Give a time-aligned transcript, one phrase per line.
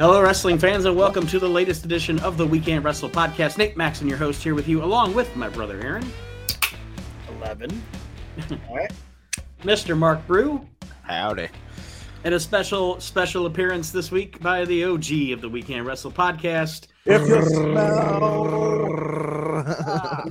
[0.00, 3.58] Hello, wrestling fans, and welcome to the latest edition of the We Can't Wrestle Podcast.
[3.58, 6.10] Nate Maxson, your host, here with you, along with my brother Aaron,
[7.36, 7.82] 11.
[8.70, 8.90] All right.
[9.62, 9.98] Mr.
[9.98, 10.66] Mark Brew,
[11.02, 11.48] Howdy.
[12.24, 16.12] and a special special appearance this week by the OG of the We Can't Wrestle
[16.12, 18.00] Podcast, If you smell,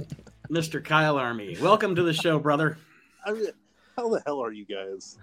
[0.50, 0.84] Mr.
[0.84, 1.56] Kyle Army.
[1.62, 2.80] Welcome to the show, brother.
[3.24, 3.46] I mean,
[3.96, 5.20] how the hell are you guys?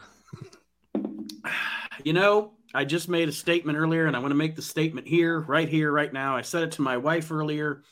[2.04, 5.08] You know, I just made a statement earlier, and I want to make the statement
[5.08, 6.36] here, right here, right now.
[6.36, 7.82] I said it to my wife earlier.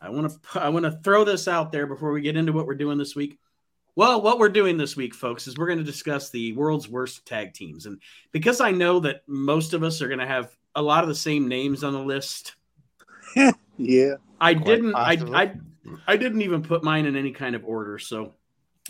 [0.00, 2.66] I want to I want to throw this out there before we get into what
[2.66, 3.38] we're doing this week.
[3.96, 7.26] Well, what we're doing this week, folks, is we're going to discuss the world's worst
[7.26, 8.00] tag teams, and
[8.32, 11.14] because I know that most of us are going to have a lot of the
[11.14, 12.54] same names on the list,
[13.78, 14.94] Yeah, I didn't.
[14.94, 15.18] I.
[15.32, 15.52] I
[16.06, 18.34] I didn't even put mine in any kind of order, so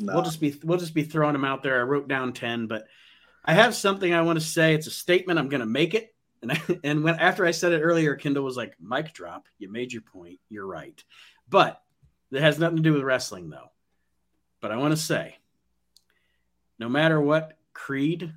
[0.00, 0.14] nah.
[0.14, 1.78] we'll just be we'll just be throwing them out there.
[1.78, 2.88] I wrote down ten, but
[3.48, 4.74] I have something I want to say.
[4.74, 5.38] It's a statement.
[5.38, 6.14] I'm going to make it.
[6.42, 9.48] And I, and when after I said it earlier, Kendall was like, "Mic drop.
[9.58, 10.38] You made your point.
[10.50, 11.02] You're right."
[11.48, 11.82] But
[12.30, 13.70] it has nothing to do with wrestling, though.
[14.60, 15.38] But I want to say,
[16.78, 18.30] no matter what creed,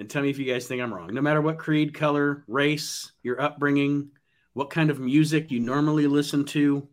[0.00, 1.14] and tell me if you guys think I'm wrong.
[1.14, 4.10] No matter what creed, color, race, your upbringing,
[4.54, 6.88] what kind of music you normally listen to,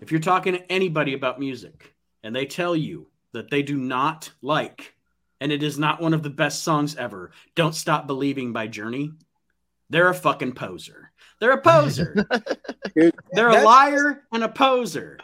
[0.00, 1.94] if you're talking to anybody about music
[2.24, 4.94] and they tell you that they do not like
[5.40, 9.12] and it is not one of the best songs ever, Don't Stop Believing by Journey,
[9.90, 11.12] they're a fucking poser.
[11.40, 12.26] They're a poser.
[12.96, 15.18] Dude, they're a liar and a poser.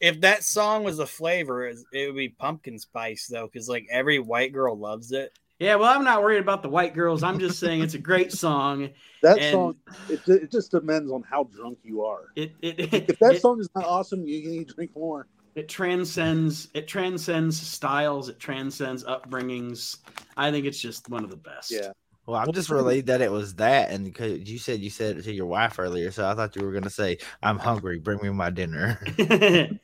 [0.00, 3.86] If that song was a flavor, it it would be pumpkin spice, though, because like
[3.90, 5.36] every white girl loves it.
[5.58, 7.22] Yeah, well, I'm not worried about the white girls.
[7.22, 8.88] I'm just saying it's a great song.
[9.22, 9.76] that and- song.
[10.08, 12.28] It, it just depends on how drunk you are.
[12.34, 15.26] It it If that it, song is not awesome, you need to drink more.
[15.60, 19.98] It transcends it transcends styles, it transcends upbringings.
[20.36, 21.70] I think it's just one of the best.
[21.70, 21.92] Yeah,
[22.26, 25.22] Well, I'm just relieved that it was that, and because you said you said it
[25.24, 27.98] to your wife earlier, so I thought you were gonna say, "I'm hungry.
[27.98, 28.98] Bring me my dinner."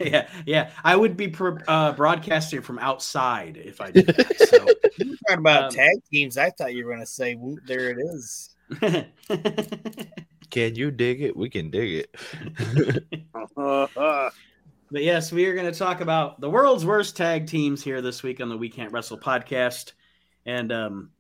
[0.01, 0.71] yeah, yeah.
[0.83, 4.39] I would be pro- uh, broadcasting from outside if I did that.
[4.49, 4.57] So,
[4.99, 6.39] You were talking about Um, tag teams.
[6.39, 8.57] I thought you were going to say, "Whoop, there it is.
[10.51, 11.37] Can you dig it?
[11.37, 12.15] We can dig it.
[14.91, 18.23] But yes, we are going to talk about the world's worst tag teams here this
[18.23, 19.93] week on the We Can't Wrestle podcast,
[20.45, 21.11] and um,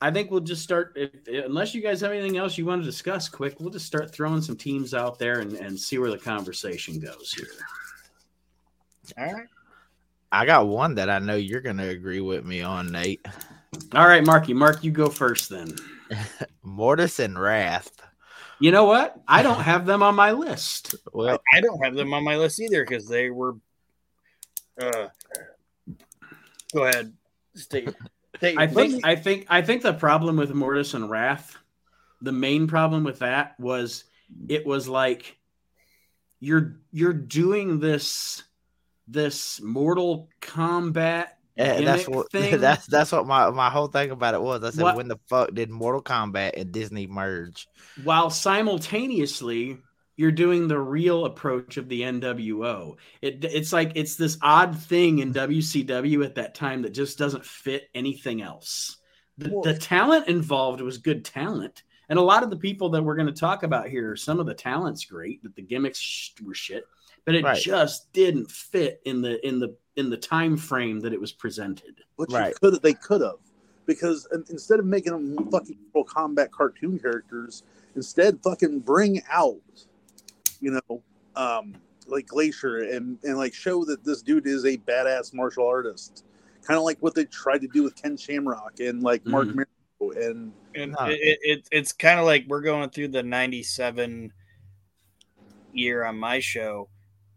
[0.00, 0.92] I think we'll just start.
[0.96, 1.10] If,
[1.44, 4.42] unless you guys have anything else you want to discuss, quick, we'll just start throwing
[4.42, 7.46] some teams out there and, and see where the conversation goes here.
[9.18, 9.46] All right.
[10.32, 13.24] I got one that I know you're gonna agree with me on, Nate.
[13.94, 15.74] All right, Marky, Mark, you go first then.
[16.62, 17.90] Mortis and Wrath.
[18.58, 19.20] You know what?
[19.28, 20.94] I don't have them on my list.
[21.12, 23.56] Well, I don't have them on my list either because they were.
[24.80, 25.08] Uh,
[26.74, 27.12] go ahead.
[27.54, 27.94] State.
[28.36, 29.00] state I think position.
[29.04, 31.56] I think I think the problem with Mortis and Wrath,
[32.22, 34.04] the main problem with that was
[34.48, 35.36] it was like
[36.40, 38.42] you're you're doing this
[39.08, 42.60] this Mortal Kombat eh, that's what thing.
[42.60, 44.62] that's that's what my my whole thing about it was.
[44.64, 47.66] I said, What- when the fuck did Mortal Kombat and Disney merge?
[48.04, 49.78] while simultaneously
[50.18, 52.96] you're doing the real approach of the NWO.
[53.20, 57.44] It, it's like it's this odd thing in WCW at that time that just doesn't
[57.44, 58.96] fit anything else.
[59.36, 63.02] The, Well- the talent involved was good talent, and a lot of the people that
[63.02, 66.30] we're going to talk about here, some of the talent's great, but the gimmicks sh-
[66.42, 66.84] were shit.
[67.26, 67.60] But it Right.
[67.60, 72.02] just didn't fit in the in the in the time frame that it was presented.
[72.16, 72.54] which Right.
[72.62, 73.36] you could they could have
[73.86, 77.62] because instead of making them fucking Mortal Kombat cartoon characters,
[77.94, 79.60] instead fucking bring out,
[80.60, 81.02] you know,
[81.36, 81.74] um,
[82.06, 86.24] like Glacier and and like show that this dude is a badass martial artist,
[86.62, 89.66] kind of like what they tried to do with Ken Shamrock and like Mark Mhm.
[90.00, 91.08] Mero and And Huh.
[91.10, 94.32] it, it, it, it's kind of like we're going through the 97
[95.72, 96.88] year on my show.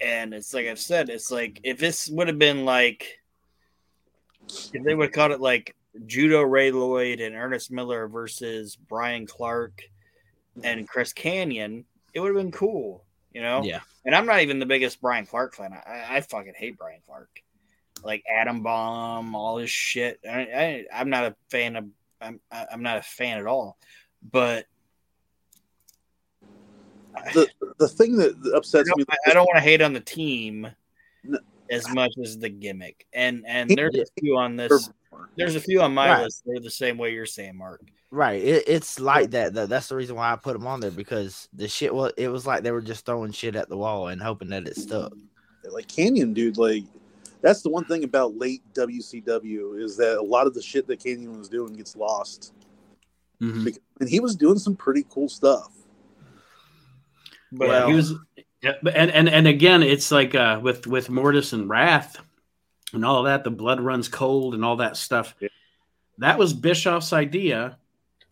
[0.01, 3.19] And it's like I've said, it's like if this would have been like,
[4.73, 5.75] if they would have called it like
[6.05, 9.83] Judo Ray Lloyd and Ernest Miller versus Bryan Clark
[10.63, 13.03] and Chris Kanyon, it would have been cool,
[13.33, 13.61] you know?
[13.63, 13.81] Yeah.
[14.05, 15.73] And I'm not even the biggest Bryan Clark fan.
[15.73, 17.43] I, I fucking hate Bryan Clark.
[18.01, 20.21] Like Adam Bomb, all this shit.
[20.25, 21.85] I, I, I'm not a fan of.
[22.21, 23.77] I'm I'm not a fan at all.
[24.23, 24.65] But
[27.33, 29.03] the the thing that I upsets me.
[29.27, 30.67] I don't want to hate on the team
[31.23, 31.39] No.
[31.69, 33.05] as much as the gimmick.
[33.13, 34.89] And and there's a few on this.
[35.35, 36.23] There's a few on my Right.
[36.23, 36.43] list.
[36.45, 37.81] They're the same way you're saying, Mark.
[38.11, 38.41] Right.
[38.43, 39.53] It, it's like that.
[39.53, 39.65] Though.
[39.67, 42.11] That's the reason why I put them on there because the shit was.
[42.17, 44.75] It was like they were just throwing shit at the wall and hoping that it
[44.75, 45.13] stuck.
[45.71, 46.57] like Kanyon, dude.
[46.57, 46.83] Like
[47.41, 50.99] that's the one thing about late WCW is that a lot of the shit that
[50.99, 52.53] Kanyon was doing gets lost.
[53.41, 53.63] Mhm.
[53.65, 55.71] Because- and he was doing some pretty cool stuff.
[57.51, 58.13] But yeah, he was,
[58.61, 62.17] yeah, and and and again, it's like uh, with with Mortis and Wrath
[62.93, 63.43] and all that.
[63.43, 65.35] The blood runs cold and all that stuff.
[65.39, 65.49] Yeah.
[66.19, 67.77] That was Bischoff's idea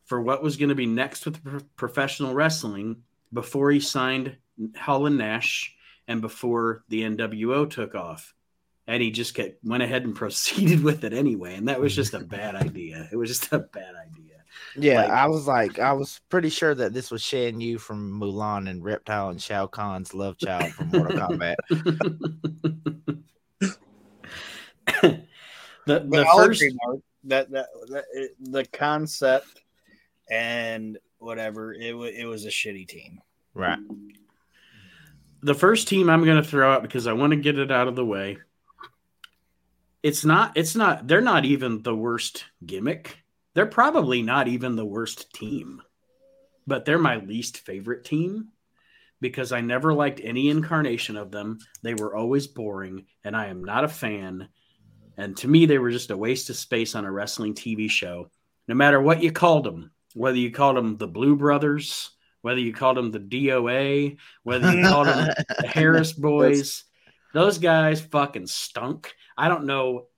[0.05, 3.03] for what was going to be next with professional wrestling
[3.33, 4.37] before he signed
[4.75, 5.75] Hall and Nash
[6.07, 8.33] and before the NWO took off.
[8.87, 11.55] And he just kept, went ahead and proceeded with it anyway.
[11.55, 13.09] And that was just a bad idea.
[13.11, 14.26] It was just a bad idea.
[14.79, 18.19] Yeah, Like- I was like, I was pretty sure that this was Shan Yu from
[18.19, 21.55] Mulan and Reptile and Shao Kahn's love child from Mortal Kombat.
[25.01, 25.23] the
[25.85, 29.61] But the I'll first agree, Mark, that, that, that it, the concept
[30.29, 33.19] and whatever it wa it was a shitty team.
[33.53, 33.79] Right.
[35.41, 37.87] the first team I'm going to throw out because I want to get it out
[37.87, 38.37] of the way.
[40.03, 40.55] It's not.
[40.55, 41.07] It's not.
[41.07, 43.17] They're not even the worst gimmick.
[43.57, 45.81] They're probably not even the worst team,
[46.67, 48.49] but they're my least favorite team
[49.19, 51.57] because I never liked any incarnation of them.
[51.81, 54.49] They were always boring, and I am not a fan.
[55.17, 58.29] And to me, they were just a waste of space on a wrestling TV show.
[58.67, 62.11] No matter what you called them, whether you called them the Blu Brothers,
[62.43, 66.83] whether you called them the DOA, whether you called them the Harris boys.
[67.33, 69.15] Those guys fucking stunk.
[69.35, 70.09] I don't know.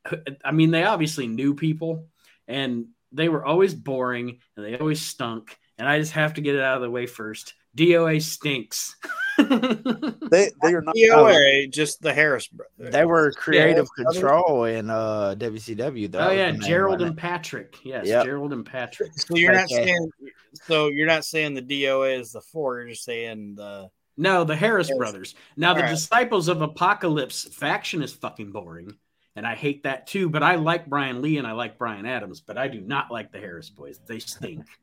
[0.43, 2.09] I mean, they obviously knew people
[2.49, 5.57] and they were always boring and they always stunk.
[5.77, 7.53] And I just have to get it out of the way first.
[7.77, 8.95] DOA stinks.
[9.39, 10.95] They they are not.
[10.95, 12.91] DOA, just the Harris brothers.
[12.93, 16.11] They were creative Yeah, control in uh WCW.
[16.11, 16.19] though.
[16.19, 16.51] oh, yeah.
[16.51, 17.77] Gerald wasn't and Patrick.
[17.83, 18.05] Yes.
[18.05, 18.25] Yep.
[18.25, 19.11] Gerald and Patrick.
[19.15, 20.11] So you're not saying
[20.53, 24.55] so you're not saying the DOA is the four, you're just saying the No, the
[24.57, 24.97] Harris Yes.
[24.97, 25.35] brothers.
[25.55, 25.91] Now, the All right.
[25.91, 28.97] Disciples of Apocalypse faction is fucking boring.
[29.39, 30.27] And I hate that too.
[30.27, 33.31] But I like Brian Lee and I like Brian Adams, but I do not like
[33.31, 34.01] the Harris boys.
[34.05, 34.65] They stink.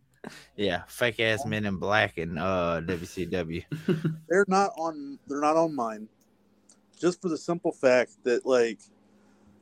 [0.56, 3.62] Yeah, fake ass men in black and uh WCW.
[4.28, 6.08] they're not on they're not on mine
[7.00, 8.80] just for the simple fact that like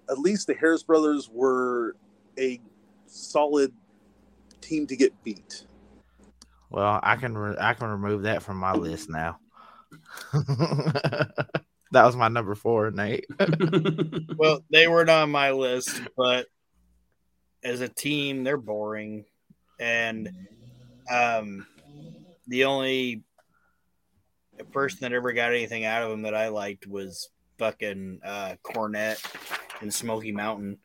[0.09, 1.97] at least the harris brothers were
[2.39, 2.59] a
[3.05, 3.75] solid
[4.63, 5.67] team to get beat
[6.71, 9.39] Well, I can re- I can remove that from my list now.
[11.95, 13.27] that was my number four, Nate.
[14.37, 16.47] well, they weren't on my list, but
[17.63, 19.25] as a team, they're boring.
[19.81, 20.29] And
[21.11, 21.67] um
[22.47, 23.23] the only
[24.73, 29.25] person that ever got anything out of them that I liked was fucking uh Cornette
[29.81, 30.79] and Smoky Mountain.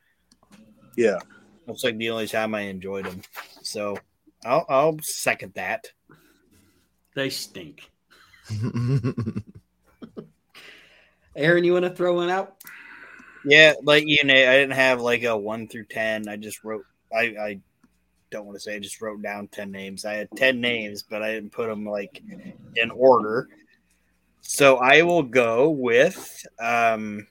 [0.95, 1.19] yeah
[1.67, 3.21] That's like the only time I enjoyed them.
[3.61, 3.97] So
[4.45, 5.87] I'll, I'll second that.
[7.15, 7.91] they stink.
[11.39, 12.57] Aaron, you want to throw one out?
[13.45, 16.27] Yeah, like you know, I didn't have like a one through ten.
[16.27, 16.83] I just wrote.
[17.15, 17.59] I I
[18.29, 20.03] don't want to say I just wrote down ten names.
[20.03, 22.21] I had ten names, but I didn't put them like
[22.75, 23.47] in order.
[24.41, 27.25] So I will go with um,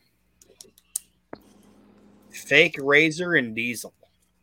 [2.30, 3.92] fake razor and diesel.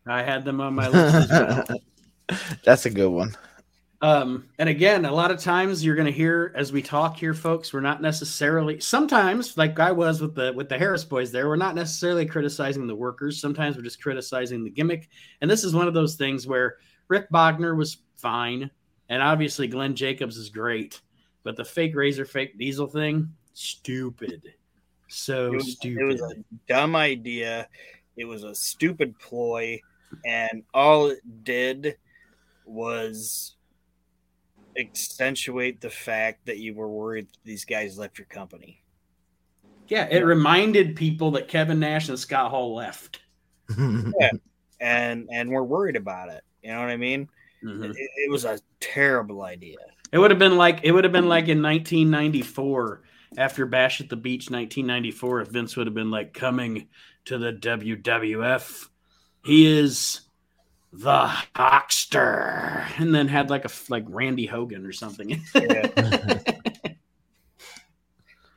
[0.06, 1.66] I had them on my list as well.
[2.64, 3.36] That's a good one.
[4.02, 7.34] Um, and again, a lot of times you're going to hear as we talk here,
[7.34, 11.48] folks, we're not necessarily sometimes like I was with the with the Harris boys there,
[11.48, 13.40] we're not necessarily criticizing the workers.
[13.40, 15.10] Sometimes we're just criticizing the gimmick.
[15.42, 18.70] And this is one of those things where Rick Bogner was fine,
[19.10, 21.02] and obviously Glenn Jacobs is great,
[21.44, 24.42] but the fake razor, fake diesel thing, stupid.
[25.08, 26.02] So It was, stupid.
[26.02, 26.36] it was a
[26.68, 27.68] dumb idea.
[28.18, 29.80] It was a stupid ploy,
[30.26, 31.98] and all it did
[32.66, 33.55] was
[34.78, 38.82] accentuate the fact that you were worried these guys left your company.
[39.88, 43.20] yeah, it reminded people that Kevin Nash and Scott Hall left.
[44.80, 46.44] and and we're worried about it.
[46.62, 47.30] You know what I mean?
[47.64, 47.92] Mhm.
[47.92, 49.78] It, it was a terrible idea.
[50.12, 53.04] It would have been like it would have been like in 1994
[53.38, 56.88] after Bash at the Beach 1994 if Vince would have been like coming
[57.26, 58.88] to the WWF.
[59.44, 60.22] He is
[61.00, 65.42] the Hulkster, and then had like a like Randy Hogan or something.
[65.56, 66.40] Yeah.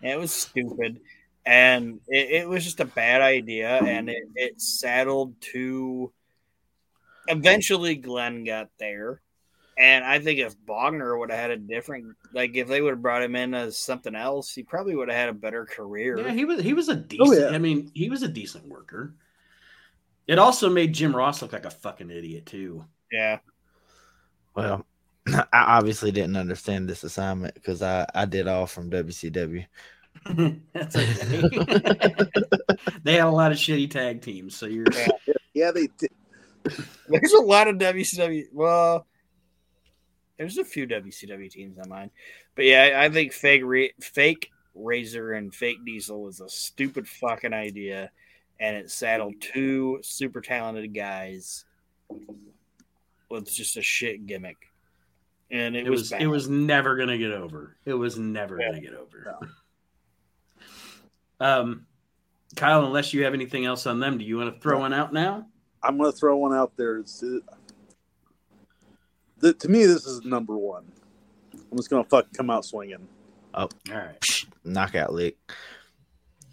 [0.15, 1.01] it was stupid,
[1.45, 6.13] and it, it was just a bad idea, and it, it saddled to.
[7.27, 9.21] Eventually, Glenn got there,
[9.77, 13.03] and I think if Bogner would have had a different, like if they would have
[13.03, 16.19] brought him in as something else, he probably would have had a better career.
[16.19, 17.41] yeah, he was he was a oh, decent.
[17.41, 17.49] yeah.
[17.49, 19.15] I mean, he was a decent worker.
[20.29, 22.85] It also made Jim Ross look like a fucking idiot too.
[23.11, 23.39] yeah.
[24.55, 24.85] well,
[25.27, 29.67] I obviously didn't understand this assignment because I, I did all from WCW.
[30.73, 31.43] That's okay.
[33.03, 35.09] they had a lot of shitty tag teams, so you're Yeah.
[35.55, 36.11] yeah they did
[37.09, 38.45] There's a lot of WCW.
[38.53, 39.07] Well,
[40.39, 42.11] There's a few WCW teams on mine,
[42.55, 47.09] but yeah, I, I think fake Ra- fake Razor and fake Diesel was a stupid
[47.09, 48.11] fucking idea,
[48.61, 51.65] and it saddled two super talented guys
[53.31, 54.57] with just a shit gimmick,
[55.51, 57.77] and it, It was, was it was never gonna get over.
[57.85, 58.69] It was never Yeah.
[58.69, 59.39] gonna get over.
[61.41, 61.87] Um,
[62.57, 65.13] Kyle, unless you have anything else on them, do you want to throw one out
[65.13, 65.47] now?
[65.85, 66.99] I'm gonna throw one out there.
[66.99, 67.23] It's,
[69.39, 70.91] the, to me, this is number one.
[71.71, 73.07] I'm just gonna fucking come out swinging.
[73.55, 74.45] Oh, All right.
[74.65, 75.37] Knockout lick.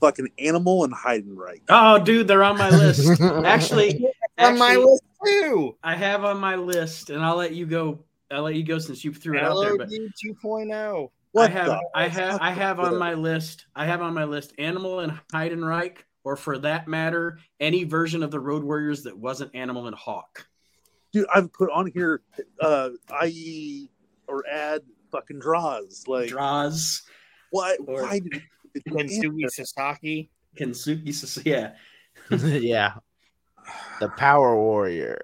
[0.01, 1.61] Fucking animal and Heidenreich.
[1.69, 3.19] Oh, dude, they're on my list.
[3.21, 4.05] Actually,
[4.37, 5.75] on my list too.
[5.83, 7.99] I have on my list, and I'll let you go.
[8.31, 9.77] I'll let you go since you threw it out there.
[9.77, 10.11] But LOD
[10.43, 11.09] 2.0.
[11.31, 13.65] What I have, the- I have, I have on my list.
[13.75, 18.31] I have on my list Animal and Heidenreich, or for that matter, any version of
[18.31, 20.47] the Road Warriors that wasn't Animal and Hawk.
[21.13, 21.27] dude.
[21.33, 22.21] I've put on here,
[22.61, 22.89] uh,
[23.25, 23.89] IE
[24.27, 26.03] or add fucking Droz.
[26.07, 27.03] Like, Droz,
[27.51, 27.77] why?
[27.85, 28.43] or- Why did it,
[28.87, 30.29] Kensuke Sasaki.
[30.57, 31.73] Kensuke, Sas- yeah.
[32.29, 32.93] yeah.
[33.99, 35.19] The Power Warrior.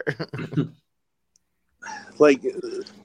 [2.20, 2.43] like?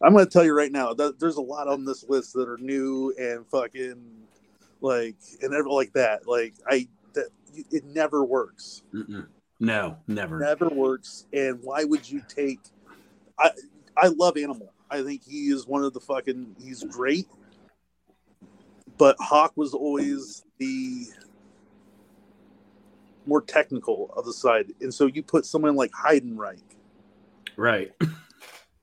[0.03, 2.59] I'm gonna tell you right now that there's a lot on this list that are
[2.59, 4.01] new and fucking
[4.81, 6.27] like and ever like that.
[6.27, 7.29] Like, I that
[7.71, 8.83] it never works.
[8.95, 9.27] Mm-mm.
[9.59, 10.39] No, never.
[10.39, 11.27] never works.
[11.33, 12.61] And why would you take?
[13.39, 13.51] I
[13.97, 14.73] I love Animal.
[14.91, 16.57] I think he is one of the fucking.
[16.63, 17.27] He's great.
[18.99, 21.07] But Hawk was always the
[23.27, 26.63] more technical of the side, and so you put someone like Heidenreich
[27.57, 27.93] Right.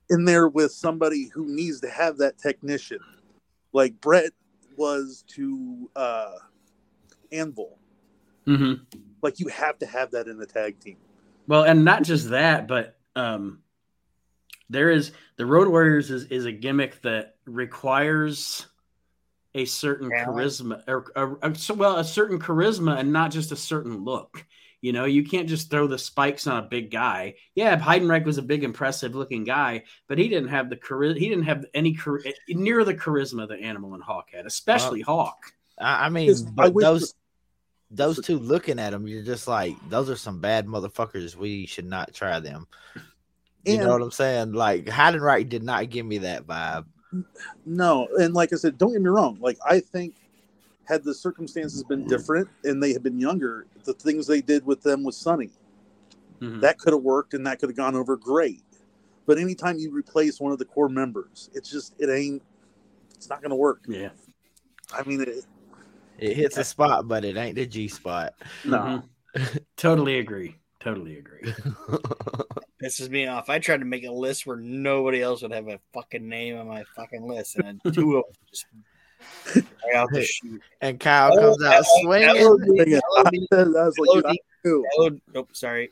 [0.09, 2.99] in there with somebody who needs to have that technician,
[3.71, 4.31] like Bret
[4.75, 6.33] was to uh,
[7.31, 7.77] Anvil.
[8.45, 8.73] hmm
[9.21, 10.97] Like you have to have that in the tag team.
[11.47, 13.59] Well, and not just that, but um,
[14.69, 18.65] there is the Road Warriors is, is a gimmick that requires
[19.55, 20.27] a certain Talent.
[20.27, 24.45] charisma, or, or, or so well, a certain charisma, and not just a certain look.
[24.81, 27.35] You know, you can't just throw the spikes on a big guy.
[27.55, 31.17] Yeah, Heidenreich was a big, impressive looking guy, but he didn't have the charisma.
[31.17, 32.19] He didn't have any char-
[32.49, 35.53] near the charisma that Animal and Hawk had, especially Hawk.
[35.79, 37.13] I, I mean, Because I but wish those
[37.91, 41.35] those two looking at them, you're just like, those are some bad motherfuckers.
[41.35, 42.67] We should not try them.
[43.63, 44.51] You And- know what I'm saying?
[44.51, 46.85] Like Heidenreich did not give me that vibe.
[47.65, 49.37] No, and like I said, don't get me wrong.
[49.41, 50.15] Like I think,
[50.85, 54.81] had the circumstances been different and they had been younger, the things they did with
[54.83, 55.49] them with Sonny,
[56.41, 56.59] Mhm.
[56.61, 58.61] that could have worked and that could have gone over great.
[59.25, 62.41] But anytime you replace one of the core members, it's just it ain't.
[63.15, 63.85] It's not going to work.
[63.87, 64.09] Yeah.
[64.93, 65.45] I mean, it,
[66.17, 68.33] It hits a spot, but it ain't the G spot.
[68.65, 69.03] no.
[69.35, 69.63] Mhm.
[69.77, 70.55] totally agree.
[70.83, 71.41] Totally agree.
[72.83, 73.49] pisses me off.
[73.49, 76.67] I tried to make a list where nobody else would have a fucking name on
[76.67, 78.65] my fucking list, and two of them just
[79.55, 80.61] right out the chute.
[80.81, 82.43] and Kyle Oh, comes out swinging.
[82.43, 84.35] LOD, Thing I, LOD, said, I was like, dude, I
[84.65, 85.21] knew.
[85.33, 85.91] Nope, sorry.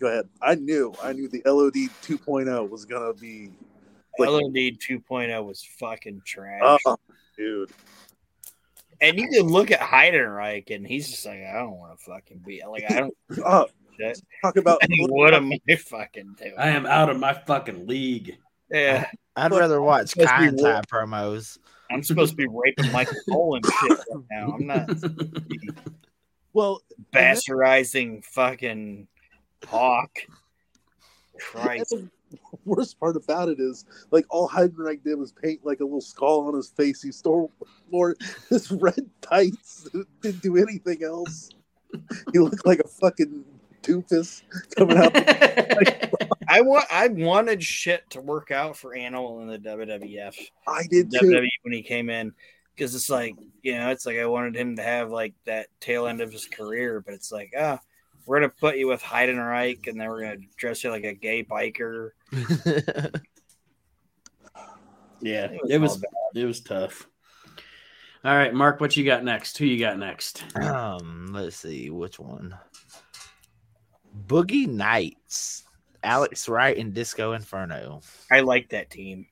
[0.00, 0.28] Go ahead.
[0.40, 0.94] I knew.
[1.02, 3.50] I knew the LOD 2.0 was going to be.
[4.18, 6.62] Like- LOD 2.0 was fucking trash.
[6.86, 6.96] Oh,
[7.36, 7.70] dude.
[9.00, 12.38] and you can look at Heidenreich, and he's just like, I don't want to fucking
[12.38, 13.14] be like, I don't
[13.44, 13.66] Oh,
[13.98, 14.20] shit.
[14.42, 14.80] talk about.
[14.98, 16.54] what am I fucking doing?
[16.58, 18.38] I am out of my fucking league.
[18.70, 21.58] Yeah, I'd rather watch Must Kind Tie promos.
[21.90, 24.52] I'm supposed to be raping Michael Cole and shit right now.
[24.52, 24.88] I'm not
[26.54, 26.82] Well,
[27.12, 29.08] bastardizing fucking
[29.66, 30.18] Hawk.
[31.32, 31.94] And Christ.
[32.64, 36.46] worst part about it is, like, all Heidenreich did was paint like a little skull
[36.46, 37.02] on his face.
[37.02, 37.50] He stole
[37.90, 38.16] more
[38.48, 39.88] his red tights.
[40.22, 41.50] Didn't do anything else.
[42.32, 43.44] He looked like a fucking
[43.84, 44.42] doofus
[44.76, 45.12] coming out.
[46.48, 50.34] I want I wanted shit to work out for Animal in the WWF.
[50.66, 51.46] I did too.
[51.62, 52.32] When he came in.
[52.74, 56.08] Because it's like, you know, it's like I wanted him to have like that tail
[56.08, 57.78] end of his career, but it's like, ah,
[58.26, 61.44] we're gonna put you with Heidenreich and then we're gonna dress you like a gay
[61.44, 62.10] biker.
[65.20, 66.10] yeah, It was it was bad.
[66.42, 67.08] it was tough.
[68.24, 69.58] All right, Mark, what you got next?
[69.58, 70.44] Who you got next?
[70.56, 72.56] um, let's see which one.
[74.26, 75.64] Boogie Nights,
[76.02, 78.00] Alex Wright and Disco Inferno.
[78.30, 79.26] I like that team.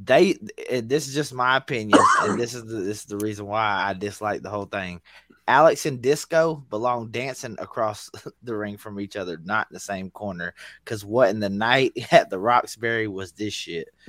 [0.00, 0.34] They,
[0.80, 3.94] this is just my opinion, and this is the, this is the reason why I
[3.94, 5.00] dislike the whole thing.
[5.48, 8.10] Alex and Disco belong dancing across
[8.42, 10.54] the ring from each other, not the same corner.
[10.84, 13.88] Because what in the night at the Roxbury was this shit?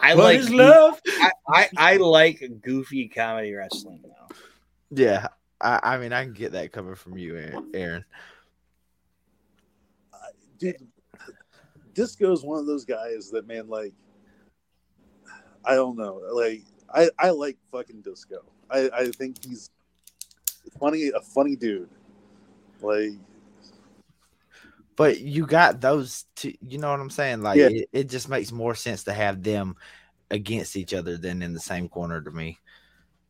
[0.00, 1.00] I What like is love?
[1.06, 4.36] I, I, I like goofy comedy wrestling though.
[4.90, 5.26] Yeah,
[5.60, 7.36] I, I mean I can get that coming from you,
[7.74, 8.04] Aaron.
[10.58, 10.76] Dude,
[11.94, 13.94] Disco is one of those guys that man, like,
[15.64, 18.44] I don't know, like, I I like fucking Disco.
[18.70, 19.70] I I think he's
[20.80, 21.88] funny, a funny dude.
[22.80, 23.12] Like,
[24.98, 26.54] But you got those two.
[26.60, 27.42] You know what I'm saying?
[27.42, 27.68] Like Yeah.
[27.68, 29.76] it, it just makes more sense to have them
[30.30, 32.58] against each other than in the same corner to me.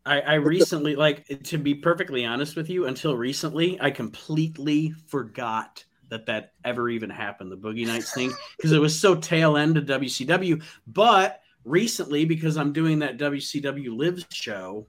[0.08, 5.84] I, I recently, like, to be perfectly honest with you, until recently, I completely forgot
[6.08, 9.76] that that ever even happened, the Boogie Nights thing, because it was so tail end
[9.76, 10.62] of WCW.
[10.86, 14.86] But recently, because I'm doing that WCW Lives show,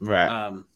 [0.00, 0.28] Right.
[0.28, 0.66] um,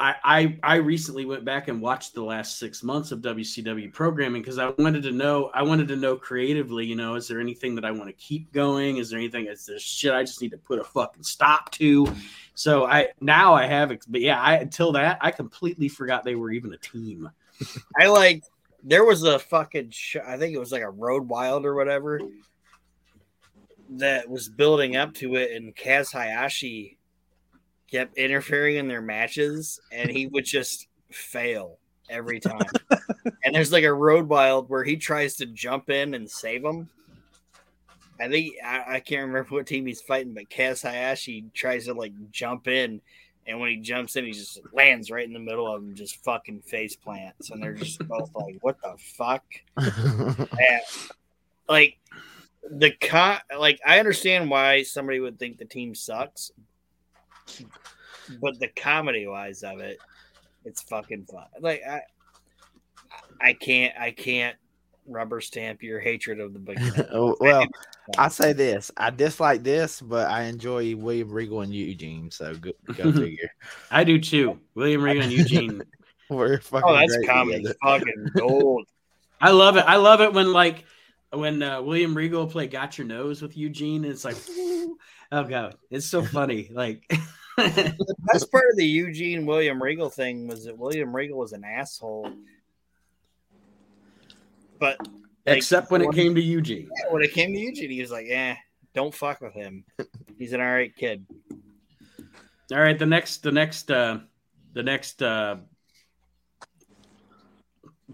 [0.00, 4.58] I, I recently went back and watched the last six months of WCW programming because
[4.58, 7.84] I wanted to know I wanted to know creatively, you know, is there anything that
[7.84, 8.96] I want to keep going?
[8.96, 12.06] Is there anything is there shit I just need to put a fucking stop to?
[12.54, 16.50] So I now I have but yeah, I until that I completely forgot they were
[16.50, 17.30] even a team.
[18.00, 18.42] I like
[18.82, 19.92] there was a fucking
[20.26, 22.20] I think it was like a Road Wild or whatever
[23.90, 26.96] that was building up to it, and Kaz Hayashi
[27.90, 31.78] kept interfering in their matches, and he would just fail
[32.08, 32.66] every time.
[33.44, 36.88] and there's like a Road Wild where he tries to jump in and save him.
[38.20, 41.94] I think I, I can't remember what team he's fighting, but Kaz Hayashi tries to
[41.94, 43.00] like jump in,
[43.46, 46.22] and when he jumps in, he just lands right in the middle of them, just
[46.22, 49.44] fucking face plants, and they're just both like, "What the fuck?"
[49.76, 50.82] And,
[51.66, 51.96] like
[52.70, 56.52] the con, like I understand why somebody would think the team sucks,
[58.40, 59.98] but the comedy wise of it,
[60.64, 61.46] it's fucking fun.
[61.60, 62.00] Like I,
[63.40, 64.56] I can't, I can't
[65.06, 66.78] rubber stamp your hatred of the big.
[67.12, 67.64] Oh, well,
[68.18, 72.30] I say this: I dislike this, but I enjoy William Regal and Eugene.
[72.30, 73.50] So go, go figure.
[73.90, 74.58] I do too.
[74.74, 75.82] William Regal and Eugene.
[76.30, 77.76] We're fucking Oh, that's great comedy, together.
[77.82, 78.86] fucking gold.
[79.40, 79.84] I love it.
[79.86, 80.84] I love it when like
[81.32, 84.04] when uh, William Regal play "Got Your Nose" with Eugene.
[84.04, 84.36] And it's like,
[85.32, 86.68] oh god, it's so funny.
[86.72, 87.10] Like,
[87.56, 91.64] The best part of the Eugene William Regal thing was that William Regal was an
[91.64, 92.32] asshole.
[94.78, 94.98] But
[95.46, 96.88] like, except when it came to Eugene.
[97.10, 98.56] when it came to Eugene, he was like, "Yeah,
[98.94, 99.84] don't fuck with him.
[100.38, 101.26] He's an all right kid."
[102.72, 104.20] All right, the next, the next, uh,
[104.74, 105.56] the next uh,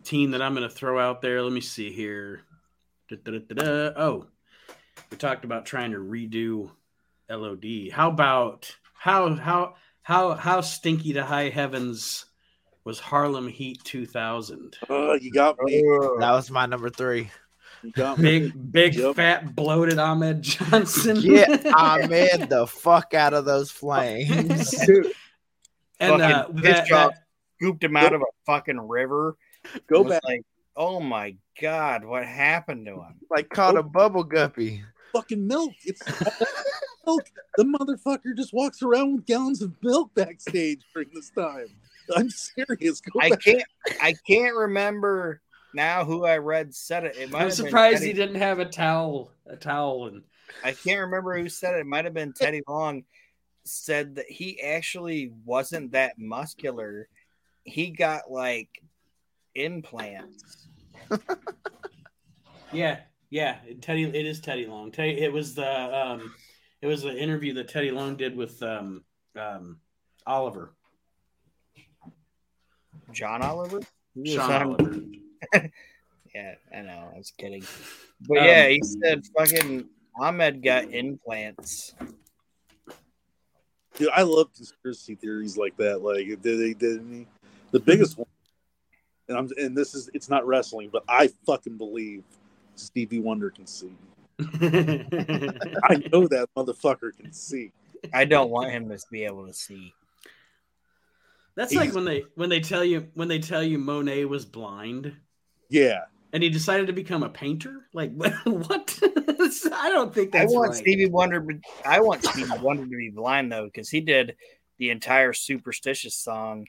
[0.03, 1.43] team that I'm going to throw out there.
[1.43, 2.41] Let me see here.
[3.11, 4.01] Da-da-da-da-da.
[4.01, 4.27] Oh,
[5.11, 6.71] we talked about trying to redo
[7.29, 7.93] LOD.
[7.93, 12.27] How about how how how how stinky to high heavens
[12.85, 14.77] was Harlem Heat 2000?
[14.89, 15.83] uh, you got me.
[16.21, 17.31] That was my number three.
[17.83, 18.39] You got me.
[18.41, 19.17] Big big Yep.
[19.17, 21.21] fat bloated Ahmed Johnson.
[21.21, 24.71] Get Ahmed the fuck out of those flames.
[24.87, 25.13] Dude,
[26.01, 27.13] and uh, Fucking that, piss that-
[27.61, 29.35] Scooped him out of a fucking river.
[29.89, 30.23] go back.
[30.25, 30.43] Like,
[30.77, 33.15] oh my god, what happened to him?
[33.31, 34.83] like caught a bubble guppy.
[35.15, 35.73] fucking milk.
[35.85, 36.03] It's
[37.07, 37.31] milk.
[37.57, 41.69] The motherfucker just walks around with gallons of milk backstage during this time.
[42.15, 43.01] I'm serious.
[43.01, 43.41] Go I back.
[43.41, 43.65] can't.
[44.01, 45.41] I can't remember
[45.75, 47.17] now who I read said it.
[47.17, 50.23] It might I'm surprised Teddy- he didn't have a towel, a towel, and
[50.65, 51.81] I can't remember who said it.
[51.81, 53.05] It might have been Teddy Long.
[53.65, 57.09] Said that he actually wasn't that muscular.
[57.65, 58.69] He got like
[59.57, 60.69] implants.
[62.73, 63.57] yeah, yeah.
[63.81, 64.93] Teddy, it is Teddy Long.
[64.93, 65.67] Teddy, it was the
[65.99, 66.33] um,
[66.83, 69.05] it was an interview that Teddy Long did with um,
[69.39, 69.79] um,
[70.27, 70.73] Oliver,
[73.13, 73.81] John Oliver.
[74.15, 74.63] He was Sean on-
[75.53, 75.71] Oliver.
[76.35, 77.11] Yeah, I know.
[77.15, 77.65] I was kidding.
[78.29, 79.89] But Um, yeah, he said fucking
[80.21, 81.95] Ahmed got implants.
[83.95, 86.03] Dude, I love conspiracy theories like that.
[86.03, 87.27] Like, did they did any?
[87.71, 88.27] The biggest one,
[89.29, 92.23] and I'm and this is it's not wrestling, but I fucking believe
[92.75, 93.93] Stevie Wonder can see.
[94.41, 97.73] I know that motherfucker can see.
[98.13, 99.95] I don't want him to be able to see.
[101.55, 105.17] That's like when they when they tell you when they tell you Monet was blind
[105.71, 106.01] Yeah,
[106.33, 107.89] and he decided to become a painter.
[107.95, 108.13] Like
[108.45, 108.99] what?
[109.73, 110.53] I don't think that's.
[110.53, 110.77] I want right.
[110.77, 111.47] Stevie Wonder.
[111.85, 114.37] I want Stevie Wonder to be blind though, because he did
[114.77, 116.67] the entire superstitious song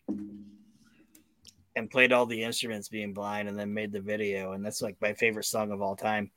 [1.75, 4.95] and played all the instruments being blind, and then made the video, and that's like
[5.01, 6.32] my favorite song of all time.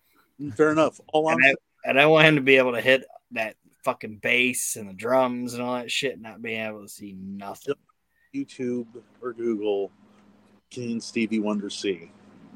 [0.56, 1.00] Fair enough.
[1.12, 1.54] All I'm And I,
[1.90, 5.54] and I want him to be able to hit that fucking bass and the drums
[5.54, 7.74] and all that shit, not being able to see nothing.
[8.34, 8.86] YouTube
[9.22, 9.90] or Google,
[10.70, 12.10] can Stevie Wonder see?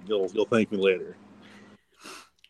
[0.07, 1.17] You'll you'll thank me later.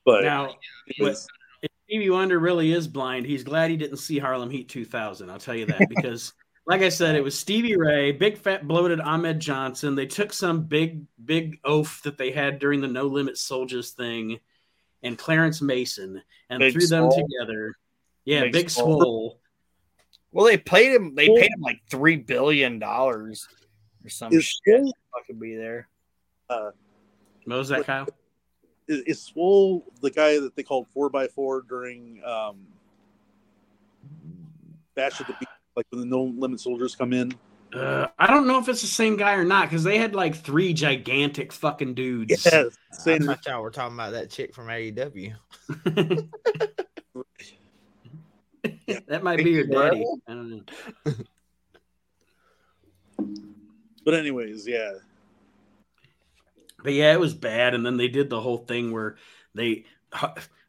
[0.05, 1.27] But now, it's-
[1.62, 5.31] if Stevie Wonder really is blind, he's glad he didn't see Harlem Heat 2000.
[5.31, 6.35] I'll tell you that because,
[6.66, 9.94] like I said, it was Stevie Ray, big fat bloated Ahmed Johnson.
[9.94, 14.40] They took some big big oath that they had during the No Limit Soldiers thing,
[15.05, 17.29] and Clarence Mason and Big threw them Swole.
[17.29, 17.75] together.
[18.25, 19.01] Yeah, Big Big, Swole.
[19.01, 19.40] Swole.
[20.33, 21.14] Well, they paid him.
[21.14, 23.47] They paid him like three billion dollars
[24.05, 24.81] or some Is shit.
[24.81, 25.87] Swole, Fucking be there.
[26.49, 26.75] What
[27.47, 28.09] was that, Kyle?
[28.88, 32.57] is, is Swole the guy that they called four by four during um,
[34.95, 37.33] Bash at the Beach, like when the No Limit Soldiers come in?
[37.74, 40.37] Uh, I don't know if it's the same guy or not because they had like
[40.37, 42.30] three gigantic fucking dudes.
[42.44, 43.22] Yes, I same.
[43.24, 45.34] thought y'all were talking about that chick from AEW.
[49.08, 50.04] that might be your daddy.
[50.28, 50.62] I don't know.
[54.04, 54.92] But anyways, yeah,
[56.82, 57.74] But yeah, it was bad.
[57.74, 59.16] And then they did the whole thing where
[59.54, 59.84] they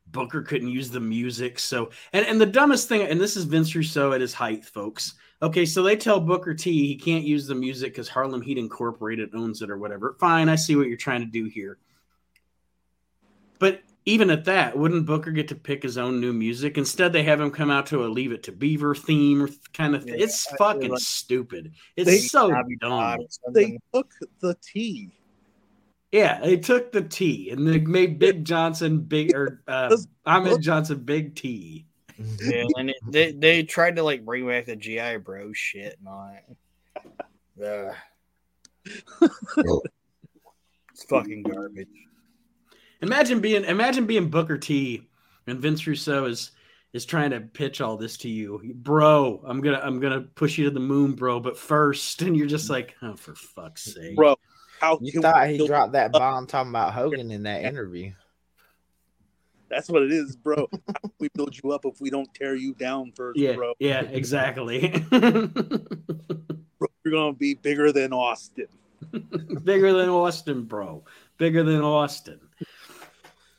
[0.07, 1.59] Booker couldn't use the music.
[1.59, 5.15] So and and the dumbest thing, and this is Vince Russo at his height, folks.
[5.41, 9.35] Okay, so they tell Booker T he can't use the music because Harlem Heat Incorporated
[9.35, 10.15] owns it or whatever.
[10.19, 11.77] Fine, I see what you're trying to do here.
[13.59, 16.77] But even at that, wouldn't Booker get to pick his own new music?
[16.77, 19.95] Instead, they have him come out to a Leave It to Beaver theme or kind
[19.95, 20.13] of thing.
[20.17, 21.73] Yeah, it's I fucking like- stupid.
[21.95, 23.17] It's They- so Bobby dumb.
[23.53, 25.09] they took the T.
[26.11, 29.95] Yeah, they took the T and they made Big Johnson big or uh,
[30.25, 31.85] Ahmed Johnson Big T.
[32.19, 32.49] Mm-hmm.
[32.49, 36.07] Yeah, and it, they they tried to like bring back the GI Bro shit and
[36.07, 36.31] all
[37.57, 37.95] that.
[38.85, 39.81] Ugh.
[40.91, 41.87] it's fucking garbage.
[43.01, 45.07] Imagine being imagine being Booker T
[45.47, 46.51] and Vince Russo is
[46.93, 49.41] is trying to pitch all this to you, bro.
[49.45, 51.41] I'm gonna I'm gonna push you to the moon, bro.
[51.41, 54.37] But first, and you're just like, oh, for fuck's sake, Bro,
[54.79, 58.13] how You thought he dropped that bomb talking about Hogan in that interview.
[59.69, 60.67] That's what it is, bro.
[61.19, 63.73] We build you up if we don't tear you down first, Yeah, bro?
[63.79, 64.89] yeah, exactly.
[65.09, 68.67] Bro, You're gonna be bigger than Austin.
[69.63, 71.03] Bigger than Austin, bro.
[71.37, 72.39] Bigger than Austin.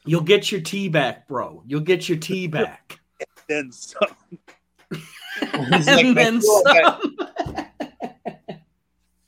[0.05, 1.63] You'll get your tea back, bro.
[1.67, 3.01] You'll get your tea back.
[3.49, 4.09] Then some.
[4.91, 7.66] He's like, and then feel like I- some.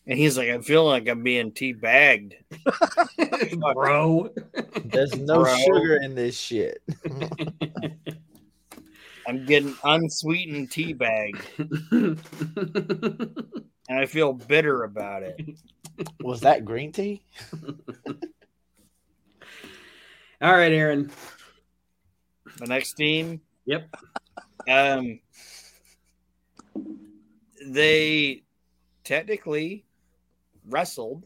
[0.09, 2.33] And he's like, I feel like I'm being teabagged.
[3.75, 4.31] bro.
[4.87, 5.57] There's no Bro.
[5.59, 6.83] sugar in this shit.
[9.29, 11.43] I'm getting unsweetened teabagged,
[13.91, 15.39] and I feel bitter about it.
[16.23, 17.23] Was that green tea?
[20.41, 21.11] All right, Aaron.
[22.57, 23.95] The next team, Yep.
[24.67, 25.21] um,
[27.67, 28.45] they
[29.05, 29.85] technically
[30.69, 31.25] wrestled,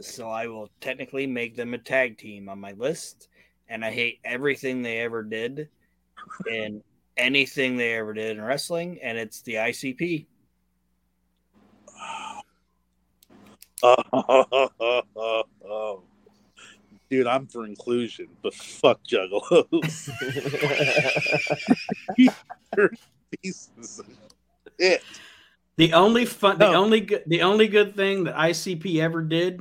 [0.00, 3.28] so I will technically make them a tag team on my list.
[3.68, 5.68] And I hate everything they ever did,
[6.50, 6.82] and
[7.16, 10.26] anything they ever did in wrestling, and it's the ICP.
[13.82, 14.02] Oh,
[17.10, 20.10] dude, I'm for inclusion, but fuck juggalos.
[23.42, 24.06] Pieces of
[24.78, 25.02] shit.
[25.76, 26.74] The only fun, the oh.
[26.74, 29.60] only good, the only good thing that ICP ever did,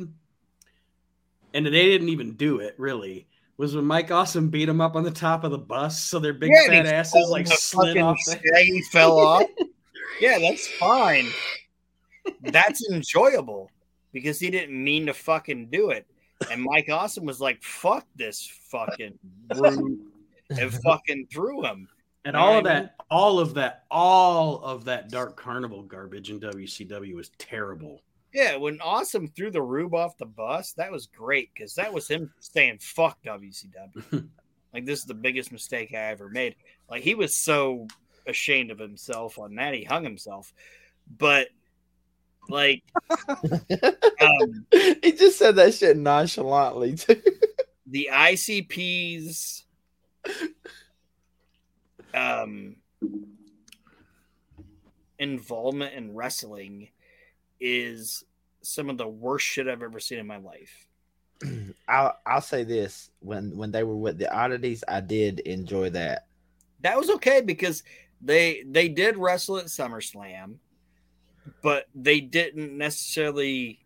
[1.53, 5.03] and they didn't even do it really, was when Mike Awesome beat him up on
[5.03, 8.17] the top of the bus, so their big Yeah, fat asses like slid off.
[8.25, 9.43] The- Shaggy fell off.
[10.19, 11.27] Yeah, that's fine.
[12.41, 13.71] That's enjoyable
[14.11, 16.05] because he didn't mean to fucking do it.
[16.51, 19.99] And Mike Awesome was like, fuck this fucking brute
[20.49, 21.87] and fucking threw him.
[22.25, 27.15] And all of that, all of that, all of that Dark Carnival garbage in WCW
[27.15, 28.01] was terrible.
[28.33, 32.07] Yeah, when Awesome threw the Rube off the bus, that was great because that was
[32.07, 34.27] him saying fuck WCW.
[34.73, 36.55] like this is the biggest mistake I ever made.
[36.89, 37.87] Like he was so
[38.27, 40.53] ashamed of himself on that he hung himself.
[41.17, 41.49] But
[42.49, 42.83] like
[43.29, 47.21] um he just said that shit nonchalantly too.
[47.87, 49.65] the ICP's
[52.51, 52.75] um
[55.19, 56.89] involvement in wrestling
[57.59, 58.23] is
[58.63, 60.87] some of the worst shit I've ever seen in my life.
[61.87, 66.27] I'll I'll say this: when when they were with the oddities, I did enjoy that.
[66.81, 67.83] That was okay because
[68.21, 70.55] they they did wrestle at SummerSlam,
[71.61, 73.79] but they didn't necessarily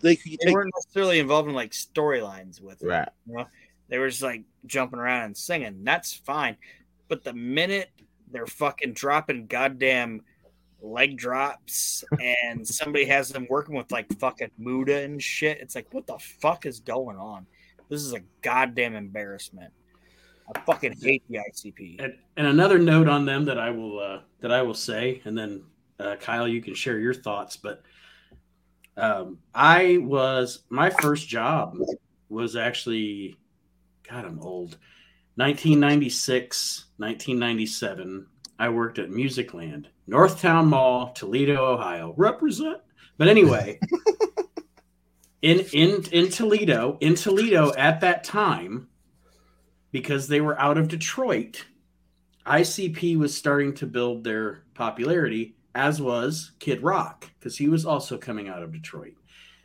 [0.00, 2.86] They could they weren't necessarily involved in like storylines with it.
[2.86, 3.46] Right.
[3.88, 5.82] They were just like jumping around and singing.
[5.82, 6.56] That's fine.
[7.08, 7.90] But the minute
[8.30, 10.22] they're fucking dropping goddamn
[10.80, 15.92] leg drops and somebody has them working with like fucking Muda and shit, it's like,
[15.92, 17.46] what the fuck is going on?
[17.88, 19.72] This is a goddamn embarrassment.
[20.54, 22.02] I fucking hate the ICP.
[22.02, 25.36] And, and another note on them that I will uh, that I will say, and
[25.36, 25.62] then
[26.00, 27.56] uh, Kyle, you can share your thoughts.
[27.56, 27.82] But
[28.96, 31.76] um, I was my first job
[32.28, 33.36] was actually,
[34.08, 34.78] God, I'm old.
[35.38, 38.26] 1996, 1997.
[38.58, 42.12] I worked at Musicland, Northtown Mall, Toledo, Ohio.
[42.16, 42.78] Represent.
[43.18, 43.78] But anyway,
[45.42, 48.88] in in in Toledo, in Toledo at that time,
[49.92, 51.64] because they were out of Detroit,
[52.44, 58.18] ICP was starting to build their popularity, as was Kid Rock, because he was also
[58.18, 59.14] coming out of Detroit.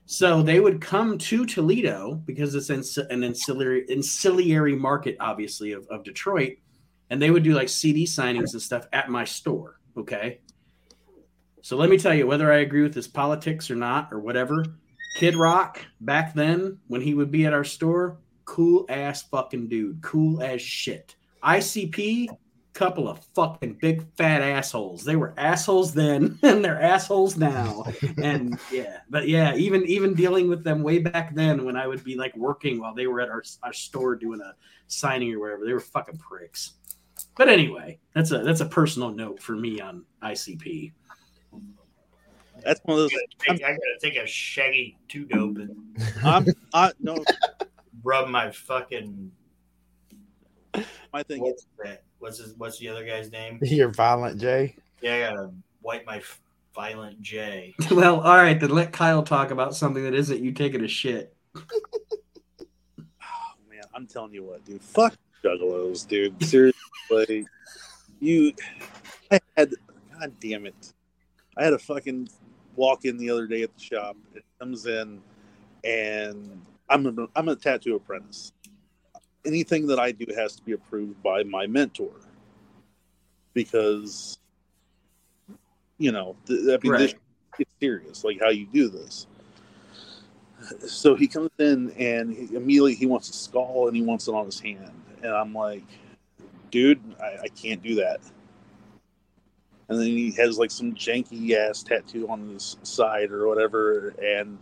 [0.05, 6.03] So they would come to Toledo because it's an ancillary ancillary market, obviously, of, of
[6.03, 6.57] Detroit,
[7.09, 9.79] and they would do like CD signings and stuff at my store.
[9.97, 10.39] Okay.
[11.61, 14.65] So let me tell you, whether I agree with his politics or not, or whatever,
[15.15, 20.01] Kid Rock back then, when he would be at our store, cool ass fucking dude,
[20.01, 21.15] cool as shit.
[21.41, 22.27] ICP,
[22.73, 25.03] couple of fucking big fat assholes.
[25.03, 27.85] They were assholes then, and they're assholes now.
[28.17, 32.03] and yeah, but yeah, even even dealing with them way back then, when I would
[32.03, 34.55] be like working while they were at our our store doing a
[34.87, 36.73] signing or whatever, they were fucking pricks.
[37.35, 40.91] But anyway, that's a that's a personal note for me on ICP.
[42.63, 43.11] That's one of those.
[43.13, 43.15] I
[43.47, 45.75] gotta take, I gotta take a shaggy two dope and
[46.23, 47.23] I'm, I no.
[48.03, 49.31] rub my fucking.
[51.11, 52.03] My thing What's that?
[52.23, 52.53] What's his?
[52.57, 53.59] What's the other guy's name?
[53.61, 54.77] You're violent, Jay.
[55.01, 56.21] Yeah, I gotta wipe my
[56.73, 57.75] violent J.
[57.91, 61.35] well, all right, then let Kyle talk about something that isn't you taking a shit.
[61.53, 61.61] Oh
[63.69, 64.81] man, I'm telling you what, dude.
[64.81, 66.41] Fuck juggalos, dude.
[66.47, 67.45] Seriously,
[68.21, 68.53] you.
[69.29, 69.73] I had.
[70.17, 70.93] God damn it!
[71.57, 72.29] I had a fucking
[72.77, 74.15] walk in the other day at the shop.
[74.33, 75.21] It comes in,
[75.83, 78.53] and I'm a, I'm a tattoo apprentice.
[79.45, 82.11] Anything that I do has to be approved by my mentor,
[83.53, 84.37] because
[85.97, 87.19] you know, th- I mean, this Right.
[87.59, 89.27] it's serious, like how you do this.
[90.79, 94.33] So he comes in and he, immediately he wants a skull and he wants it
[94.33, 95.83] on his hand, and I'm like,
[96.71, 98.21] dude, I, I can't do that.
[99.89, 104.57] And then he has like some janky ass tattoo on his side or whatever, and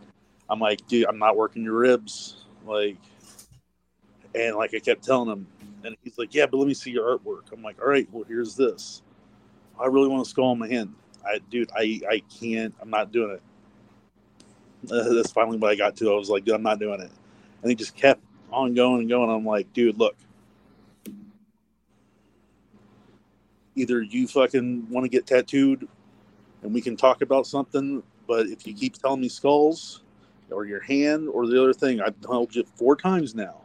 [0.49, 2.97] I'm like, dude, I'm not working your ribs, like,
[4.35, 5.47] and like I kept telling him,
[5.83, 7.51] and he's like, yeah, but let me see your artwork.
[7.51, 9.01] I'm like, all right, well here's this.
[9.79, 10.93] I really want a skull on my hand.
[11.25, 12.73] I, dude, I, I can't.
[12.81, 13.41] I'm not doing it.
[14.91, 16.11] Uh, that's finally what I got to.
[16.11, 17.11] I was like, dude, I'm not doing it.
[17.61, 19.29] And he just kept on going and going.
[19.29, 20.15] I'm like, dude, look.
[23.75, 25.87] Either you fucking want to get tattooed
[26.61, 30.03] and we can talk about something, but if you keep telling me skulls
[30.51, 33.60] or your hand or the other thing, I've told you four times now.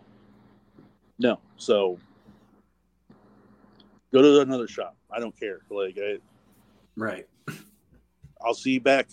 [1.18, 1.38] No.
[1.56, 1.98] So
[4.12, 4.96] go to another shop.
[5.10, 5.60] I don't care.
[5.70, 6.18] Like, I,
[6.96, 7.26] Right.
[8.40, 9.08] I'll see you back.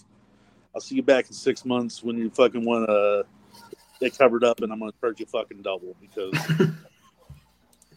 [0.73, 3.25] I'll see you back in six months when you fucking want to
[3.99, 6.33] get covered up, and I'm going to charge you fucking double because.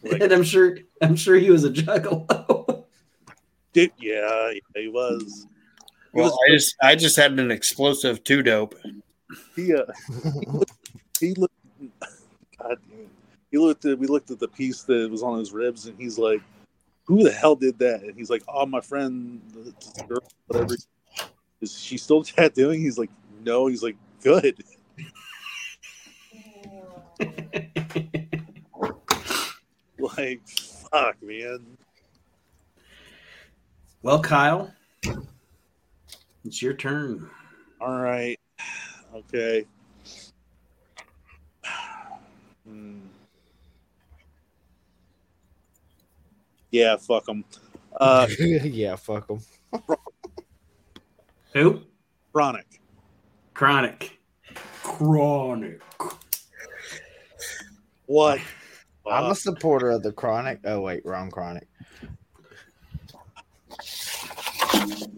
[0.03, 2.83] like, and I'm sure I'm sure he was a juggalo.
[3.73, 5.47] dude, yeah, yeah, he was.
[6.13, 8.75] He Well, was- I just I just had an explosive two dope.
[9.55, 9.83] He uh,
[10.33, 10.71] he looked.
[11.19, 11.53] He looked
[12.59, 12.96] God damn it.
[13.51, 13.97] He looked at.
[13.97, 16.41] We looked at the piece that was on his ribs, and he's like,
[17.05, 20.75] "Who the hell did that?" And he's like, "Oh, my friend, the girl, whatever."
[21.61, 22.81] Is she still tattooing?
[22.81, 23.11] He's like,
[23.43, 24.63] "No." He's like, "Good."
[29.99, 31.77] Like, fuck, man.
[34.03, 34.71] well, Kyle,
[36.45, 37.29] it's your turn.
[37.81, 38.39] All right.
[39.15, 39.65] Okay.
[42.67, 42.99] Hmm.
[46.71, 47.43] Yeah, fuck them.
[47.99, 49.39] Uh, yeah, fuck them.
[51.53, 51.81] Who?
[52.33, 52.81] Chronic.
[53.53, 54.19] Chronic.
[54.83, 55.81] Chronic.
[58.05, 58.39] What?
[59.09, 60.59] I'm Uh, a supporter of the Chronic.
[60.65, 61.67] Oh wait, wrong Chronic.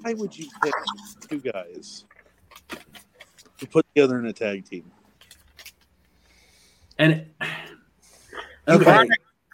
[0.02, 0.74] why would you pick
[1.28, 2.06] two guys
[3.58, 4.90] to put together in a tag team?
[6.98, 7.26] And
[8.68, 9.10] okay, Chronic,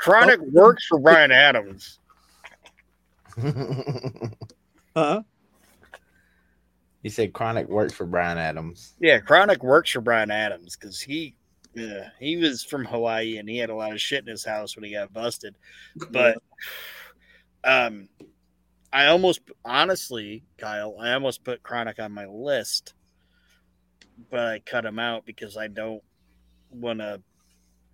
[0.05, 1.99] Chronic works for Brian Adams.
[4.97, 5.23] Huh?
[7.03, 8.93] he said Chronic works for Brian Adams.
[9.01, 11.35] Yeah, Chronic works for Brian Adams because he,
[11.73, 14.77] yeah, he was from Hawaii and he had a lot of shit in his house
[14.77, 15.57] when he got busted.
[16.11, 16.37] But,
[17.65, 18.07] um,
[18.93, 22.93] I almost, honestly, Kyle, I almost put Chronic on my list,
[24.29, 26.03] but I cut him out because I don't
[26.71, 27.21] want to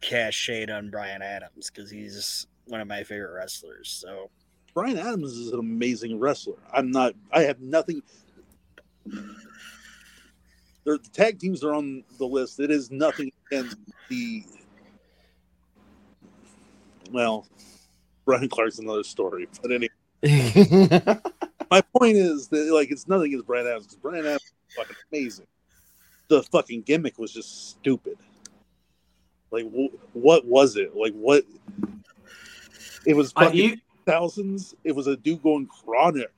[0.01, 3.89] cast shade on Brian Adams because he's one of my favorite wrestlers.
[3.89, 4.29] So,
[4.73, 6.57] Brian Adams is an amazing wrestler.
[6.73, 7.13] I'm not.
[7.31, 8.01] I have nothing.
[9.05, 12.59] the tag teams are on the list.
[12.59, 13.77] It is nothing against
[14.09, 14.43] the.
[17.11, 17.45] Well,
[18.25, 19.89] Bryan Clark's another story, but anyway,
[21.69, 24.95] my point is that like it's nothing against Brian Adams because Brian Adams is fucking
[25.11, 25.47] amazing.
[26.29, 28.17] The fucking gimmick was just stupid.
[29.51, 30.95] Like, wh- what was it?
[30.95, 31.43] Like, what?
[33.05, 34.75] It was fucking you, thousands.
[34.83, 36.31] It was a dude going chronic,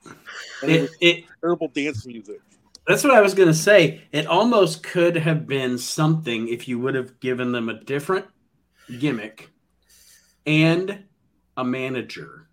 [0.62, 2.40] and it it, was it, terrible dance music.
[2.88, 4.02] that's what I was going to say.
[4.12, 8.26] It almost could have been something if you would have given them a different
[9.00, 9.50] gimmick
[10.46, 11.04] and
[11.58, 12.48] a manager.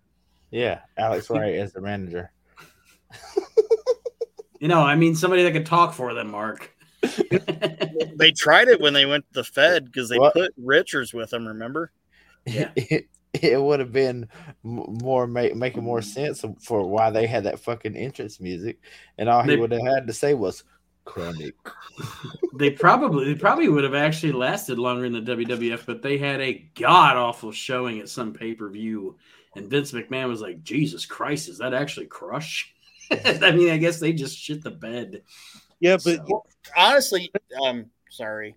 [0.51, 2.31] yeah, Alex Wright as the manager.
[4.59, 6.71] You know, I mean, somebody that could talk for them, Mark.
[8.15, 10.33] They tried it when they went to the Fed because they What?
[10.33, 11.47] put Richards with them.
[11.47, 11.91] Remember?
[12.45, 12.69] Yeah.
[12.75, 14.27] It, it would have been
[14.63, 18.81] more make, making more sense for why they had that fucking entrance music,
[19.17, 20.65] and all he would have had to say was
[21.05, 21.55] "chronic."
[22.55, 26.41] they probably they probably would have actually lasted longer in the WWF, but they had
[26.41, 29.15] a god awful showing at some pay per view,
[29.55, 32.73] and Vince McMahon was like, "Jesus Christ, is that actually Crush?"
[33.11, 35.21] I mean, I guess they just shit the bed.
[35.81, 36.45] Yeah, but So-
[36.77, 37.29] Honestly,
[37.65, 38.55] um, sorry,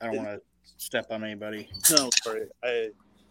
[0.00, 0.40] I don't want to
[0.78, 1.68] step on anybody.
[1.90, 2.46] no, sorry.
[2.62, 2.90] I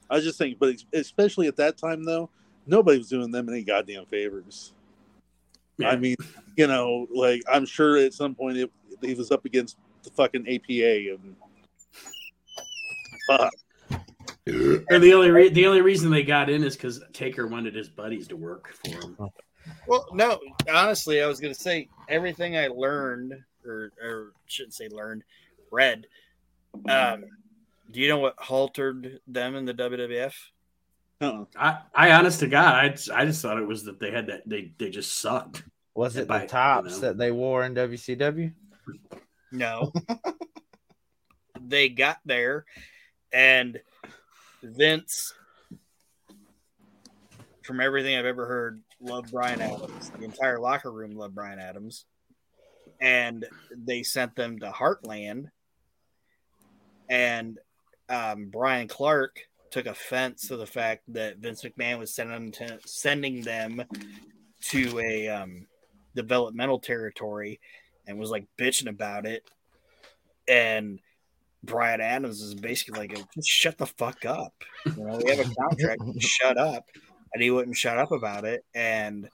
[0.09, 2.29] I just think, but especially at that time though,
[2.67, 4.73] nobody was doing them any goddamn favors.
[5.77, 5.89] Yeah.
[5.89, 6.15] I mean,
[6.57, 10.47] you know, like I'm sure at some point it, he was up against the fucking
[10.47, 11.35] APA and
[13.27, 13.53] fuck.
[14.47, 17.89] And the only re- the only reason they got in is because Taker wanted his
[17.89, 19.17] buddies to work for him.
[19.87, 20.39] Well, no,
[20.71, 23.33] honestly, I was going to say everything I learned,
[23.65, 25.23] or, or shouldn't say learned,
[25.71, 26.07] read.
[26.89, 27.25] Um,
[27.91, 30.33] do you know what haltered them in the WWF?
[31.21, 31.45] Uh-uh.
[31.55, 34.27] I, I honest to God, I, just- I just thought it was that they had
[34.27, 35.63] that they they just sucked.
[35.93, 36.99] Was it By- the you tops know.
[37.07, 38.51] that they wore in WCW?
[39.53, 39.93] No.
[41.61, 42.65] they got there,
[43.31, 43.79] and
[44.61, 45.33] Vince,
[47.63, 50.11] from everything I've ever heard, loved Brian Adams.
[50.17, 52.05] The entire locker room loved Brian Adams.
[53.01, 55.49] And they sent them to Heartland.
[57.09, 57.59] And
[58.09, 59.39] um, Bryan Clark
[59.71, 63.83] took offense to the fact that Vince McMahon was sending them to, sending them
[64.69, 65.67] to a um,
[66.15, 67.59] developmental territory
[68.07, 69.43] and was like bitching about it.
[70.47, 70.99] And
[71.63, 74.53] Brian Adams is basically like, just shut the fuck up.
[74.85, 76.85] You know, we have a contract, shut up.
[77.35, 78.63] And he wouldn't shut up about it.
[78.73, 79.29] And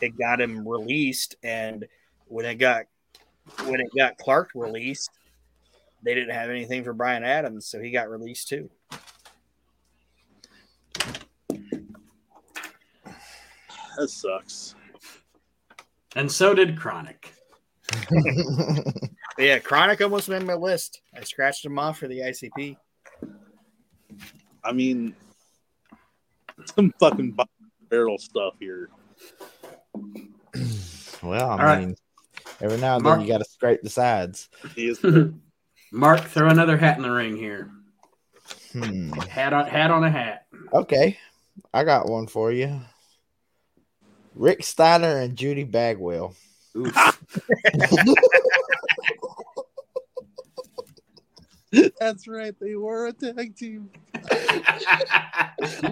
[0.00, 1.36] it got him released.
[1.42, 1.86] And
[2.26, 2.86] when it got
[3.66, 5.10] when it got Clark released,
[6.02, 8.70] they didn't have anything for Brian Adams, so he got released too.
[13.98, 14.74] That sucks.
[16.16, 17.34] And so did Chronic.
[17.90, 21.02] But yeah, Chronic almost made my list.
[21.14, 22.76] I scratched him off for the ICP.
[24.64, 25.14] I mean,
[26.74, 27.36] some fucking
[27.88, 28.88] barrel stuff here.
[31.22, 31.80] well, I All right.
[31.80, 31.96] mean,
[32.60, 34.48] every now and Mark- then you got to scrape the sides.
[35.92, 37.70] Mark, throw another hat in the ring here.
[38.72, 39.12] Hmm.
[39.12, 40.46] Hat on hat on a hat.
[40.72, 41.18] Okay,
[41.74, 42.80] I got one for you.
[44.34, 46.34] Rick Steiner and Judy Bagwell.
[46.74, 47.18] Oof.
[51.98, 52.54] That's right.
[52.60, 53.90] They were a tag team.
[54.14, 54.68] Like,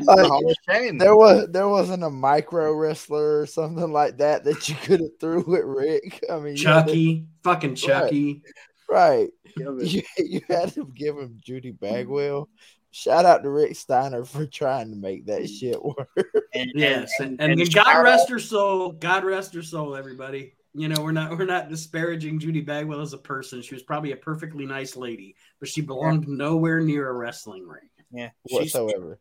[0.08, 0.98] uh, Hall of Shame.
[0.98, 5.18] there was there wasn't a micro wrestler or something like that that you could have
[5.20, 6.24] threw with Rick.
[6.30, 8.42] I mean, you had to- Chucky, fucking Chucky.
[8.88, 9.28] right?
[9.56, 12.48] Yeah, but You, you had to give him Judy Bagwell.
[12.92, 16.08] Shout out to Rick Steiner for trying to make that shit work.
[16.54, 18.92] And, Yes, and, and- and, and God rest her soul.
[18.92, 20.54] God rest her soul, everybody.
[20.72, 23.60] You know, we're not we're not disparaging Judy Bagwell as a person.
[23.60, 27.88] She was probably a perfectly nice lady, but she belonged nowhere near a wrestling ring.
[28.12, 29.18] Yeah, she's, whatsoever.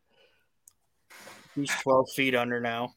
[1.54, 2.94] she's 12 feet under now.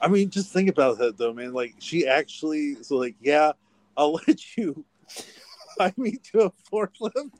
[0.00, 1.52] I mean, just think about that though, man.
[1.52, 3.52] Like she actually, so like, yeah,
[3.96, 4.84] I'll let you
[5.78, 7.30] tie me to a forklift,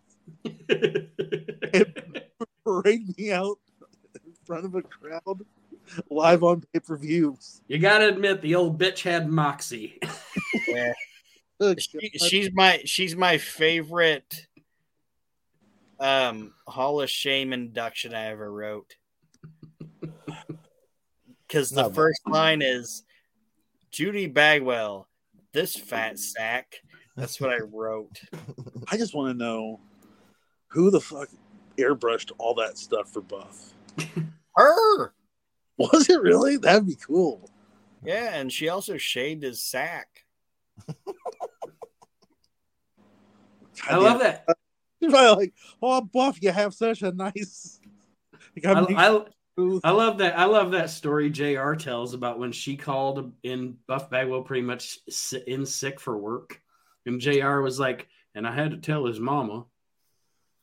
[2.64, 3.58] parade me out
[4.14, 5.40] in front of a crowd,
[6.10, 7.60] live on pay per views.
[7.68, 9.98] you gotta admit, the old bitch had moxie.
[10.68, 10.92] Yeah.
[11.78, 14.48] She, she's my she's my favorite
[16.00, 18.96] um Hall of Shame induction I ever wrote.
[21.46, 23.04] Because the No, but- first line is
[23.92, 25.06] Judy Bagwell,
[25.52, 26.80] this fat sack.
[27.16, 28.20] That's what I wrote.
[28.90, 29.78] I just want to know
[30.66, 31.28] who the fuck
[31.78, 33.72] airbrushed all that stuff for Buff.
[34.56, 35.12] Her.
[35.78, 36.56] Was it really?
[36.58, 37.48] That'd be cool.
[38.04, 40.08] Yeah, and she also shaved his sack.
[43.88, 44.44] I love that.
[45.00, 47.78] He's probably like, "Oh, Buff, you have such a nice."
[48.54, 48.96] Like, I, I'm
[49.86, 50.38] I, love that.
[50.38, 51.72] I love that story Jr.
[51.72, 54.98] tells about when she called in Buff Bagwell pretty much
[55.46, 56.60] in sick for work,
[57.06, 57.60] and Jr.
[57.60, 59.64] was like, and I had to tell his mama,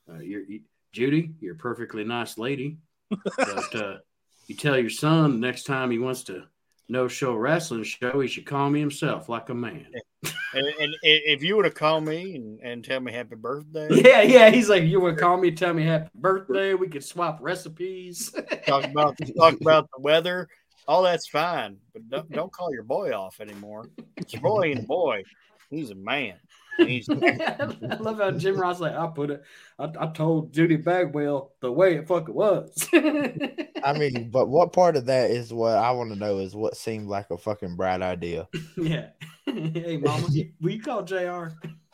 [0.07, 2.77] uh, "You're you, Judy, you're a perfectly nice lady,
[3.09, 3.97] but uh,
[4.49, 6.43] you tell your son next time he wants to
[6.87, 9.87] no show wrestling show, he should call me himself like a man."
[10.53, 14.21] And, and if you would have called me and, and tell me happy birthday, Yeah,
[14.23, 14.49] yeah.
[14.49, 16.73] He's like, you would call me, tell me happy birthday.
[16.73, 18.31] We could swap recipes.
[18.65, 20.49] talk about talk about the weather,
[20.87, 21.77] all that's fine.
[21.93, 23.89] But don't, don't call your boy off anymore.
[24.17, 25.23] It's Your boy ain't a boy;
[25.69, 26.35] he's a man.
[26.79, 29.43] And he's I love how Jim Ross like I put it.
[29.77, 32.87] I, I told Judy Bagwell the way it fucking was.
[32.93, 36.77] I mean, but what part of that is what I want to know is what
[36.77, 38.47] seemed like a fucking bright idea.
[38.77, 39.09] yeah.
[39.45, 40.27] hey, mama,
[40.61, 41.47] will you call Jr.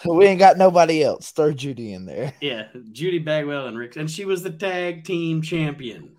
[0.05, 1.31] We ain't got nobody else.
[1.31, 2.33] Throw Judy in there.
[2.41, 6.15] Yeah, Judy Bagwell and Rick, and she was the tag team champion.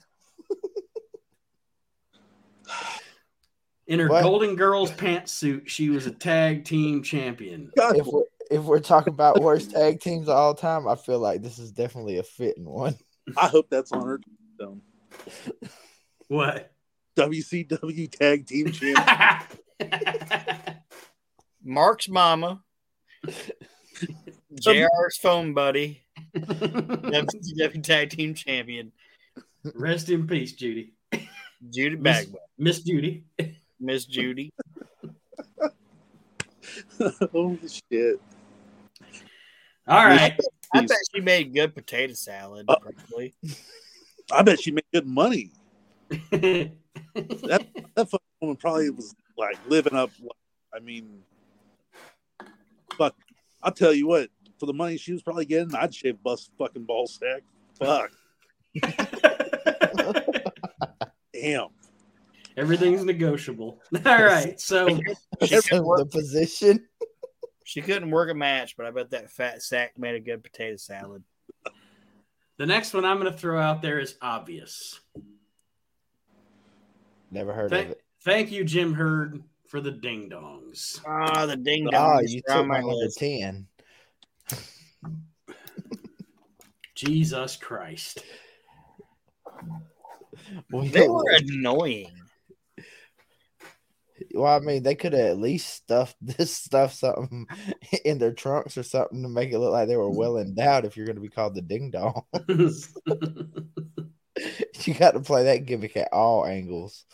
[3.87, 4.23] In her What?
[4.23, 7.71] Golden Girls pantsuit, she was a tag team champion.
[7.77, 11.19] God, If we're, if we're talking about worst tag teams of all time, I feel
[11.19, 12.97] like this is definitely a fitting one.
[13.37, 14.21] I hope that's on her
[14.59, 14.83] tombstone.
[16.29, 16.73] What?
[17.17, 19.57] WCW Tag Team Champion.
[21.65, 22.63] Mark's mama,
[24.55, 26.03] JR's phone buddy,
[26.37, 28.93] WCW Tag Team Champion,
[29.75, 30.93] Rest in peace, Judy.
[31.71, 33.25] Judy Bagwell, Miss Judy.
[33.81, 34.53] Miss Judy.
[37.35, 37.59] oh
[37.91, 38.21] shit!
[39.89, 40.39] All right.
[40.75, 42.67] I bet she made good potato salad.
[42.69, 43.35] Uh, probably.
[44.33, 45.53] I bet she made good money.
[47.15, 50.11] That that fucking woman probably was like living up.
[50.75, 51.23] I mean,
[52.97, 53.15] fuck.
[53.63, 54.29] I'll tell you what.
[54.59, 57.43] For the money she was probably getting, I'd shave bust fucking ball sack.
[57.79, 58.11] Fuck.
[61.35, 61.69] Damn.
[62.57, 63.81] Everything's negotiable.
[64.07, 64.59] All right.
[64.59, 66.87] So She the position.
[67.67, 70.77] She couldn't work a match, but I bet that fat sack made a good potato
[70.77, 71.25] salad.
[72.59, 75.01] the next one I'm going to throw out there is obvious.
[77.33, 78.03] Never heard Thank, of it.
[78.23, 81.01] thank you, Jim Herd, for the ding dongs.
[81.05, 83.67] Ah, the ding Oh, you took my number ten.
[86.95, 88.23] Jesus Christ.
[90.71, 92.13] Well, They were annoying.
[94.35, 97.47] Well, I mean, they could have at least stuffed this stuff something
[98.05, 100.85] in their trunks or something to make it look like they were well endowed.
[100.85, 102.23] If you're going to be called the ding dong,
[104.85, 107.05] you got to play that gimmick at all angles.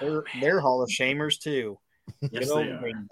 [0.00, 1.78] They're, they're Hall of Shamers too.
[2.20, 2.86] yes, they are.
[2.86, 3.08] And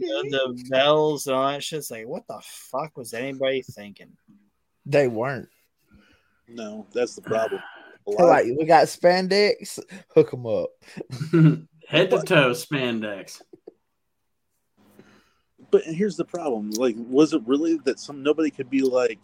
[0.00, 4.12] the, the bells and all that shit's like, what the fuck was anybody thinking?
[4.84, 5.48] They weren't.
[6.48, 7.60] No, that's the problem.
[8.06, 9.78] A like, we got spandex,
[10.14, 10.68] hook them up.
[11.88, 13.42] Head to toe spandex.
[15.70, 16.70] but here's the problem.
[16.70, 19.18] Like, was it really that some nobody could be like,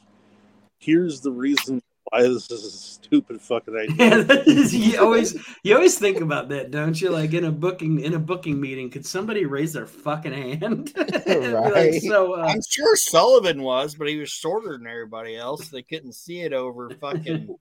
[0.78, 1.80] here's the reason
[2.10, 3.94] why this is a stupid fucking idea?
[3.96, 7.10] Yeah, that is- you always you always think about that, don't you?
[7.10, 10.92] Like in a booking in a booking meeting, could somebody raise their fucking hand?
[10.96, 15.36] And be like, so uh, I'm sure Sullivan was, but he was shorter than everybody
[15.36, 15.68] else.
[15.68, 17.54] They couldn't see it over fucking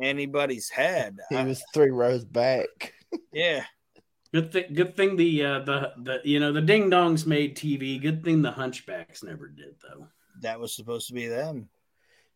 [0.00, 1.18] anybody's head.
[1.30, 2.94] He I- was three rows back.
[3.32, 3.64] yeah.
[4.32, 8.00] good thing good thing the uh the the you know the ding dongs made TV.
[8.00, 10.06] Good thing the hunchbacks never did though.
[10.40, 11.68] That was supposed to be them.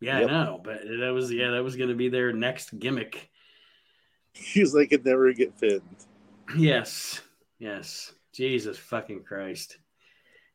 [0.00, 0.28] Yeah, Yep.
[0.28, 3.30] I know, but that was yeah, that was gonna be their next gimmick.
[4.32, 5.82] He's like, could never get fit.
[6.57, 7.20] Yes.
[7.59, 8.12] Yes.
[8.32, 9.78] Jesus fucking Christ.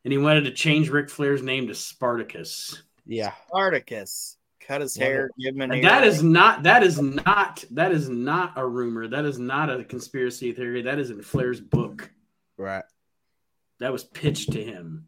[0.05, 2.83] And he wanted to change Ric Flair's name to Spartacus.
[3.05, 3.33] Yeah.
[3.47, 4.37] Spartacus.
[4.71, 5.89] Cut his hair, give him an And ear.
[5.89, 9.05] that is not that is not that is not a rumor.
[9.05, 10.83] That is not a conspiracy theory.
[10.83, 12.09] That is in Flair's book.
[12.57, 12.85] Right.
[13.79, 15.07] That was pitched to him.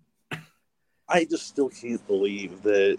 [1.08, 2.98] I just still can't believe that.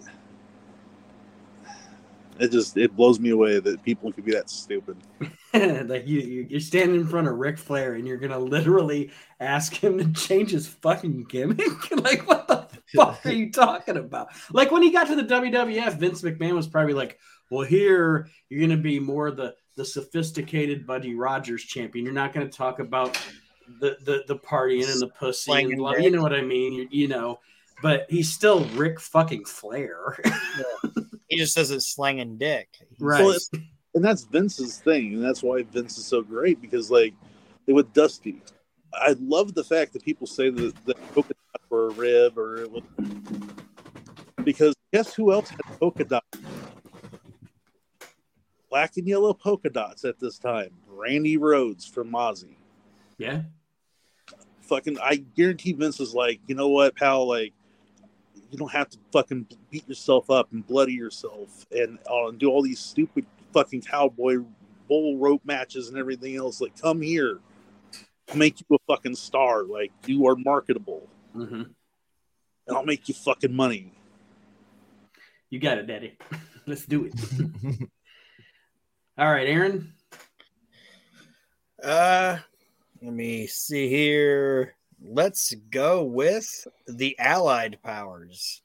[2.39, 4.97] It just it blows me away that people could be that stupid.
[5.53, 9.75] like you, you you're standing in front of Ric Flair and you're gonna literally ask
[9.75, 11.91] him to change his fucking gimmick.
[11.91, 12.64] like what the
[12.95, 14.29] fuck are you talking about?
[14.51, 17.19] Like when he got to the WWF, Vince McMahon was probably like,
[17.49, 22.05] "Well, here you're gonna be more the the sophisticated Buddy Rogers champion.
[22.05, 23.19] You're not gonna talk about
[23.79, 26.73] the the the partying and the pussy and Slanging blah, you know what I mean?
[26.73, 27.39] You, you know."
[27.81, 30.17] But he's still Ric fucking Flair,
[31.27, 32.69] He just says it's slanging dick.
[32.99, 33.23] right?
[33.23, 33.37] Well,
[33.95, 37.13] and that's Vince's thing, and that's why Vince is so great because, like,
[37.67, 38.41] with Dusty,
[39.01, 42.67] I love the fact that people say that, the polka dot or a rib or
[42.67, 42.83] was
[44.43, 46.39] because guess who else had polka dots?
[48.69, 50.69] Black and yellow polka dots at this time.
[50.87, 52.55] Randy Rhoads from Ozzy.
[53.17, 53.41] Yeah.
[54.61, 57.27] Fucking, I guarantee Vince was like, you know what, pal?
[57.27, 57.53] Like,
[58.51, 62.49] you don't have to fucking beat yourself up and bloody yourself and, uh, and do
[62.49, 64.37] all these stupid fucking cowboy
[64.87, 66.61] bull rope matches and everything else.
[66.61, 67.39] Like, come here,
[68.33, 69.63] make you a fucking star.
[69.63, 71.63] Like, you are marketable, hmm
[72.67, 73.91] and I'll make you fucking money.
[75.49, 76.17] You got it, Daddy.
[76.67, 77.13] Let's do it.
[79.17, 79.93] All right, Aaron.
[81.81, 82.37] Uh,
[83.01, 84.75] let me see here.
[84.99, 88.61] Let's go with the Allied powers.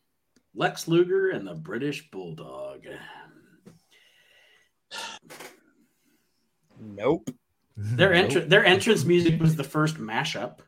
[0.54, 2.86] Lex Luger and the British Bulldog.
[6.80, 7.28] Nope.
[7.82, 10.58] Their entrance their entrance music was the first mashup.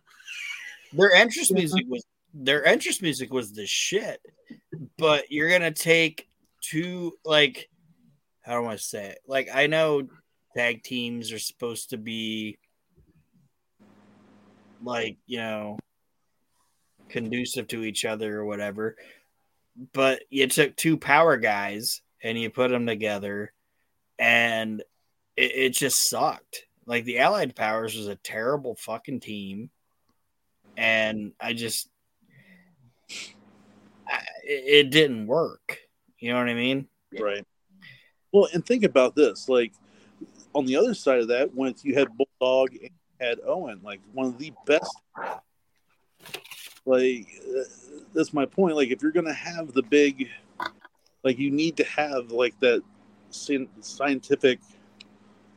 [0.94, 4.20] Their entrance music was their entrance music was the shit.
[4.96, 6.28] But you're gonna take
[6.62, 7.68] two like
[8.40, 9.18] how do I say it?
[9.26, 10.08] Like I know
[10.56, 12.58] tag teams are supposed to be
[14.82, 15.78] like, you know,
[17.10, 18.96] conducive to each other or whatever.
[19.92, 23.52] But you took two power guys and you put them together
[24.18, 24.80] and
[25.36, 26.66] it, it just sucked.
[26.86, 29.70] Like the Allied Powers was a terrible fucking team.
[30.76, 31.88] And I just
[34.06, 35.78] I, it it didn't work.
[36.18, 36.88] You know what I mean?
[37.18, 37.44] Right.
[38.32, 39.48] Well, and think about this.
[39.48, 39.72] Like
[40.54, 44.26] on the other side of that, when you had Bulldog and had Owen, like one
[44.26, 44.96] of the best.
[46.84, 47.62] Like uh,
[48.14, 48.76] that's my point.
[48.76, 50.28] Like if you're gonna have the big,
[51.22, 52.82] like you need to have like that
[53.30, 54.60] scientific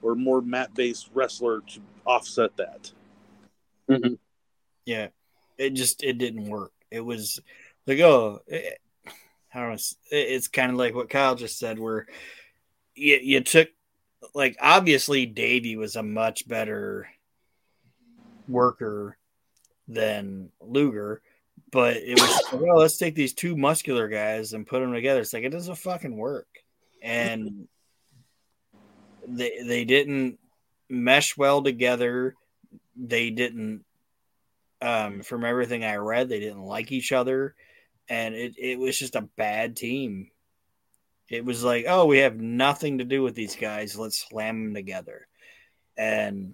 [0.05, 2.91] or more mat based wrestler to offset that.
[3.89, 4.13] Mm-hmm.
[4.85, 5.07] Yeah,
[5.57, 6.71] it just it didn't work.
[6.91, 7.41] It was
[7.87, 9.73] like oh, it, I don't know.
[9.73, 12.05] It's, it's kind of like what Kyle just said, where
[12.93, 13.69] you you took
[14.35, 17.09] like obviously Davey was a much better
[18.47, 19.17] worker
[19.87, 21.23] than Luger,
[21.71, 25.21] but it was like, well, let's take these two muscular guys and put them together.
[25.21, 26.47] It's like it doesn't fucking work,
[27.01, 27.67] and
[29.27, 30.39] they they didn't
[30.89, 32.35] mesh well together.
[32.95, 33.85] They didn't
[34.81, 37.55] um, from everything I read, they didn't like each other,
[38.09, 40.29] and it, it was just a bad team.
[41.29, 43.97] It was like, oh, we have nothing to do with these guys.
[43.97, 45.27] Let's slam them together,
[45.97, 46.53] and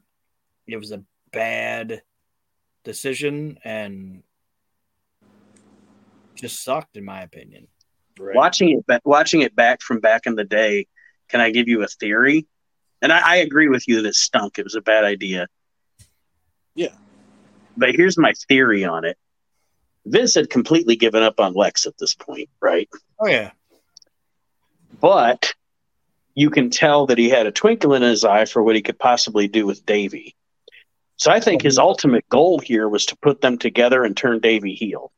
[0.67, 2.03] it was a bad
[2.83, 4.23] decision and
[6.35, 7.67] just sucked, in my opinion.
[8.19, 8.35] Right.
[8.35, 10.87] Watching it, watching it back from back in the day,
[11.27, 12.47] can I give you a theory?
[13.01, 14.59] And I, I agree with you that it stunk.
[14.59, 15.47] It was a bad idea.
[16.75, 16.93] Yeah.
[17.77, 19.17] But here's my theory on it.
[20.05, 22.89] Vince had completely given up on Lex at this point, right?
[23.19, 23.51] Oh yeah,
[24.99, 25.53] But
[26.33, 28.97] you can tell that he had a twinkle in his eye for what he could
[28.97, 30.35] possibly do with Davey.
[31.17, 34.73] So I think his ultimate goal here was to put them together and turn Davey
[34.73, 35.11] heel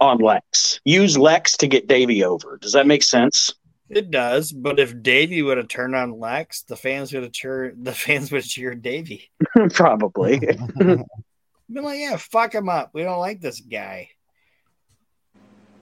[0.00, 0.80] on Lex.
[0.84, 2.58] Use Lex to get Davey over.
[2.60, 3.54] Does that make sense?
[3.90, 4.52] It does.
[4.52, 7.76] But if Davey would have turned on Lex, the fans would have cheered.
[7.84, 9.30] The fans would have cheered Davey.
[9.70, 10.38] Probably.
[10.78, 12.90] Been like, yeah, fuck him up.
[12.92, 14.10] We don't like this guy.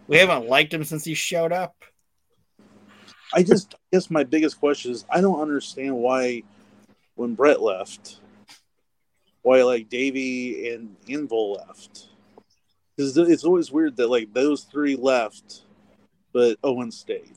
[0.08, 1.74] We haven't liked him since he showed up.
[3.32, 6.42] I just I guess my biggest question is I don't understand why
[7.16, 8.20] when Bret left,
[9.42, 12.08] why like Davey and Anvil left.
[12.96, 15.62] Because it's always weird that like those three left,
[16.32, 17.36] but Owen stayed.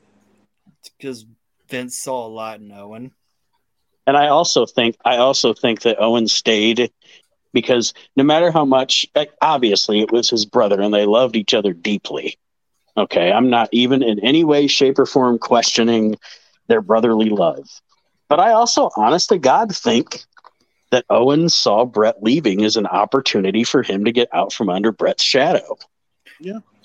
[0.99, 1.25] Because
[1.69, 3.11] Vince saw a lot in Owen.
[4.05, 6.91] And I also think I also think that Owen stayed
[7.53, 11.53] because no matter how much eh, obviously it was his brother and they loved each
[11.53, 12.37] other deeply.
[12.97, 16.17] Okay, I'm not even in any way, shape, or form questioning
[16.67, 17.67] their brotherly love.
[18.27, 20.23] But I also honest to God think
[20.91, 24.91] that Owen saw Bret leaving as an opportunity for him to get out from under
[24.91, 25.77] Bret's shadow.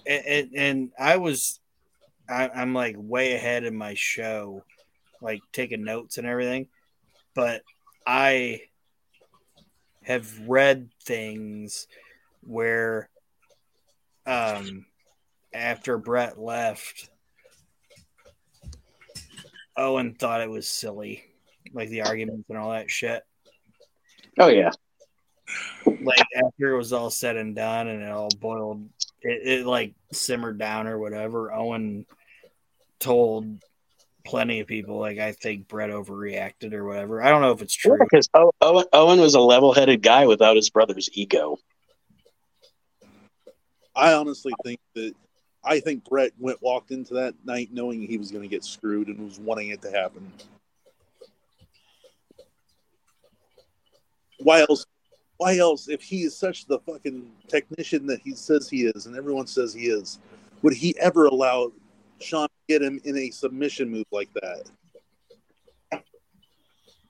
[0.07, 1.59] and, and, and I was,
[2.29, 4.65] I, I'm like way ahead in my show,
[5.21, 6.69] like taking notes and everything.
[7.35, 7.63] But
[8.07, 8.63] I
[10.03, 11.87] have read things
[12.43, 13.09] where,
[14.27, 14.87] um,
[15.53, 17.11] after Bret left,
[19.77, 21.25] Owen thought it was silly,
[21.73, 23.23] like the arguments and all that shit.
[24.39, 24.71] Oh yeah.
[25.87, 28.89] like after it was all said and done and it all boiled
[29.25, 32.07] it, it like simmered down or whatever owen
[33.01, 33.47] told
[34.25, 37.75] plenty of people like i think bret overreacted or whatever i don't know if it's
[37.75, 41.59] true Because o- Owen, Owen was a level headed guy without his brother's ego.
[43.95, 45.15] I honestly think that
[45.65, 49.09] I think Bret went walked into that night knowing he was going to get screwed
[49.09, 50.31] and was wanting it to happen.
[54.39, 54.85] Why else?
[55.39, 55.89] Why else?
[55.89, 59.75] If he is such the fucking technician that he says he is, and everyone says
[59.75, 60.21] he is,
[60.63, 61.73] would he ever allow
[62.21, 66.03] Shawn to get him in a submission move like that?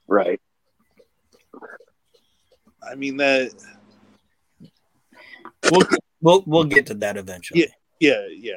[0.09, 0.41] Right.
[2.83, 3.53] I mean that.
[5.70, 5.83] We'll
[6.20, 7.68] we'll we'll get to that eventually.
[8.01, 8.53] Yeah, yeah.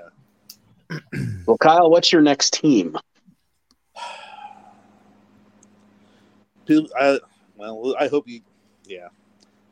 [0.91, 0.99] yeah.
[1.45, 2.97] Well, Kyle, what's your next team?
[6.65, 7.19] Dude, I
[7.55, 8.41] well, I hope you.
[8.85, 9.07] Yeah,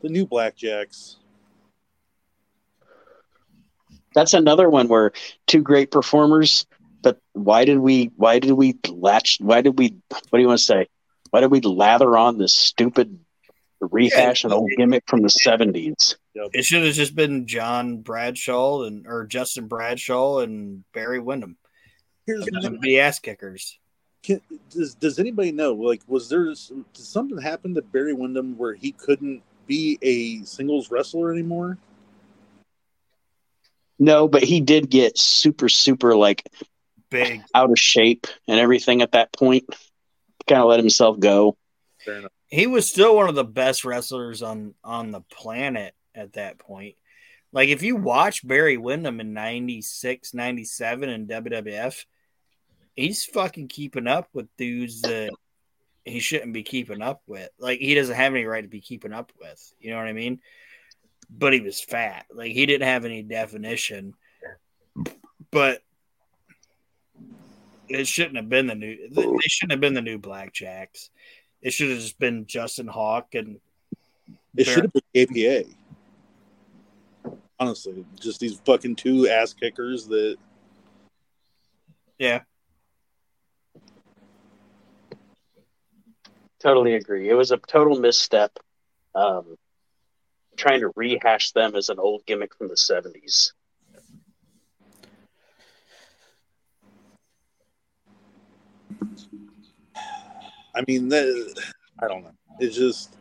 [0.05, 1.15] the new Blackjacks.
[4.13, 5.13] That's another one where
[5.47, 6.67] two great performers,
[7.01, 9.97] but why did we why did we latch why did we
[10.29, 10.87] what do you want to say?
[11.31, 13.19] Why did we lather on this stupid
[13.81, 16.17] rehash an old gimmick from the seventies?
[16.35, 21.57] It should have just been John Bradshaw and or Justin Bradshaw and Barry Windham.
[22.27, 23.79] Here's Them be ass kickers.
[24.21, 24.39] Can,
[24.69, 25.73] does does anybody know?
[25.73, 30.91] Like, was there did something happen to Barry Windham where he couldn't be a singles
[30.91, 31.77] wrestler anymore?
[33.97, 36.43] No, but he did get super, super like
[37.09, 37.41] Big.
[37.53, 39.65] out of shape and everything at that point.
[40.47, 41.57] Kind of let himself go.
[42.03, 42.31] Fair enough.
[42.47, 46.95] He was still one of the best wrestlers on on the planet at that point.
[47.51, 52.05] Like if you watch Barry Windham in 96, 97 in WWF,
[52.95, 55.31] he's fucking keeping up with dudes that
[56.05, 57.49] he shouldn't be keeping up with.
[57.59, 59.73] Like he doesn't have any right to be keeping up with.
[59.79, 60.39] You know what I mean?
[61.29, 62.27] But he was fat.
[62.31, 64.13] Like he didn't have any definition.
[65.51, 65.81] But
[67.89, 71.09] it shouldn't have been the new they shouldn't have been the new blackjacks.
[71.61, 73.59] It should have just been Justin Hawk and
[74.55, 75.69] It should have been APA.
[77.59, 80.35] Honestly, just these fucking two ass kickers that
[82.19, 82.41] yeah.
[86.65, 87.29] Totally agree.
[87.29, 88.57] It was a total misstep.
[89.13, 89.55] Um,
[90.57, 93.53] trying to rehash them as an old gimmick from the seventies.
[100.73, 101.63] I mean, that,
[101.99, 102.31] I don't know.
[102.59, 103.15] It's just,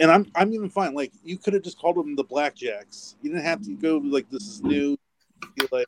[0.00, 0.92] and I'm I'm even fine.
[0.92, 3.14] Like you could have just called them the Blackjacks.
[3.22, 4.98] You didn't have to go like this is new.
[5.54, 5.86] Be like,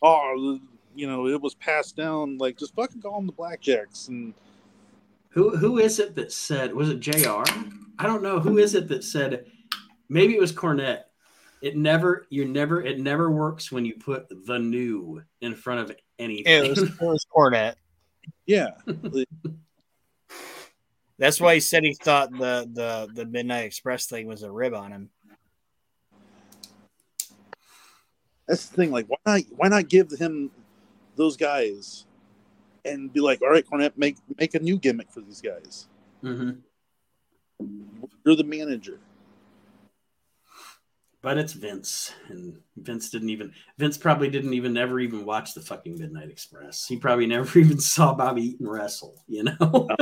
[0.00, 0.60] oh,
[0.94, 2.38] you know, it was passed down.
[2.38, 4.08] Like just fucking call them the Blackjacks.
[4.08, 4.32] And
[5.36, 7.44] Who who is it that said was it Jr.
[7.98, 9.44] I don't know who is it that said
[10.08, 11.02] maybe it was Cornette.
[11.60, 15.94] It never you never it never works when you put the new in front of
[16.18, 16.64] anything.
[16.64, 17.74] It was, it was Cornette.
[18.46, 18.70] yeah,
[21.18, 24.72] That's why he said he thought the the the Midnight Express thing was a rib
[24.72, 25.10] on him.
[28.48, 28.90] that's the thing.
[28.90, 29.42] Like, why not?
[29.50, 30.50] Why not give him
[31.14, 32.06] those guys
[32.86, 35.88] and be like, all right, Cornette, make make a new gimmick for these guys.
[36.22, 36.58] Mhm.
[38.24, 39.00] You're the manager.
[41.22, 45.60] But it's Vince, and Vince didn't even Vince probably didn't even never even watch the
[45.60, 46.86] fucking Midnight Express.
[46.86, 49.22] He probably never even saw Bobby Eaton wrestle.
[49.26, 49.88] You know,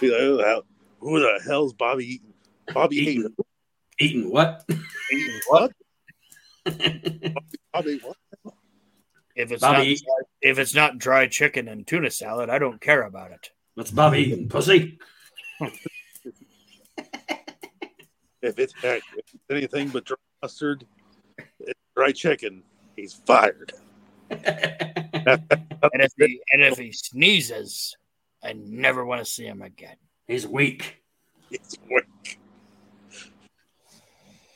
[0.00, 0.62] Be like, who the
[1.00, 2.32] who the hell's Bobby Eaton?
[2.72, 3.34] Bobby Eaton.
[4.00, 4.30] Eaton.
[4.30, 4.64] What?
[5.12, 5.72] Eaton what?
[7.72, 8.16] Bobby what?
[9.34, 13.02] If it's Bobby- not if it's not dry chicken and tuna salad, I don't care
[13.02, 13.50] about it.
[13.76, 14.48] That's Bobby Eaton?
[14.48, 14.98] Pussy.
[18.46, 20.84] If it's, if it's anything but dry mustard,
[21.96, 22.62] dry chicken,
[22.94, 23.72] he's fired.
[25.92, 27.96] And if he and if he sneezes,
[28.42, 29.96] I never want to see him again.
[30.26, 31.02] He's weak.
[31.50, 32.38] It's weak.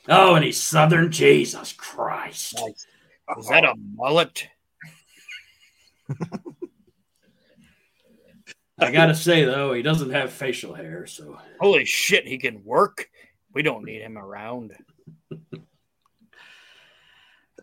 [0.09, 1.11] Oh, and he's Southern.
[1.11, 2.61] Jesus Christ.
[3.39, 4.49] Is that a mullet?
[8.80, 13.09] I gotta say though, he doesn't have facial hair, so Holy shit, he can work.
[13.52, 14.72] We don't need him around.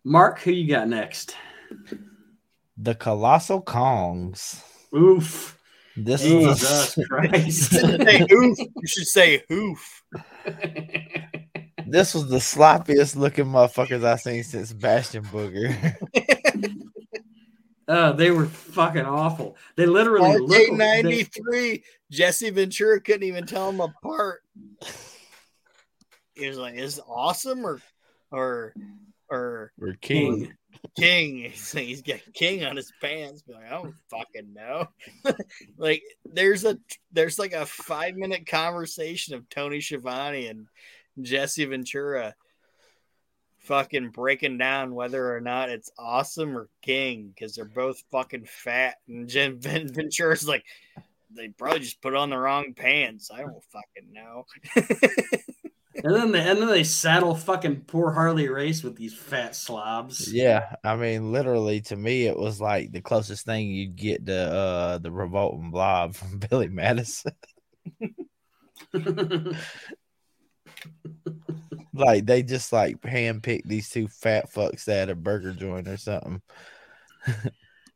[0.04, 1.36] Mark, who you got next?
[2.78, 4.62] The Colossal Kongs.
[4.94, 5.58] Oof.
[5.98, 7.72] This is Jesus the, Christ.
[7.72, 8.58] Say hoof.
[8.60, 10.04] You should say hoof.
[11.88, 15.96] this was the sloppiest looking motherfuckers I've seen since Bastion Booger.
[17.88, 19.58] Oh, they were fucking awful.
[19.76, 20.70] They literally look.
[20.70, 21.84] RK ninety three.
[22.12, 24.42] Jesse Ventura couldn't even tell them apart.
[26.34, 27.80] He was like, "Is it awesome or
[28.32, 28.74] or
[29.30, 30.54] or We're King.
[30.98, 33.44] King?" He's, like, he's got King on his pants.
[33.44, 34.88] Be like, I don't fucking know.
[35.78, 36.78] like, there's a
[37.12, 40.68] there's like a five minute conversation of Tony Schiavone and
[41.22, 42.36] Jesse Ventura
[43.66, 48.96] fucking breaking down whether or not it's awesome or king because they're both fucking fat.
[49.08, 50.66] And Jim Ven- Ventura's like,
[51.32, 53.30] they probably just put on the wrong pants.
[53.34, 54.46] I don't fucking know.
[56.04, 60.32] And then they and then they saddle fucking poor Harley Race with these fat slobs.
[60.32, 64.36] Yeah, I mean, literally to me, it was like the closest thing you'd get to
[64.36, 67.32] uh the revolting blob from Billy Madison.
[71.96, 76.42] like they just like handpicked these two fat fucks at a burger joint or something.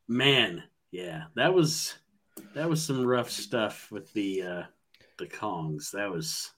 [0.08, 1.96] Man, yeah, that was
[2.56, 4.64] that was some rough stuff with the uh
[5.18, 5.92] the Kongs.
[5.92, 6.52] That was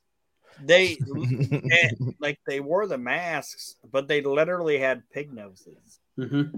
[0.63, 5.99] they and, like they wore the masks, but they literally had pig noses.
[6.17, 6.51] Mhm.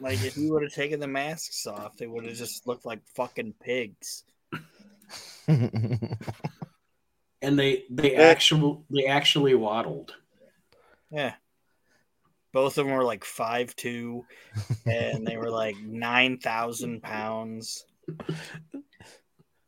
[0.00, 3.00] Like if you would have taken the masks off, they would have just looked like
[3.14, 4.24] fucking pigs.
[7.42, 8.22] and they they Yeah.
[8.22, 10.14] actually they actually waddled.
[11.10, 11.34] Yeah.
[12.52, 14.24] Both of them were like five two,
[14.86, 17.84] and they were like nine thousand pounds.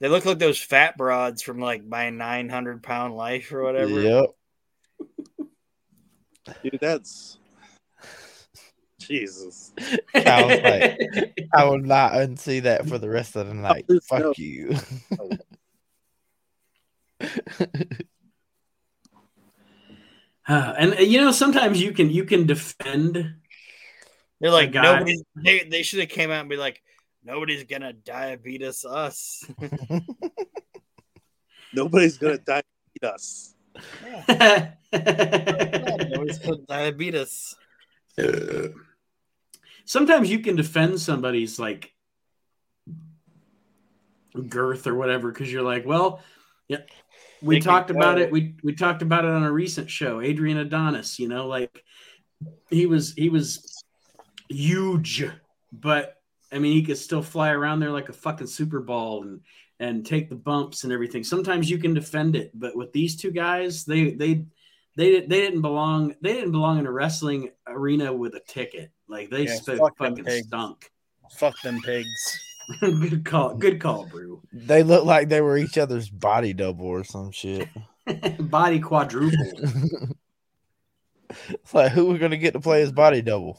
[0.01, 4.01] They look like those fat broads from like my nine hundred pound life or whatever.
[4.01, 4.27] yep.
[6.63, 7.39] Dude, that's
[9.01, 9.73] Jesus.
[10.15, 13.87] I was like, I will not unsee that for the rest of the night.
[14.09, 14.77] Fuck no- you.
[15.19, 15.31] Oh.
[20.47, 23.35] Uh, and uh, you know sometimes you can you can defend
[24.41, 25.17] They're like guy- nobody.
[25.37, 26.83] They, they should have came out and be like,
[27.25, 29.43] nobody's gonna diabetes us.
[31.73, 33.55] Nobody's gonna diabetes eat us.
[34.93, 37.57] nobody's gonna diabetes.
[39.85, 41.93] sometimes you can defend somebody's like
[44.49, 46.21] girth or whatever because you're like well
[46.67, 46.79] yeah
[47.45, 51.19] we talked about it we we talked about it on a recent show adrian adonis
[51.19, 51.85] you know like
[52.71, 53.83] he was he was
[54.49, 55.25] huge
[55.73, 56.17] but
[56.53, 59.41] i mean he could still fly around there like a fucking super ball and
[59.81, 63.31] and take the bumps and everything sometimes you can defend it but with these two
[63.31, 64.45] guys they they
[64.97, 69.29] they, they didn't belong they didn't belong in a wrestling arena with a ticket like
[69.29, 70.47] they Yeah, fuck fucking pigs.
[70.47, 70.91] stunk
[71.33, 72.41] Fuck them pigs.
[72.81, 77.05] good call good call brew they look like they were each other's body double or
[77.05, 77.69] some shit.
[78.39, 79.39] body quadruple
[81.51, 83.59] It's like who we gonna get to play his body double?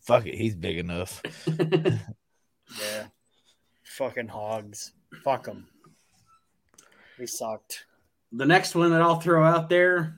[0.00, 1.22] Fuck it, he's big enough.
[1.46, 3.06] Yeah.
[3.84, 4.92] Fucking hogs.
[5.22, 5.68] Fuck them.
[7.18, 7.84] We sucked.
[8.32, 10.16] the next one that i'll throw out there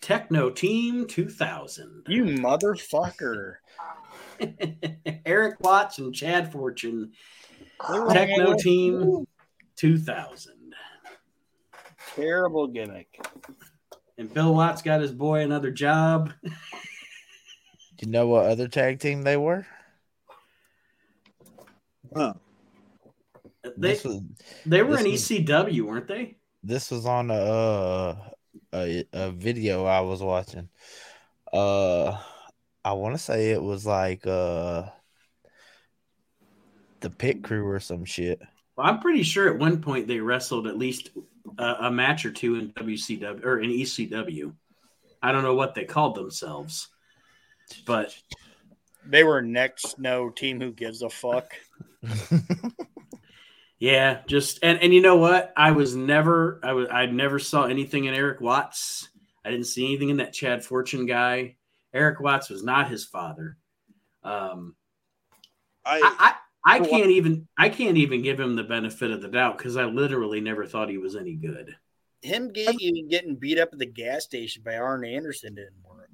[0.00, 3.56] techno team 2000 You motherfucker.
[5.26, 7.12] eric watts and chad fortune
[7.88, 9.26] They techno all- team
[9.76, 10.54] 2000
[12.16, 13.20] Terrible gimmick.
[14.16, 16.50] and bill watts got his boy another job Do
[18.00, 19.66] you know what other tag team they were?
[22.14, 22.34] Huh.
[23.76, 24.20] they, was
[24.66, 28.16] they were this in was- ecw weren't they this was on a uh,
[28.72, 30.68] a, a video I was watching.
[31.52, 32.18] Uh,
[32.84, 34.84] I want to say it was like uh
[37.00, 38.40] the pit crew or some shit.
[38.76, 41.10] Well, I'm pretty sure at one point they wrestled at least
[41.58, 44.54] a, a match or two in WCW or in ECW.
[45.22, 46.88] I don't know what they called themselves,
[47.86, 48.16] but
[49.04, 51.54] They were next no team who gives a fuck.
[53.78, 55.52] yeah, just and and you know what?
[55.56, 59.08] I was never I was I never saw anything in Eric Watts.
[59.44, 61.56] I didn't see anything in that Chad Fortune guy.
[61.94, 63.56] Eric Watts was not his father.
[64.22, 64.74] Um,
[65.84, 66.34] I, I, I
[66.64, 69.84] I can't even I can't even give him the benefit of the doubt because I
[69.84, 71.74] literally never thought he was any good.
[72.20, 76.10] Him getting, getting beat up at the gas station by Arn Anderson didn't work.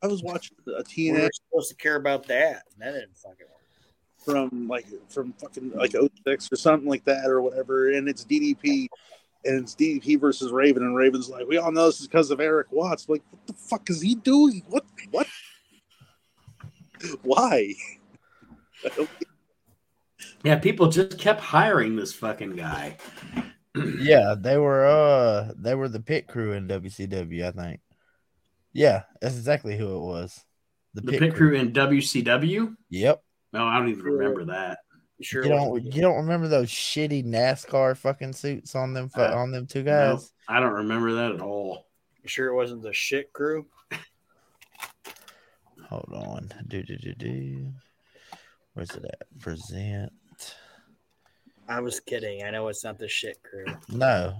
[0.00, 2.62] I was watching a We TNA were supposed to care about that.
[2.72, 4.50] and That didn't fucking work.
[4.50, 5.92] from like from fucking like
[6.26, 8.86] 06 or something like that or whatever, and it's DDP,
[9.44, 12.40] and it's DDP versus Raven, and Raven's like, we all know this is because of
[12.40, 13.08] Eric Watts.
[13.08, 14.62] Like, what the fuck is he doing?
[14.68, 14.84] What?
[15.10, 15.26] What?
[17.22, 17.74] Why?
[18.84, 19.28] I don't get-
[20.44, 22.96] Yeah, people just kept hiring this fucking guy.
[23.98, 27.80] yeah, they were uh they were the pit crew in WCW, I think.
[28.72, 30.44] Yeah, that's exactly who it was.
[30.94, 32.74] The pit crew in WCW.
[32.90, 33.22] Yep.
[33.52, 34.78] No, I don't even remember that.
[35.22, 35.44] You sure?
[35.44, 39.68] You don't you don't remember those shitty NASCAR fucking suits on them Uh, on them
[39.68, 40.32] two No, guys?
[40.48, 41.86] I don't remember that at all.
[42.24, 43.64] You sure it wasn't the shit crew?
[45.88, 46.52] Hold on.
[46.66, 47.72] Do do do do.
[48.74, 49.28] Where's it at?
[49.38, 50.12] Present.
[51.68, 52.42] I was kidding.
[52.42, 53.66] I know it's not the shit crew.
[53.88, 54.34] No.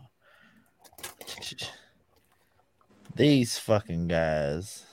[3.14, 4.84] These fucking guys.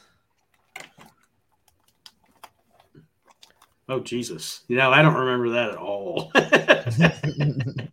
[3.89, 4.61] Oh Jesus!
[4.67, 6.31] You know I don't remember that at all.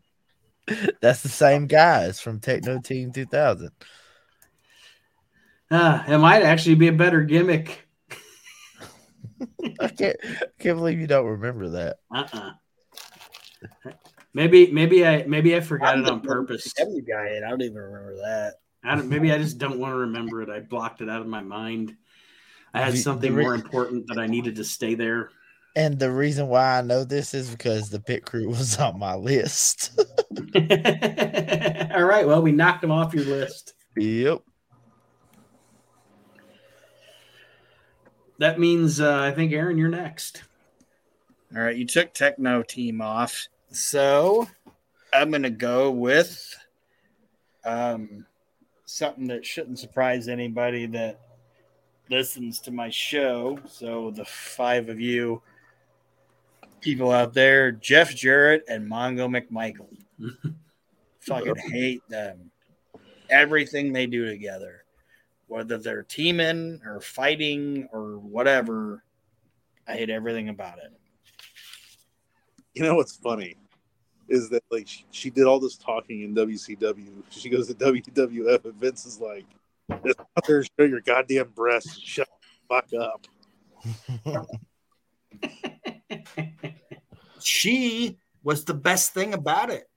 [1.01, 3.70] That's the same guys from Techno Team 2000.
[5.70, 7.88] Ah, it might actually be a better gimmick.
[9.80, 11.99] I can't, I can't believe you don't remember that.
[12.14, 12.53] Uh-uh.
[14.34, 16.72] Maybe, maybe I, maybe I forgot I'm it on purpose.
[16.74, 18.55] W guy, and I don't even remember that.
[18.84, 20.51] I don't, maybe I just don't want to remember it.
[20.51, 21.97] I blocked it out of my mind.
[22.74, 25.30] I had something more important that I needed to stay there.
[25.77, 29.14] And the reason why I know this is because the pit crew was on my
[29.14, 29.93] list.
[30.57, 32.27] All right.
[32.27, 33.74] Well, we knocked them off your list.
[33.95, 34.41] yep.
[38.39, 40.43] That means uh, I think Aaron, you're next.
[41.55, 44.47] All right, you took Techno Team off, so
[45.14, 46.55] I'm gonna go with
[47.64, 48.27] um
[48.85, 51.20] something that shouldn't surprise anybody that
[52.11, 53.59] listens to my show.
[53.66, 55.41] So the five of you
[56.81, 59.89] people out there, Jeff Jarrett and Mongo McMichael.
[61.20, 62.51] Fucking hate them.
[63.29, 64.85] Everything they do together,
[65.49, 69.03] whether they're teaming or fighting or whatever,
[69.89, 70.93] I hate everything about it.
[72.74, 73.57] You know what's funny
[74.29, 77.22] is that like she, she did all this talking in WCW.
[77.31, 79.47] She goes to WWF, and Vince is like,
[80.05, 81.99] "Just out there show your goddamn breasts.
[81.99, 82.29] Shut
[82.68, 83.27] the fuck up."
[87.42, 89.88] she was the best thing about it.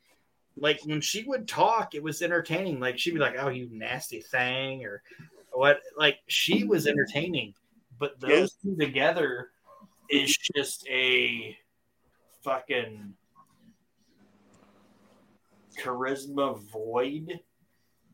[0.57, 2.79] Like when she would talk, it was entertaining.
[2.79, 5.01] Like she'd be like, "Oh, you nasty thing," or
[5.51, 5.79] what.
[5.97, 7.53] Like she was entertaining,
[7.97, 8.55] but those Yes.
[8.61, 9.51] two together
[10.09, 11.57] is just a
[12.41, 13.13] fucking
[15.81, 17.39] charisma void,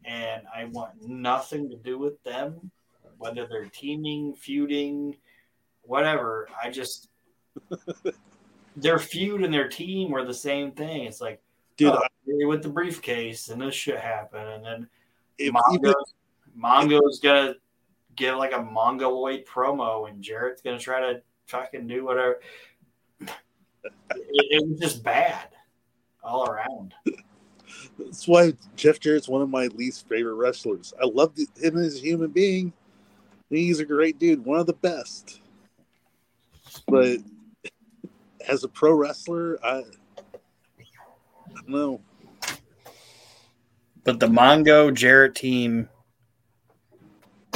[0.03, 2.69] and I want nothing to do with them,
[3.17, 5.17] whether they're teaming, feuding,
[5.81, 6.47] whatever.
[6.61, 7.09] I just
[8.75, 11.05] their feud and their team were the same thing.
[11.05, 11.41] It's like,
[11.77, 14.87] Dude, oh, I- with the briefcase and this shit happened, and
[15.39, 15.93] then Mongo,
[16.55, 17.55] Mongo's gonna
[18.15, 22.39] give like a Mongoloid promo, and Jarrett's gonna try to fucking do whatever.
[23.19, 23.31] It,
[24.09, 25.49] it was just bad
[26.23, 26.93] all around.
[27.99, 30.93] that's why Jeff Jarrett's one of my least favorite wrestlers.
[31.01, 32.73] I love him as a human being.
[33.49, 35.41] He's a great dude, one of the best.
[36.87, 37.19] But
[38.47, 39.83] as a pro wrestler, I, I
[41.53, 42.01] don't know.
[44.03, 45.89] But the Mongo Jarrett team,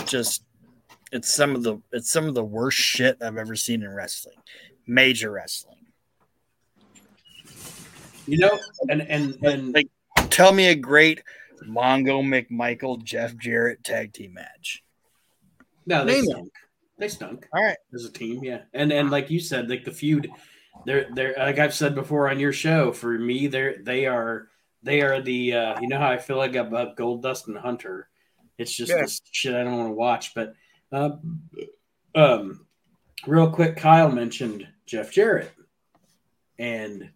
[0.05, 0.43] just
[1.11, 4.37] it's some of the it's some of the worst shit I've ever seen in wrestling,
[4.87, 5.75] major wrestling.
[8.25, 8.59] You know,
[8.89, 9.89] and and and Like,
[10.29, 11.21] tell me a great
[11.67, 14.83] Mongo McMichael Jeff Jarrett tag team match.
[15.85, 16.29] no, they name it.
[16.31, 16.51] stunk.
[16.97, 18.61] They stunk All right, as a team, yeah.
[18.73, 20.29] And and like you said, like the feud,
[20.85, 22.91] they're they're like I've said before on your show.
[22.91, 24.47] For me, they're they are
[24.83, 28.09] they are the uh, you know how I feel like about Goldust and Hunter.
[28.57, 29.01] It's just Yeah.
[29.01, 30.33] this shit I don't want to watch.
[30.33, 30.53] But
[30.91, 31.11] uh,
[32.15, 32.65] um,
[33.27, 35.51] real quick, Kyle mentioned Jeff Jarrett,
[36.57, 37.09] and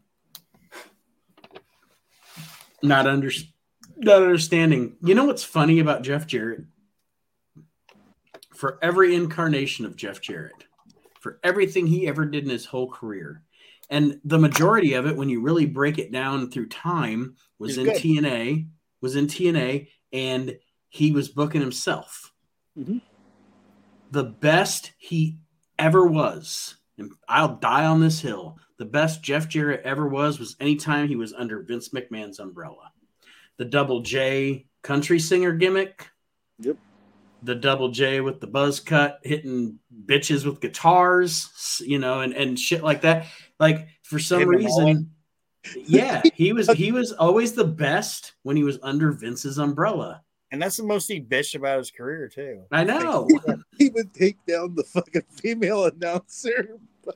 [2.81, 3.31] not under
[3.97, 4.97] not understanding.
[5.03, 6.65] You know what's funny about Jeff Jarrett?
[8.53, 10.65] For every incarnation of Jeff Jarrett,
[11.19, 13.42] for everything he ever did in his whole career,
[13.93, 17.77] and the majority of it, when you really break it down through time, was He's
[17.77, 18.01] in good.
[18.01, 18.67] TNA,
[19.01, 20.57] was in TNA, and
[20.89, 22.33] he was booking himself.
[22.77, 23.01] Mhm.
[24.11, 25.37] The best he
[25.77, 28.57] ever was, and I'll die on this hill.
[28.77, 32.91] The best Jeff Jarrett ever was was anytime he was under Vince McMahon's umbrella.
[33.57, 36.09] The double J country singer gimmick.
[36.59, 36.77] Yep.
[37.43, 42.57] The double J with the buzz cut, hitting bitches with guitars, you know, and, and
[42.57, 43.27] shit like that.
[43.63, 45.11] Like for some Him and reason,
[45.85, 50.21] yeah, he was he was always the best when he was under Vince's umbrella.
[50.51, 52.63] and that's the most he bitched about his career too.
[52.71, 53.27] I know.
[53.77, 56.77] He would take down the fucking female announcer,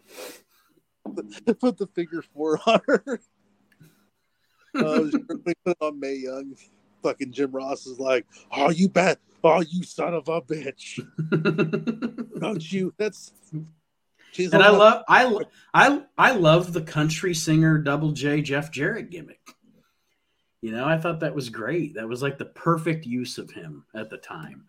[1.59, 3.19] put the figure four on her.
[4.73, 5.05] Uh,
[5.45, 6.55] we put on Mae Young.
[7.03, 9.19] Fucking Jim Ross is like, "Oh, you bet!
[9.43, 10.99] Oh, you son of a bitch!
[12.39, 12.93] Don't you?
[12.97, 13.33] That's."
[14.31, 15.39] She's and I love I
[15.73, 19.41] I I love the country singer Double J Jeff Jarrett gimmick.
[20.61, 21.95] You know, I thought that was great.
[21.95, 24.65] That was like the perfect use of him at the time.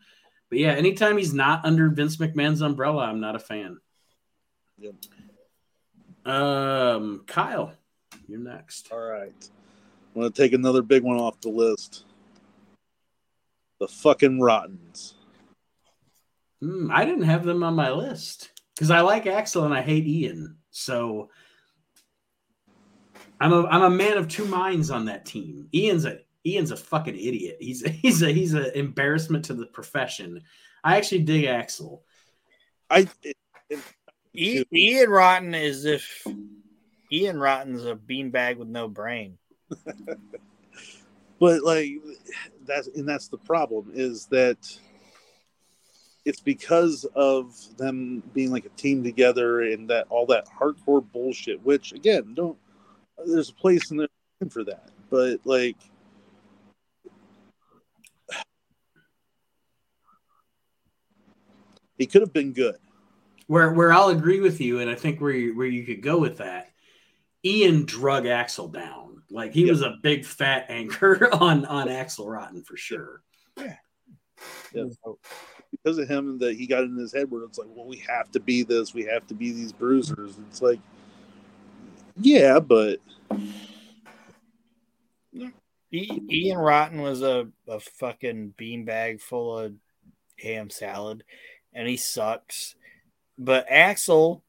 [0.50, 3.78] But yeah, anytime he's not under Vince McMahon's umbrella, I'm not a fan.
[4.78, 4.94] Yep.
[6.24, 7.72] Um, Kyle,
[8.26, 8.92] you're next.
[8.92, 9.50] All right.
[10.14, 12.04] I'm going to take another big one off the list.
[13.78, 15.14] The fucking Rottens.
[16.60, 20.06] Hmm, I didn't have them on my list because I like Axel and I hate
[20.06, 20.56] Ian.
[20.70, 21.30] So
[23.40, 25.68] I'm a I'm a man of two minds on that team.
[25.74, 27.56] Ian's a Ian's a fucking idiot.
[27.58, 30.42] He's he's a he's an embarrassment to the profession.
[30.84, 32.04] I actually dig Axel.
[32.88, 33.36] I it,
[33.68, 33.78] it,
[34.36, 36.24] I- Ian Rotten is if
[37.10, 39.38] Ian Rotten's a beanbag with no brain.
[41.40, 41.90] but like
[42.64, 44.78] that's and that's the problem is that
[46.28, 51.60] it's because of them being like a team together and that all that hardcore bullshit
[51.64, 52.58] which again don't
[53.26, 54.08] there's a place in there
[54.50, 55.76] for that but like
[61.98, 62.76] he could have been good
[63.46, 66.18] Where where I'll agree with you, and I think where you, where you could go
[66.18, 66.70] with that,
[67.44, 69.22] Ian drug Axel down.
[69.30, 69.70] Like he Yep.
[69.70, 73.22] was a big fat anchor on on Axel Rotten for sure.
[73.56, 73.76] Yeah.
[75.70, 78.30] Because of him that he got in his head where it's like, well, we have
[78.32, 80.38] to be this, we have to be these bruisers.
[80.48, 80.80] It's like,
[82.20, 82.98] yeah, but
[85.92, 89.74] Ian Rotten was a, a fucking beanbag full of
[90.38, 91.24] ham salad,
[91.72, 92.74] and he sucks.
[93.38, 94.42] But Axel,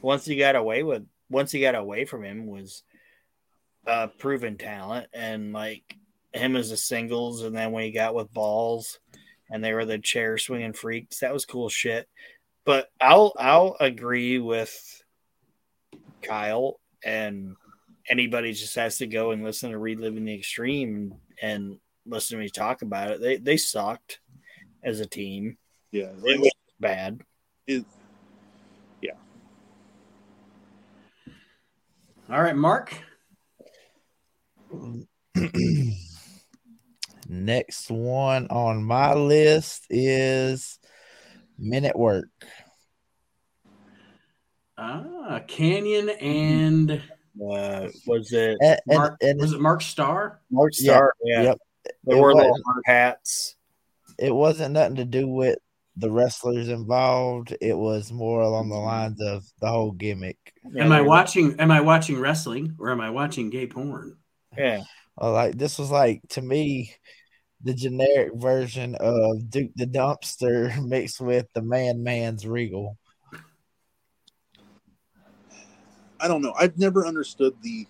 [0.00, 2.82] once he got away with, once he got away from him, was
[3.86, 5.96] a proven talent, and like
[6.32, 8.98] him as a singles, and then when he got with balls,
[9.50, 12.08] and they were the chair swinging freaks, that was cool shit.
[12.64, 15.02] But I'll I'll agree with
[16.22, 17.56] Kyle and
[18.08, 22.48] anybody just has to go and listen to reliving the extreme and listen to me
[22.48, 23.20] talk about it.
[23.20, 24.20] They they sucked
[24.82, 25.58] as a team.
[25.92, 27.20] Yeah, it was bad.
[27.66, 27.84] It,
[32.30, 32.96] All right, Mark.
[37.34, 40.78] Next one on my list is
[41.58, 42.28] Men at Work.
[44.78, 49.16] Ah, Kanyon and uh was it And, and- Mark.
[49.20, 50.40] and was it Mark Starr?
[50.50, 51.58] mark Yeah, star yeah, yep.
[52.04, 53.56] they It wore the was- hard hats
[54.16, 55.58] it wasn't nothing to do with
[55.96, 57.56] the wrestlers involved.
[57.60, 60.38] It was more along the lines of the whole gimmick.
[60.78, 61.58] Am I watching?
[61.58, 64.16] Am I watching wrestling or am I watching gay porn?
[64.56, 64.82] yeah
[65.20, 66.92] Uh, like this was like to me
[67.64, 72.98] the generic version of Duke the Dumpster mixed with the Man Man's Regal.
[76.20, 76.54] I don't know.
[76.58, 77.86] I've never understood the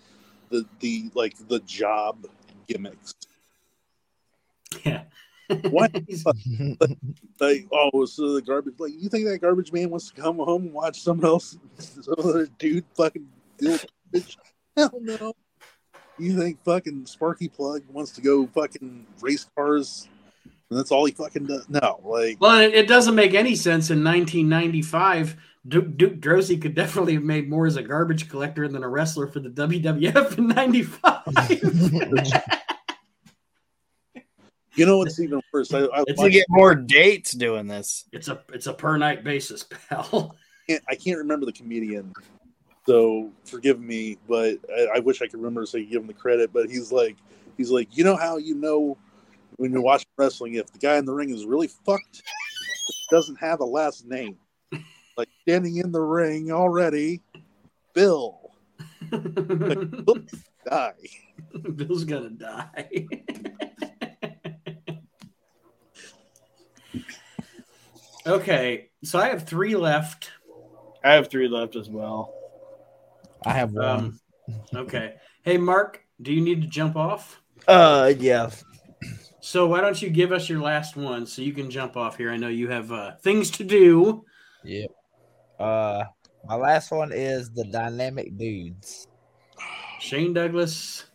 [0.49, 2.25] the the like the job
[2.67, 3.13] gimmicks.
[4.83, 5.03] Yeah.
[5.69, 5.91] What?
[6.07, 6.23] He's-
[7.39, 8.75] Like, oh, so the garbage.
[8.79, 12.15] Like, you think that garbage man wants to come home and watch someone else, some
[12.17, 13.77] other dude, fucking deal
[14.11, 14.37] garbage?
[14.75, 15.33] Hell no.
[16.17, 20.07] You think fucking Sparky Plugg wants to go fucking race cars,
[20.69, 21.67] and that's all he fucking does?
[21.67, 25.35] No, like, well, it, it doesn't make any sense in 1995.
[25.67, 29.27] Duke, Duke Droese could definitely have made more as a garbage collector than a wrestler
[29.27, 31.23] for the WWF in '95.
[34.75, 35.73] you know what's even worse?
[35.73, 39.23] I, I, it's to get more dates doing this it's a it's a per night
[39.23, 40.35] basis, pal.
[40.69, 42.13] can't, I can't remember the comedian,
[42.85, 46.07] so forgive me, but I, I wish I could remember so I could give him
[46.07, 46.53] the credit.
[46.53, 47.17] But he's like,
[47.57, 48.97] he's like, you know how you know
[49.57, 52.21] when you're watching wrestling if the guy in the ring is really fucked,
[53.09, 54.37] doesn't have a last name,
[55.17, 57.21] like standing in the ring already,
[57.93, 58.51] Bill
[60.69, 60.93] die.
[61.75, 63.07] Bill's gonna die.
[68.27, 70.31] okay, so I have three left.
[71.03, 72.44] i have three left as well
[73.45, 73.85] I have one.
[73.85, 74.19] Um,
[74.73, 75.15] okay.
[75.43, 77.41] Hey, Mark, do you need to jump off?
[77.67, 78.49] uh yeah.
[79.39, 82.31] So why don't you give us your last one so you can jump off here?
[82.31, 84.25] I know you have uh, things to do.
[84.63, 84.89] Yep.
[85.59, 86.03] Uh
[86.47, 89.07] my last one is the dynamic dudes.
[89.99, 91.05] Shane Douglas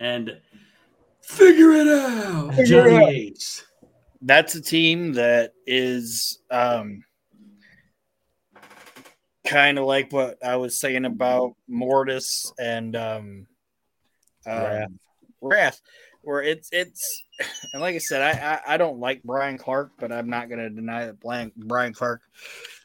[0.00, 0.38] and
[1.22, 3.08] figure it out, Figure Johnny it out.
[3.10, 3.64] Ace.
[4.22, 7.02] that's a team that is um
[9.48, 13.46] kind of like what I was saying about Mortis and um,
[14.46, 14.90] um Wrath.
[15.40, 15.80] Wrath,
[16.22, 17.22] where it's it's
[17.72, 20.60] and like I said, I, I I don't like Bryan Clark, but I'm not going
[20.60, 22.20] to deny that Bryan Bryan Clark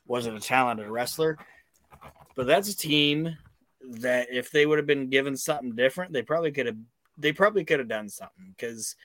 [0.08, 1.38] wasn't a talented wrestler.
[2.36, 3.38] But that's a team
[4.00, 6.78] that if they would have been given something different, they probably could have
[7.18, 8.96] they probably could have done something because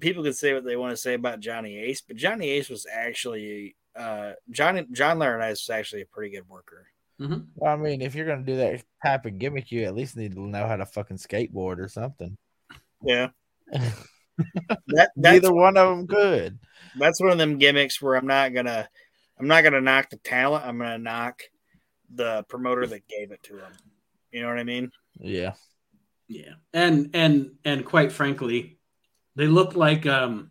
[0.00, 2.86] people can say what they want to say about Johnny Ace, but Johnny Ace was
[2.90, 6.86] actually uh Johnny John Laurinaitis was actually a pretty good worker.
[7.18, 10.34] Well, I mean, if you're gonna do that type of gimmick, you at least need
[10.34, 12.36] to know how to fucking skateboard or something.
[13.04, 13.28] Yeah.
[14.88, 16.58] That that's Neither one of them could.
[16.98, 18.88] that's one of them gimmicks where I'm not gonna
[19.38, 20.64] I'm not gonna knock the talent.
[20.64, 21.42] I'm gonna knock
[22.12, 23.72] the promoter that gave it to him.
[24.32, 24.90] You know what I mean?
[25.20, 25.52] Yeah.
[26.28, 28.78] Yeah, and and and quite frankly,
[29.36, 30.50] they look like um.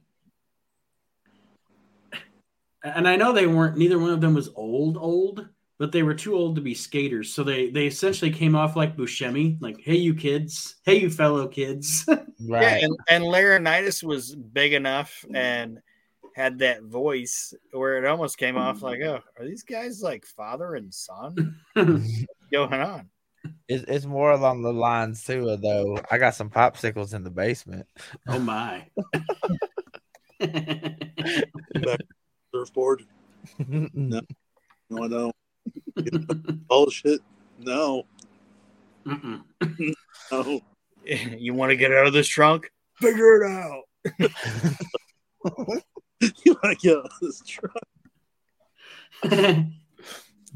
[2.84, 3.78] And I know they weren't.
[3.78, 5.48] Neither one of them was old, old,
[5.82, 7.34] but they were too old to be skaters.
[7.34, 10.76] So they they essentially came off like Buscemi, like "Hey, you kids!
[10.86, 12.08] Hey, you fellow kids!"
[12.44, 12.80] Right.
[12.82, 15.80] Yeah, and, and Laurinaitis was big enough and
[16.36, 20.74] had that voice where it almost came off like, oh, are these guys like father
[20.74, 23.10] and son going on?
[23.68, 26.00] It's, it's more along the lines too, though.
[26.10, 27.86] I got some popsicles in the basement.
[28.28, 28.88] oh my!
[32.56, 33.04] Surfboard.
[33.68, 34.22] no.
[34.90, 35.36] No, I don't.
[36.68, 37.22] Bullshit.
[37.60, 38.06] No,
[39.06, 39.42] no.
[41.04, 42.70] You want to get out of this trunk?
[42.96, 43.84] Figure it out.
[46.46, 47.74] you want to get out of this trunk?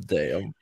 [0.05, 0.53] Damn.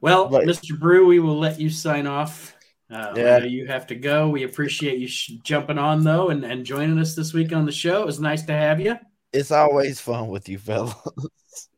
[0.00, 0.76] well, But- Mr.
[0.78, 2.56] Brew, we will let you sign off.
[2.90, 3.38] Uh, Yeah.
[3.44, 4.28] you have to go.
[4.28, 7.72] We appreciate you sh- jumping on though and, and joining us this week on the
[7.72, 8.00] show.
[8.02, 8.96] It was nice to have you.
[9.32, 10.94] It's always fun with you, fellas.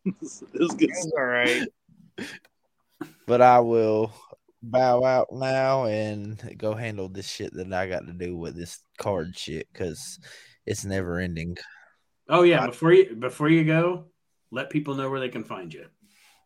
[0.08, 0.90] It was good.
[0.90, 1.68] It's all right.
[3.26, 4.12] But I will
[4.62, 8.80] bow out now and go handle this shit that I got to do with this
[8.98, 10.18] card shit because
[10.66, 11.56] it's never ending.
[12.28, 14.06] Oh yeah, before you before you go,
[14.50, 15.86] let people know where they can find you.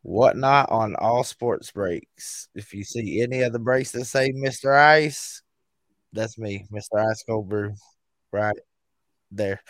[0.03, 2.49] Whatnot on all sports breaks.
[2.55, 4.77] If you see any of the breaks that say Mr.
[4.77, 5.43] Ice,
[6.13, 6.99] that's me, Mr.
[6.99, 7.75] Ice Cold Brew,
[8.33, 8.59] right
[9.31, 9.61] there.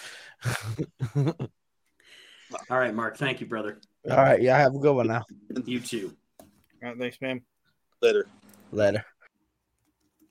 [2.54, 3.16] all All right, Mark.
[3.16, 3.78] Thank you, brother.
[4.10, 4.40] All right.
[4.40, 5.24] y'all have a good one now.
[5.64, 6.12] You too.
[6.40, 6.46] All
[6.82, 7.42] right, thanks, man.
[8.00, 8.26] Later.
[8.72, 9.04] Later.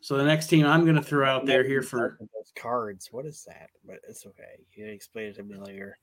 [0.02, 3.10] So the next team I'm going to throw out there here for those cards.
[3.12, 3.70] What is that?
[3.86, 4.60] But it's okay.
[4.76, 5.98] You can explain it to me later.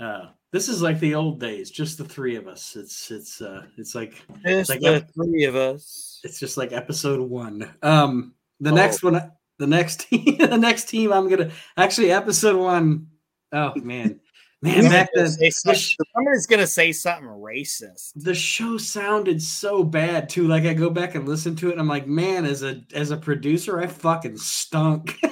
[0.00, 2.76] uh, this is like the old days, just the three of us.
[2.76, 4.14] It's it's uh, it's like
[4.44, 6.20] It's like the a- three of us.
[6.24, 7.70] it's just like episode one.
[7.82, 8.74] Um, the Oh.
[8.74, 13.06] next one, the next team, the next team I'm gonna actually episode one.
[13.52, 14.20] Oh man,
[14.62, 18.12] man, back then Say the, something- Somebody's gonna say something racist.
[18.16, 20.46] the show sounded so bad too.
[20.48, 23.10] Like I go back and listen to it, and I'm like, man, as a as
[23.10, 25.18] a producer, I fucking stunk.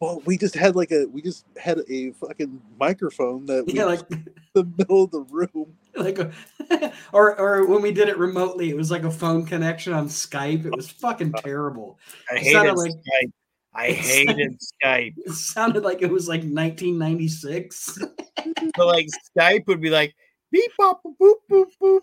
[0.00, 3.84] Well, we just had like a we just had a fucking microphone that we yeah,
[3.84, 5.74] like in the middle of the room.
[5.94, 6.32] like a,
[7.12, 10.64] or or when we did it remotely, it was like a phone connection on Skype.
[10.66, 12.00] It was fucking terrible.
[12.28, 13.32] I It hated sounded like- Skype.
[13.74, 15.14] I hated Skype.
[15.16, 17.98] It sounded like it was like 1996.
[18.76, 19.06] So like
[19.36, 20.14] Skype would be like
[20.50, 22.00] beep bop boop boop boop,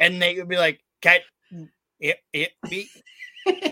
[0.00, 1.22] and they would be like cat
[1.98, 2.88] it it beep,
[3.46, 3.62] and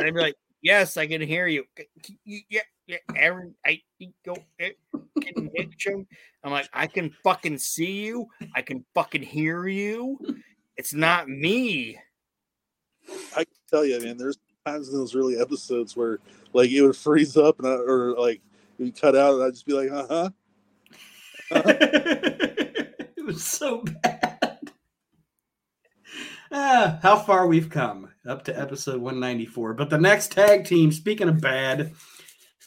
[0.00, 1.64] I'd be like yes I can hear you
[2.24, 3.80] yeah yeah Aaron I
[4.24, 4.72] go eh,
[5.20, 6.06] can hit you.
[6.44, 10.18] I'm like I can fucking see you I can fucking hear you.
[10.76, 11.98] It's not me.
[13.34, 14.18] I can tell you, man.
[14.18, 14.36] There's
[14.66, 16.18] times in those early episodes where
[16.52, 18.40] like it would freeze up and I, or like
[18.78, 20.30] it would cut out, and I'd just be like, uh huh.
[21.50, 24.72] it was so bad.
[26.50, 29.74] Ah, how far we've come up to episode 194.
[29.74, 31.92] But the next tag team, speaking of bad,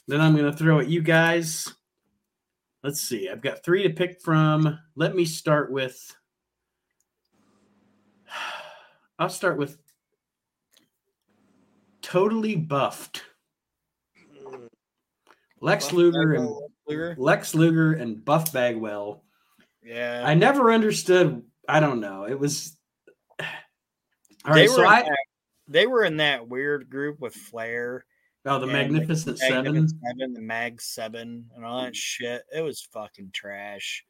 [0.07, 1.73] then I'm going to throw at you guys.
[2.83, 3.29] Let's see.
[3.29, 4.79] I've got three to pick from.
[4.95, 6.15] Let me start with.
[9.19, 9.77] I'll start with
[12.09, 13.23] totally buffed.
[14.43, 14.65] Hmm.
[15.61, 16.55] Lex Luger and
[16.87, 17.15] Luger.
[17.17, 19.23] Lex Luger and Buff Bagwell.
[19.83, 20.23] Yeah.
[20.25, 21.43] I never understood.
[21.67, 22.25] I don't know.
[22.25, 22.77] It was
[23.39, 23.45] all
[24.53, 24.69] they right.
[24.69, 25.17] were So in I that,
[25.67, 28.05] they were in that weird group with Flair,
[28.45, 29.63] oh the and Magnificent Seven.
[29.65, 32.41] Magnificent Seven, the Mag Seven, and all that shit.
[32.53, 34.03] It was fucking trash.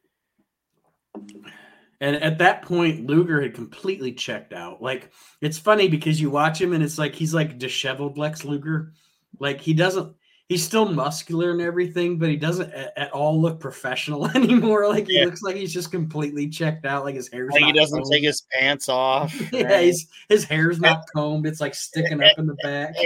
[2.02, 4.80] And at that point, Luger had completely checked out.
[4.82, 5.10] Like
[5.40, 8.92] it's funny because you watch him and it's like he's like disheveled Lex Luger.
[9.38, 10.16] Like he doesn't.
[10.48, 14.88] He's still muscular and everything, but he doesn't at, at all look professional anymore.
[14.88, 17.04] Like he looks like he's just completely checked out.
[17.04, 18.10] Like his hair's Like he doesn't combed.
[18.12, 19.32] take his pants off.
[19.52, 19.94] yeah, right?
[20.28, 21.46] his hair's not combed.
[21.46, 22.96] It's like sticking up in the back.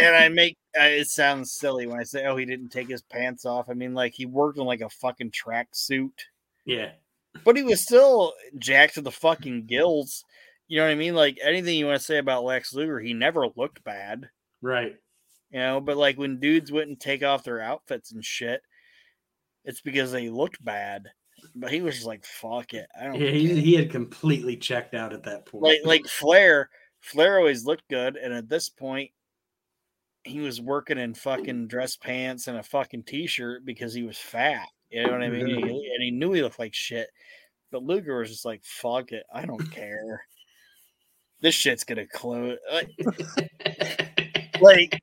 [0.00, 3.02] and I make uh, it sounds silly when I say, "Oh, he didn't take his
[3.02, 6.24] pants off." I mean, like he worked in like a fucking track suit,
[6.64, 6.92] Yeah,
[7.44, 10.24] but he was still jacked to the fucking gills.
[10.68, 11.14] You know what I mean?
[11.14, 14.28] Like anything you want to say about Lex Luger, he never looked bad.
[14.62, 14.94] right.
[15.50, 18.60] You know, but like when dudes wouldn't take off their outfits and shit,
[19.64, 21.08] it's because they looked bad.
[21.54, 24.94] But he was just like, "Fuck it, I don't." Yeah, he, he had completely checked
[24.94, 25.62] out at that point.
[25.62, 26.70] like like Flair,
[27.00, 29.10] Flair always looked good, and at this point,
[30.24, 34.66] he was working in fucking dress pants and a fucking t-shirt because he was fat.
[34.94, 35.46] You know what I mean?
[35.46, 35.70] Mhm.
[35.70, 37.08] And he knew he looked like shit.
[37.70, 40.24] But Luger was just like, "Fuck it, I don't care.
[41.40, 42.90] This shit's gonna close." Like,
[44.60, 45.02] like,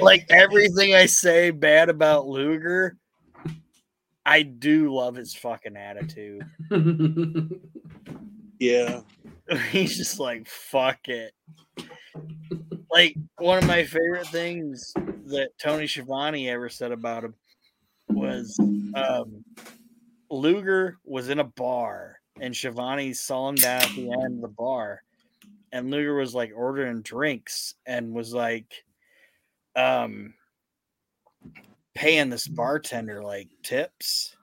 [0.00, 2.96] like everything I say bad about Luger,
[4.26, 6.44] I do love his fucking attitude.
[8.62, 9.00] Yeah.
[9.72, 11.32] He's just like, fuck it.
[12.92, 17.34] Like one of my favorite things that Tony Schiavone ever said about him
[18.08, 18.56] was
[18.94, 19.44] um,
[20.30, 24.48] Luger was in a bar and Schiavone saw him down at the end of the
[24.48, 25.02] bar,
[25.70, 28.84] and Luger was like ordering drinks and was like,
[29.76, 30.34] um,
[31.94, 34.34] paying this bartender like tips,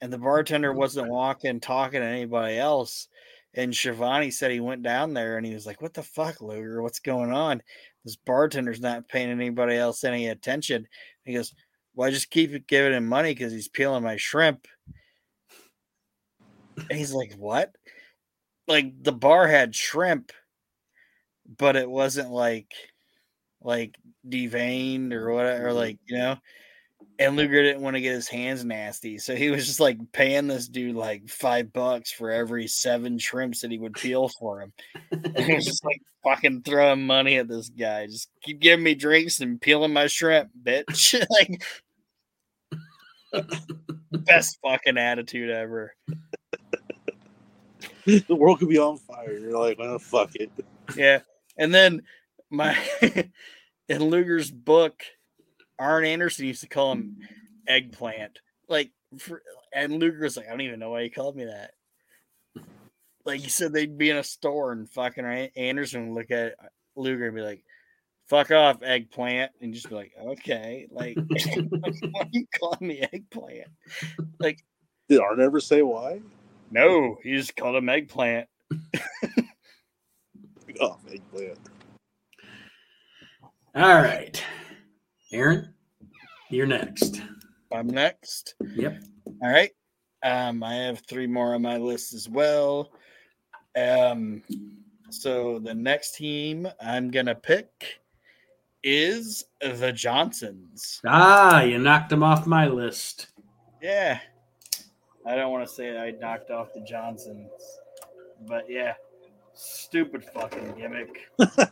[0.00, 3.08] and the bartender wasn't walking talking to anybody else.
[3.54, 6.82] And Schiavone said he went down there and he was like, What the fuck, Luger?
[6.82, 7.62] What's going on?
[8.04, 10.88] This bartender's not paying anybody else any attention.
[11.24, 11.54] He goes,
[11.94, 14.66] Well, I just keep giving him money because he's peeling my shrimp.
[16.76, 17.74] And he's like, What?
[18.68, 20.32] Like the bar had shrimp,
[21.58, 22.72] but it wasn't like
[23.60, 23.96] like
[24.26, 25.76] deveined or whatever, or mm-hmm.
[25.78, 26.36] like, you know.
[27.22, 30.48] And Luger didn't want to get his hands nasty, so he was just like paying
[30.48, 34.72] this dude like five bucks for every seven shrimps that he would peel for him.
[35.12, 38.06] And he was just like fucking throwing money at this guy.
[38.06, 41.24] Just keep giving me drinks and peeling my shrimp, bitch.
[41.30, 41.62] like
[44.10, 45.94] best fucking attitude ever.
[48.04, 49.38] The world could be on fire.
[49.38, 50.50] You're like, well, fuck it.
[50.96, 51.20] Yeah.
[51.56, 52.02] And then
[52.50, 52.76] my
[53.88, 55.04] in Luger's book,
[55.82, 57.16] Arn Anderson used to call him
[57.66, 58.38] eggplant.
[58.68, 59.42] Like for,
[59.74, 61.72] and Luger was like, I don't even know why he called me that.
[63.24, 65.24] Like he said they'd be in a store and fucking
[65.56, 66.54] Anderson would look at
[66.96, 67.64] Luger and be like,
[68.26, 70.86] fuck off, eggplant, and just be like, okay.
[70.90, 71.16] Like
[72.10, 73.68] why you calling me eggplant?
[74.38, 74.64] Like,
[75.08, 76.20] did Arn ever say why?
[76.70, 78.48] No, he just called him eggplant.
[80.80, 81.58] Oh, eggplant.
[83.74, 84.42] All right.
[85.32, 85.72] Aaron,
[86.50, 87.22] you're next.
[87.72, 88.54] I'm next.
[88.74, 89.02] Yep.
[89.42, 89.70] All right.
[90.22, 92.92] Um, I have three more on my list as well.
[93.74, 94.42] Um,
[95.08, 98.00] so the next team I'm gonna pick
[98.82, 101.00] is the Johnsons.
[101.06, 103.28] Ah, you knocked them off my list.
[103.80, 104.18] Yeah.
[105.24, 107.48] I don't want to say I knocked off the Johnsons,
[108.46, 108.94] but yeah,
[109.54, 111.30] stupid fucking gimmick.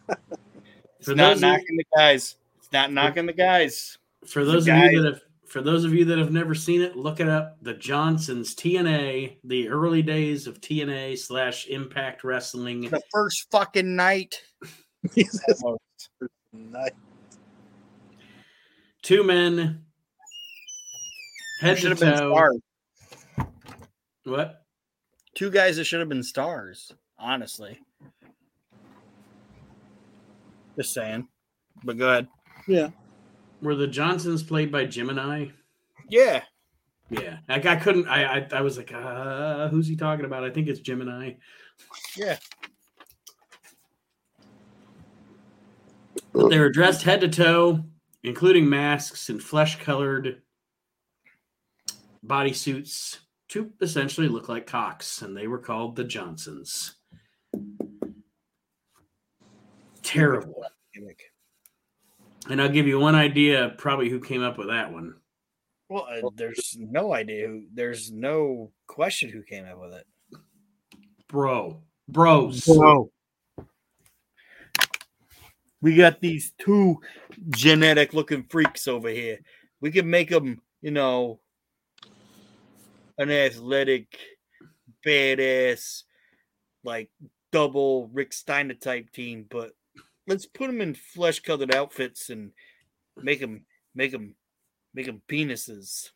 [0.99, 2.37] It's For not knocking the guys.
[2.71, 3.99] It's not knocking the guys.
[4.29, 6.95] For those of you that have for those of you that have never seen it,
[6.95, 7.57] look it up.
[7.63, 12.83] The Johnsons TNA, the early days of TNA slash Impact Wrestling.
[12.83, 14.41] The first fucking night.
[15.17, 15.61] Jesus,
[16.53, 16.93] nice.
[19.03, 19.85] Two men,
[21.61, 22.33] head Should to have been toe.
[22.33, 23.49] stars.
[24.23, 24.65] What?
[25.35, 27.81] Two guys that should have been stars, honestly.
[30.77, 31.27] Just saying.
[31.83, 32.29] But go ahead.
[32.67, 32.91] Yeah.
[33.63, 35.53] Were the Johnsons played by Gymini?
[36.09, 36.43] Yeah.
[37.13, 38.07] Yeah, like I couldn't.
[38.07, 40.45] I I, I was like, uh, who's he talking about?
[40.45, 41.39] I think it's Gymini.
[42.17, 42.37] Yeah.
[46.33, 47.85] But they were dressed head to toe,
[48.23, 50.43] including masks and flesh-colored
[52.25, 53.19] bodysuits
[53.49, 56.95] to essentially look like cocks, and they were called the Johnsons.
[60.03, 60.65] Terrible.
[60.95, 61.30] Gimmick.
[62.49, 65.15] And I'll give you one idea, probably who came up with that one.
[65.89, 67.65] Well, uh, there's no idea who.
[67.75, 70.07] There's no question who came up with it.
[71.29, 72.65] Bro, bros.
[72.65, 73.11] bro.
[75.83, 77.01] We got these two
[77.51, 79.39] genetic looking freaks over here.
[79.81, 81.41] We can make them, you know,
[83.19, 84.17] an athletic,
[85.05, 86.05] badass,
[86.85, 87.11] like
[87.51, 89.73] double Rick Steiner type team, but
[90.31, 92.53] let's put them in flesh colored outfits and
[93.21, 93.65] make them,
[93.97, 94.37] make them,
[94.95, 96.11] make them penises.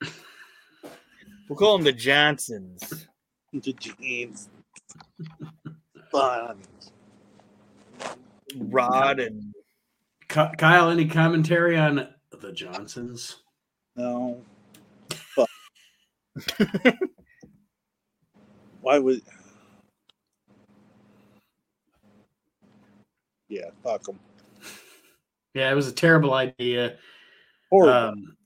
[1.49, 3.09] We'll call them the Johnsons.
[3.53, 4.49] The jeans.
[6.13, 6.59] Fun.
[8.57, 9.53] Rod and
[10.29, 12.09] Kyle, any commentary on
[12.41, 13.43] the Johnsons?
[13.97, 14.41] No.
[15.11, 15.49] Fuck.
[18.81, 19.23] Why would?
[23.49, 24.19] Yeah, fuck them.
[25.55, 26.97] Yeah, it was a terrible idea.
[27.71, 28.09] Horrible.
[28.09, 28.37] Um,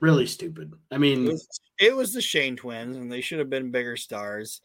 [0.00, 0.74] really stupid.
[0.90, 3.96] I it mean, was, it was the Shane twins, and they should have been bigger
[3.96, 4.60] stars.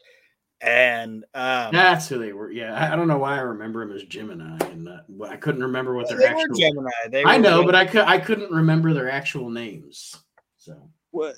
[0.59, 2.51] and um, That's who they were.
[2.51, 5.61] Yeah, I, I don't know why I remember them as Gymini, and uh, I couldn't
[5.61, 6.55] remember what their they were actual.
[6.57, 7.11] Gymini.
[7.11, 10.15] They I know, wing- but I could I couldn't remember their actual names.
[10.57, 10.75] So
[11.11, 11.35] What?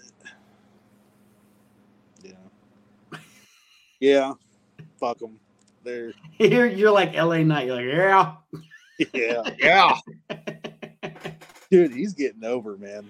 [2.24, 2.32] Yeah.
[4.00, 4.34] Yeah.
[5.00, 5.40] Fuck them.
[5.84, 7.44] They're you're you're like L.A.
[7.44, 7.68] Knight.
[7.68, 8.40] You're like,
[9.14, 9.44] yeah.
[9.60, 9.96] yeah,
[10.30, 11.32] yeah,
[11.72, 11.94] dude.
[11.94, 13.08] He's getting over, man.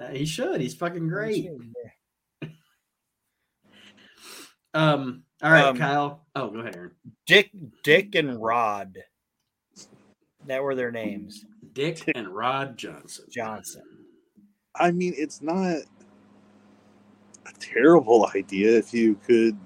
[0.00, 0.60] Uh, he should.
[0.60, 1.50] He's fucking great.
[4.74, 5.24] Um.
[5.42, 6.24] All right, Um, Kyle.
[6.34, 6.92] Oh, go ahead, Aaron.
[7.26, 7.50] Dick,
[7.82, 8.96] Dick, and Rod.
[10.46, 11.44] That were their names.
[11.72, 13.26] Dick and Rod Johnson.
[13.30, 13.82] Johnson.
[14.76, 15.76] I mean, it's not
[17.46, 19.56] a terrible idea if you could.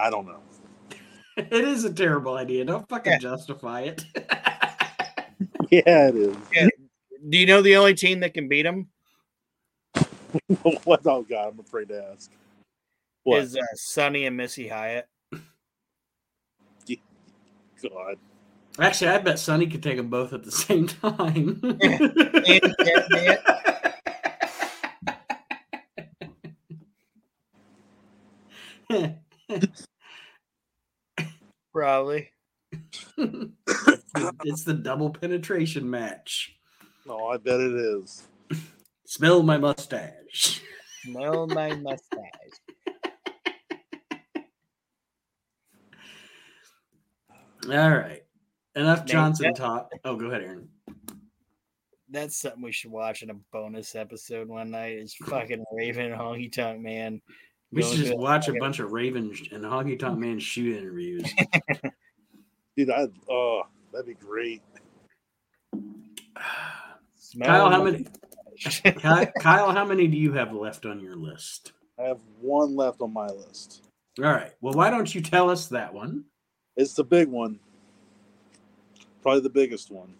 [0.00, 0.40] I don't know.
[1.36, 2.64] It is a terrible idea.
[2.64, 3.18] Don't fucking Yeah.
[3.18, 4.04] justify it.
[5.70, 6.36] Yeah, it is.
[7.28, 8.88] Do you know the only team that can beat them
[10.84, 11.06] what?
[11.06, 12.30] Oh God, I'm afraid to ask.
[13.24, 13.42] What?
[13.42, 15.06] is uh, Sonny and Missy Hyatt?
[17.82, 18.16] God.
[18.78, 21.60] Actually, I bet Sonny could take them both at the same time.
[31.72, 32.30] And Cat Probably.
[34.44, 36.56] it's the double penetration match.
[37.08, 38.28] Oh, I bet it is.
[39.06, 40.60] Smell my mustache.
[41.04, 42.60] Smell my mustache.
[47.66, 48.22] All right.
[48.74, 49.90] Enough Johnson that- talk.
[50.04, 50.68] Oh, go ahead, Aaron.
[52.12, 54.98] That's something we should watch in a bonus episode one night.
[54.98, 57.20] Is fucking Raven Honky Tonk Man.
[57.72, 61.32] We should just watch a bunch of Ravens and Honky Tonk Man shoot interviews.
[62.76, 64.62] Dude, I oh, that'd be great.
[67.44, 68.06] Kyle, how many?
[69.40, 71.72] Kyle, how many do you have left on your list?
[71.98, 73.84] I have one left on my list.
[74.18, 74.52] All right.
[74.60, 76.24] Well, why don't you tell us that one?
[76.76, 77.60] It's the big one.
[79.22, 80.14] Probably the biggest one.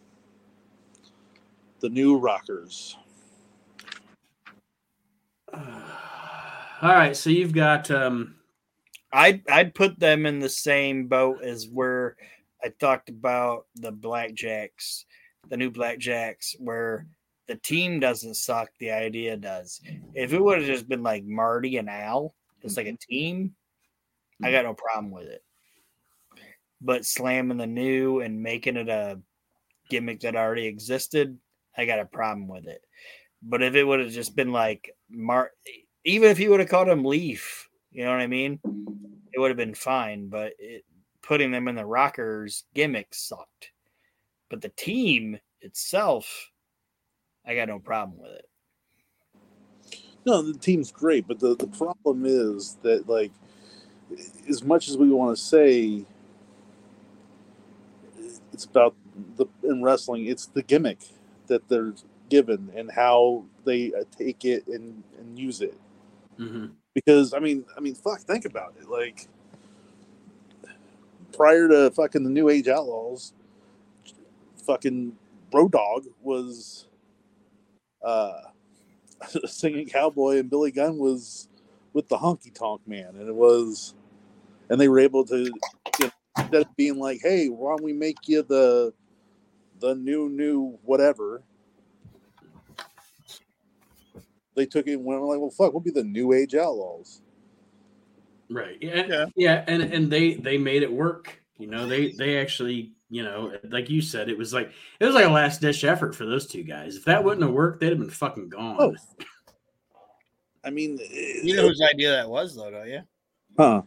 [1.80, 2.96] The new rockers.
[6.82, 7.14] All right.
[7.14, 8.36] So you've got um,
[9.12, 12.16] I'd I'd put them in the same boat as where
[12.64, 15.04] I talked about the Blackjacks,
[15.48, 17.06] the new Blackjacks, where
[17.48, 19.82] the team doesn't suck, the idea does.
[20.14, 23.54] If it would have just been like Marty and Al, it's like a team,
[24.42, 25.42] I got no problem with it.
[26.80, 29.20] But slamming the new and making it a
[29.90, 31.36] gimmick that already existed,
[31.76, 32.80] I got a problem with it.
[33.42, 35.50] But if it would have just been like Mar,
[36.04, 38.58] even if he would have called him Leaf, you know what I mean?
[39.32, 40.28] It would have been fine.
[40.28, 40.84] But it,
[41.22, 43.72] putting them in the Rockers gimmick sucked.
[44.48, 46.50] But the team itself,
[47.46, 48.46] I got no problem with it.
[50.26, 53.32] No, the team's great, but the, the problem is that like
[54.48, 56.04] as much as we want to say
[58.52, 58.94] it's about
[59.36, 60.98] the in wrestling, it's the gimmick
[61.46, 61.94] that they're
[62.28, 65.74] given and how they uh, take it and, and use it.
[66.40, 66.72] Mhm.
[66.94, 68.88] because I mean, I mean, fuck, think about it.
[68.88, 69.28] Like
[71.32, 73.32] prior to fucking the New Age Outlaws,
[74.64, 75.16] fucking
[75.52, 76.86] Road Dogg was
[78.02, 78.40] uh
[79.46, 81.48] singing cowboy, and Billy Gunn was
[81.92, 83.94] with the Honky Tonk Man, and it was,
[84.68, 85.52] and they were able to, you
[86.00, 88.94] know, instead of being like, hey, why don't we make you the
[89.80, 91.42] the new new whatever.
[94.60, 97.22] They took it and went like, well, fuck, we'll be the New Age Outlaws.
[98.50, 98.76] right.
[98.82, 99.26] Yeah, Yeah.
[99.36, 101.40] yeah, and and they they made it work.
[101.56, 104.70] You know, they they actually, you know, like you said, it was like
[105.00, 106.96] it was like a last ditch effort for those two guys.
[106.96, 108.76] If that wouldn't have worked, they'd have been fucking gone.
[108.78, 108.94] Oh.
[110.62, 113.00] I mean, eh, You know whose idea that was, though, don't you?
[113.58, 113.80] huh?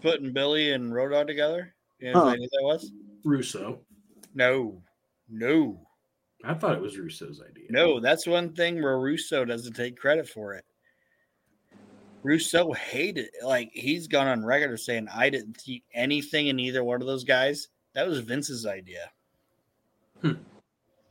[0.00, 1.74] Putting Billy and Road Dogg together.
[1.98, 2.34] You know whose Huh.
[2.34, 2.90] idea that was?
[3.22, 3.80] Russo.
[4.34, 4.82] No,
[5.28, 5.78] no,
[6.44, 7.66] I thought it was Russo's idea.
[7.70, 8.00] no.
[8.00, 10.64] That's one thing where Russo doesn't take credit for it.
[12.22, 16.84] Russo hated like he's gone on record of saying I didn't see anything in either
[16.84, 17.68] one of those guys.
[17.94, 19.10] That was Vince's idea.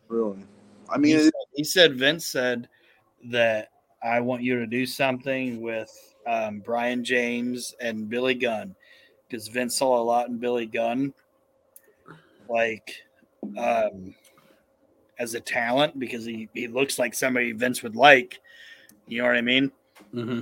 [0.08, 0.40] Really?
[0.90, 2.68] I He mean, said, he said Vince said
[3.26, 3.70] that
[4.04, 5.92] I want you to do something with
[6.28, 8.76] um, Brian James and Billy Gunn
[9.28, 11.14] because Vince saw a lot in Billy Gunn,
[12.50, 13.04] like
[13.58, 14.14] um,
[15.22, 18.40] as a talent because he he looks like somebody Vince would like.
[19.08, 19.72] You know what I mean?
[20.12, 20.42] hmm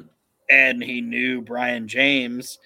[0.50, 2.58] and he knew Brian James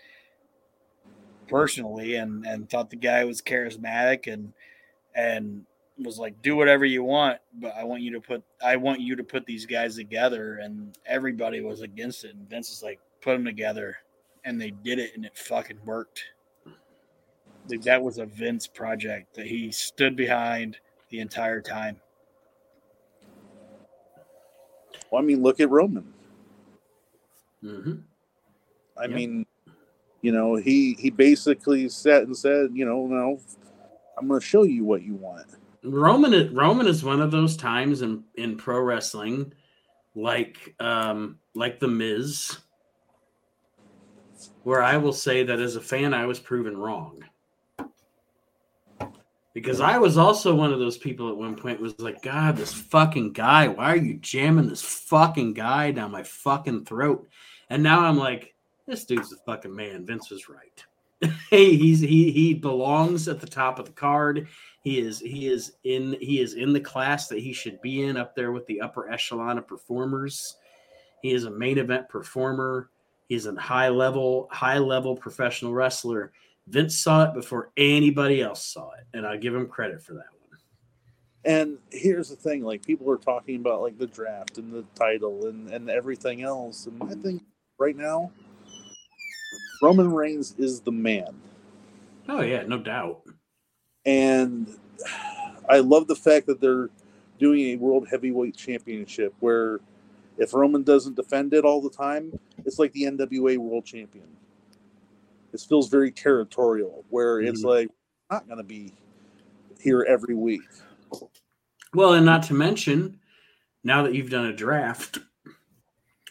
[1.48, 4.54] personally and and thought the guy was charismatic and
[5.16, 5.66] and
[6.00, 9.16] was like, "Do whatever you want, but I want you to put I want you
[9.16, 12.36] to put these guys together." And everybody was against it.
[12.36, 13.98] And Vince is like, "Put them together,"
[14.44, 16.24] and they did it, and it fucking worked.
[17.70, 20.78] Like, that was a Vince project that he stood behind
[21.10, 22.02] the entire time.
[25.14, 26.12] Well, I mean, look at Roman.
[27.62, 27.94] hmm
[28.98, 29.16] I Yep.
[29.16, 29.46] mean,
[30.24, 33.40] you know, he he basically sat and said, you know, no,
[34.18, 35.46] I'm going to show you what you want.
[35.84, 39.54] Roman is- Roman is one of those times in in pro wrestling,
[40.16, 42.58] like um like the Miz,
[44.64, 47.24] where I will say that as a fan I was proven wrong.
[49.54, 52.74] Because I was also one of those people at one point was like, God, this
[52.74, 57.28] fucking guy, why are you jamming this fucking guy down my fucking throat?
[57.70, 58.56] And now I'm like,
[58.88, 60.06] this dude's the fucking man.
[60.06, 60.84] Vince was right.
[61.50, 64.48] hey, he's he he belongs at the top of the card.
[64.82, 68.18] He is he is in he is in the class that he should be in
[68.18, 70.58] up there with the upper echelon of performers.
[71.22, 72.90] He is a main event performer.
[73.30, 76.34] He's a high level high level professional wrestler.
[76.68, 80.26] Vince saw it before anybody else saw it, and I give him credit for that
[80.48, 80.60] one.
[81.46, 85.48] And here's the thing: like people are talking about like the draft and the title
[85.48, 86.86] and and everything else.
[86.86, 87.42] And my thing
[87.78, 88.32] right now,
[89.82, 91.36] Roman Reigns is the man,
[92.30, 93.22] Oh yeah, no doubt.
[94.06, 94.68] and
[95.70, 96.90] I love the fact that they're
[97.40, 99.80] doing a world heavyweight championship where
[100.38, 104.28] if Roman doesn't defend it all the time, it's like the NWA world champion.
[105.54, 107.66] It feels very territorial, where it's Mhm.
[107.66, 107.90] like
[108.32, 108.94] not going to be
[109.80, 110.62] here every week.
[111.94, 113.20] Well, and not to mention,
[113.84, 115.20] now that you've done a draft,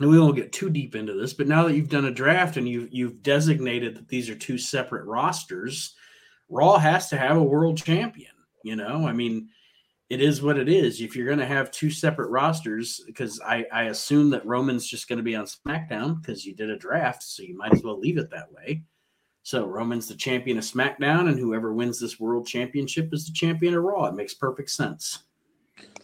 [0.00, 2.56] and we won't get too deep into this, but now that you've done a draft
[2.56, 5.94] and you've you've designated that these are two separate rosters,
[6.48, 8.32] Raw has to have a world champion.
[8.64, 9.50] You know, I mean,
[10.08, 11.00] it is what it is.
[11.00, 15.08] If you're going to have two separate rosters, because I, I assume that Roman's just
[15.08, 17.98] going to be on SmackDown because you did a draft, so you might as well
[17.98, 18.82] leave it that way.
[19.42, 23.74] So Roman's the champion of SmackDown, and whoever wins this world championship is the champion
[23.74, 24.06] of Raw.
[24.06, 25.24] It makes perfect sense.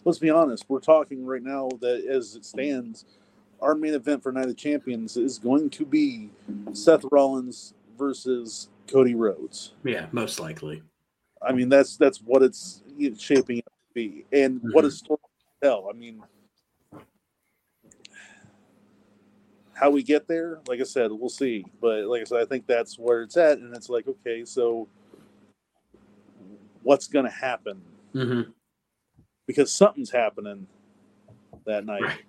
[0.04, 3.04] let's be honest, we're talking right now that as it stands,
[3.60, 6.30] our main event for Night of Champions is going to be
[6.72, 9.74] Seth Rollins versus Cody Rhodes.
[9.84, 10.82] Yeah, most likely.
[11.42, 12.82] I mean, that's that's what it's
[13.18, 14.94] shaping up to be, and what a mm-hmm.
[14.94, 15.88] story to tell.
[15.92, 16.22] I mean,
[19.78, 21.64] how we get there, like I said, we'll see.
[21.80, 24.88] But like I said, I think that's where it's at, and it's like, okay, so
[26.82, 27.80] what's going to happen?
[28.12, 28.42] hmm
[29.46, 30.66] Because something's happening
[31.64, 32.02] that night.
[32.02, 32.22] Right.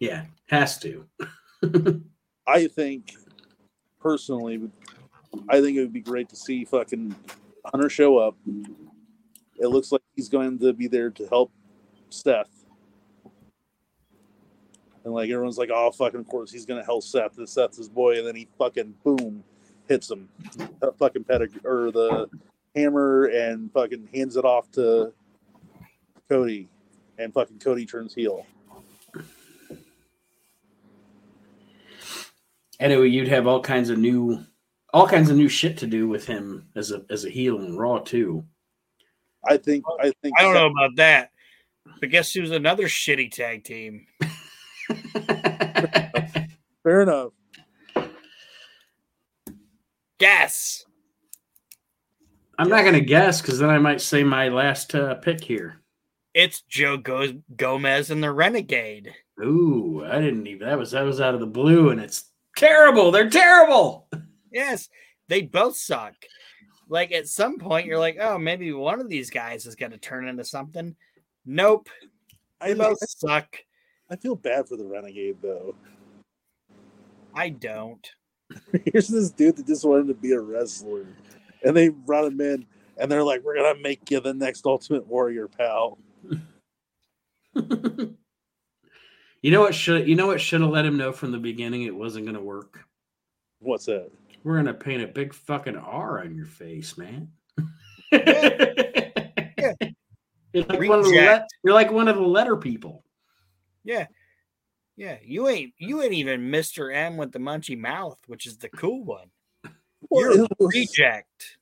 [0.00, 1.06] Yeah, has to.
[2.46, 3.12] I think
[4.00, 4.60] personally,
[5.48, 7.14] I think it would be great to see fucking
[7.66, 8.36] Hunter show up.
[9.58, 11.52] It looks like he's going to be there to help
[12.08, 12.50] Seth.
[15.04, 17.38] And like everyone's like, oh fucking of course he's gonna help Seth.
[17.38, 19.44] And Seth's his boy, and then he fucking boom
[19.88, 20.28] hits him.
[20.82, 22.28] Uh, fucking pedigree or the
[22.74, 25.12] hammer and fucking hands it off to
[26.28, 26.68] Cody.
[27.18, 28.46] And fucking Cody turns heel.
[32.80, 34.44] Anyway, you'd have all kinds of new,
[34.92, 37.76] all kinds of new shit to do with him as a as a heel in
[37.76, 38.44] Raw too.
[39.46, 41.30] I think I think I don't know about that.
[42.00, 44.06] But guess who's another shitty tag team?
[46.82, 47.32] Fair enough.
[50.18, 50.84] Guess.
[52.58, 55.80] I'm not gonna guess because then I might say my last uh, pick here.
[56.34, 59.12] It's Joe Go- Gomez and the Renegade.
[59.42, 60.66] Ooh, I didn't even.
[60.68, 63.10] That was that was out of the blue, and it's terrible.
[63.10, 64.08] They're terrible.
[64.52, 64.88] Yes,
[65.26, 66.14] they both suck.
[66.88, 69.98] Like at some point, you're like, oh, maybe one of these guys is going to
[69.98, 70.94] turn into something.
[71.44, 71.88] Nope,
[72.60, 73.48] I, they both suck.
[74.14, 75.74] I feel bad for the renegade though.
[77.34, 78.08] I don't.
[78.84, 81.04] Here's this dude that just wanted to be a wrestler,
[81.64, 82.64] and they brought him in,
[82.96, 85.98] and they're like, "We're gonna make you the next Ultimate Warrior, pal."
[87.56, 91.82] you know what should you know what should have let him know from the beginning
[91.82, 92.84] it wasn't gonna work.
[93.58, 94.12] What's that?
[94.44, 97.32] We're gonna paint a big fucking R on your face, man.
[100.52, 101.40] You're like, one of the Reject.
[101.40, 103.03] le- you're like one of the letter people.
[103.84, 104.06] Yeah,
[104.96, 105.18] yeah.
[105.22, 109.04] You ain't you ain't even Mister M with the munchy mouth, which is the cool
[109.04, 109.28] one.
[110.10, 111.56] Well, You're a was- reject.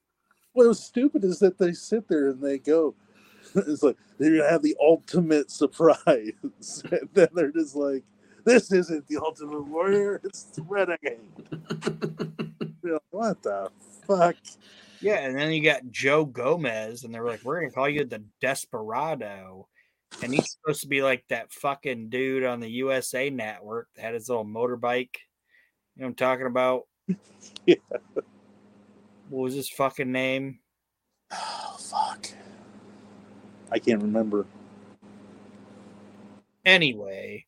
[0.52, 2.96] what was stupid is that they sit there and they go,
[3.54, 6.02] "It's like they're gonna have the ultimate surprise,"
[6.90, 8.02] and then they're just like,
[8.44, 11.20] "This isn't the Ultimate Warrior; it's the Renegade."
[12.82, 13.70] You're like, what the
[14.08, 14.34] fuck?
[15.00, 18.24] Yeah, and then you got Joe Gomez, and they're like, "We're gonna call you the
[18.40, 19.68] Desperado,"
[20.22, 24.14] and he's supposed to be like that fucking dude on the USA Network that had
[24.14, 25.16] his little motorbike.
[25.96, 26.82] You know what I'm talking about?
[27.66, 27.76] Yeah.
[29.28, 30.60] What was his fucking name?
[31.32, 32.28] Oh fuck.
[33.70, 34.46] I can't remember.
[36.64, 37.46] Anyway,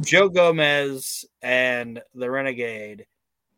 [0.00, 3.06] Joe Gomez and the Renegade,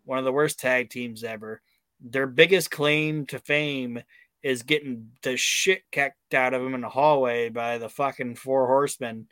[0.05, 1.63] one of the worst tag teams ever.
[2.01, 4.03] Their biggest claim to fame
[4.43, 8.67] is getting the shit kicked out of him in the hallway by the fucking four
[8.67, 9.27] horsemen.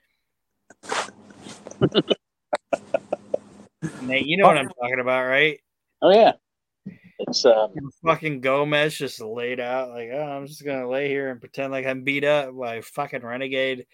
[4.03, 5.61] Nate, you know what I'm talking about, right?
[6.03, 6.33] Oh yeah,
[7.19, 7.73] it's um,
[8.05, 11.87] fucking Gomez just laid out like, oh, I'm just gonna lay here and pretend like
[11.87, 13.87] I'm beat up by fucking Renegade.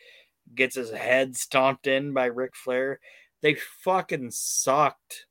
[0.54, 2.98] Gets his head stomped in by Ric Flair.
[3.42, 5.26] They fucking sucked.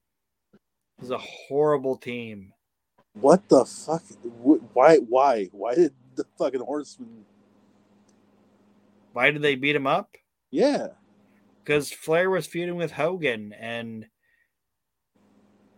[0.54, 2.54] It was a horrible team.
[3.14, 4.04] What the fuck?
[4.74, 4.98] Why?
[4.98, 5.46] Why?
[5.52, 7.26] Why did the fucking horseman?
[9.14, 10.16] Why did they beat him up?
[10.52, 10.88] Yeah.
[11.64, 14.08] Because Flair was feuding with Hogan, and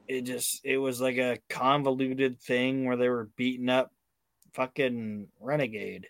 [0.08, 3.92] it just it was like a convoluted thing where they were beating up
[4.54, 6.08] fucking Renegade.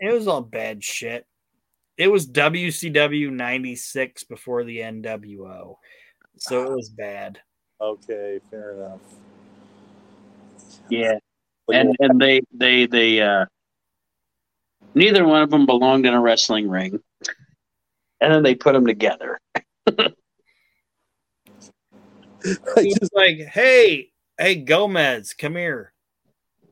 [0.00, 1.26] It was all bad shit.
[1.96, 5.76] It was WCW '96 before the NWO,
[6.38, 7.38] so it was bad.
[7.80, 8.40] Okay.
[8.50, 9.00] Fair enough.
[10.88, 11.18] Yeah,
[11.72, 13.46] and and they they they uh,
[14.94, 17.00] neither one of them belonged in a wrestling ring,
[18.20, 19.38] and then they put them together.
[22.44, 25.92] I He just- like, "Hey, hey, Gomez, come here.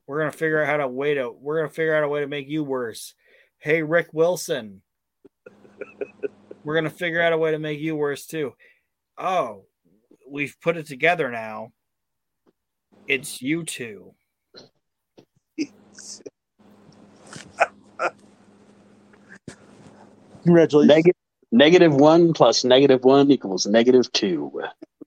[0.06, 1.30] We're gonna figure out how to way to.
[1.30, 3.14] We're gonna figure out a way to make you worse.
[3.58, 4.82] Hey, Rick Wilson,
[6.64, 8.54] we're gonna figure out a way to make you worse too.
[9.16, 9.66] Oh,
[10.28, 11.72] we've put it together now.
[13.10, 14.14] It's you two.
[20.44, 20.88] Congratulations.
[20.88, 21.14] Negative
[21.50, 24.62] negative one plus negative one equals negative two.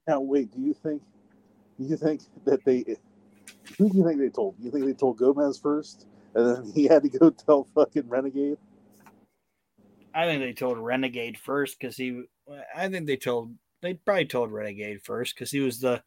[0.06, 0.54] Now, wait.
[0.54, 1.00] Do you think?
[1.78, 2.84] Do you think that they?
[3.78, 4.56] Who do you think they told?
[4.60, 8.58] You think they told Gomez first, and then he had to go tell fucking Renegade?
[10.14, 12.24] I think they told Renegade first because he.
[12.76, 16.02] I think they told they probably told Renegade first because he was the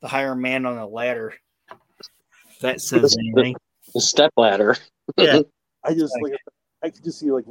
[0.00, 1.34] the higher man on the ladder.
[1.70, 3.56] If that says anything.
[3.94, 4.76] The step ladder.
[5.16, 5.40] Yeah.
[5.84, 6.34] I just like
[6.82, 7.44] I could just see like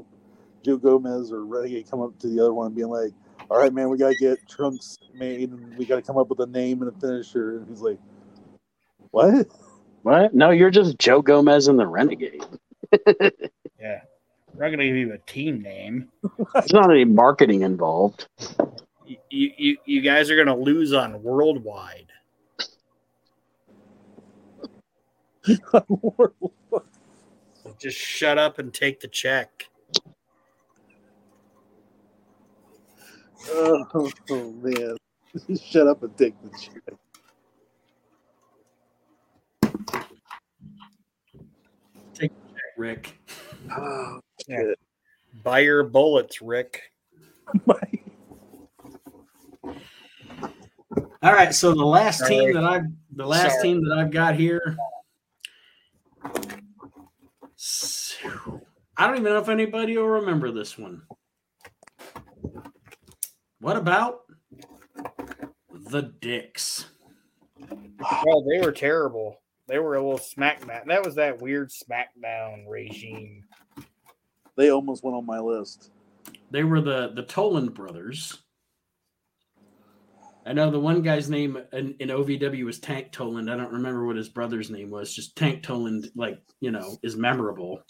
[0.64, 3.12] Joe Gomez or Renegade come up to the other one and being like,
[3.50, 6.46] "All right, man, we gotta get trunks made, and we gotta come up with a
[6.46, 7.98] name and a finisher." And he's like,
[9.12, 9.48] "What?"
[10.04, 10.34] What?
[10.34, 12.44] No, you're just Joe Gomez and the Renegade.
[13.80, 14.02] Yeah.
[14.54, 16.10] We're not going to give you a team name.
[16.54, 18.28] There's not any marketing involved.
[19.06, 22.12] You, you, you guys are going to lose on worldwide.
[22.60, 22.68] So
[27.80, 29.70] just shut up and take the check.
[33.50, 34.98] oh, oh, man,
[35.62, 36.74] shut up and take the check.
[42.78, 43.20] Rick.
[43.76, 44.58] Oh, Yeah.
[44.58, 44.80] shit.
[45.44, 46.92] Buy your bullets, Rick.
[51.24, 52.38] All right, so the last Sorry.
[52.38, 53.62] team that I've the last Sorry.
[53.64, 54.78] team that I've got here.
[59.00, 61.04] I don't even know if anybody will remember this one.
[63.60, 64.22] What about
[65.72, 66.86] the Dicks?
[67.60, 69.42] Well, they were terrible.
[69.68, 70.86] They were a little smackdown.
[70.88, 73.44] That was that weird smackdown regime.
[74.56, 75.92] they almost went on my list.
[76.50, 78.44] They were the the Toland brothers.
[80.48, 83.52] I know the one guy's name in, in OVW was Tank Toland.
[83.52, 85.14] I don't remember what his brother's name was.
[85.14, 87.82] Just Tank Toland, like you know, is memorable.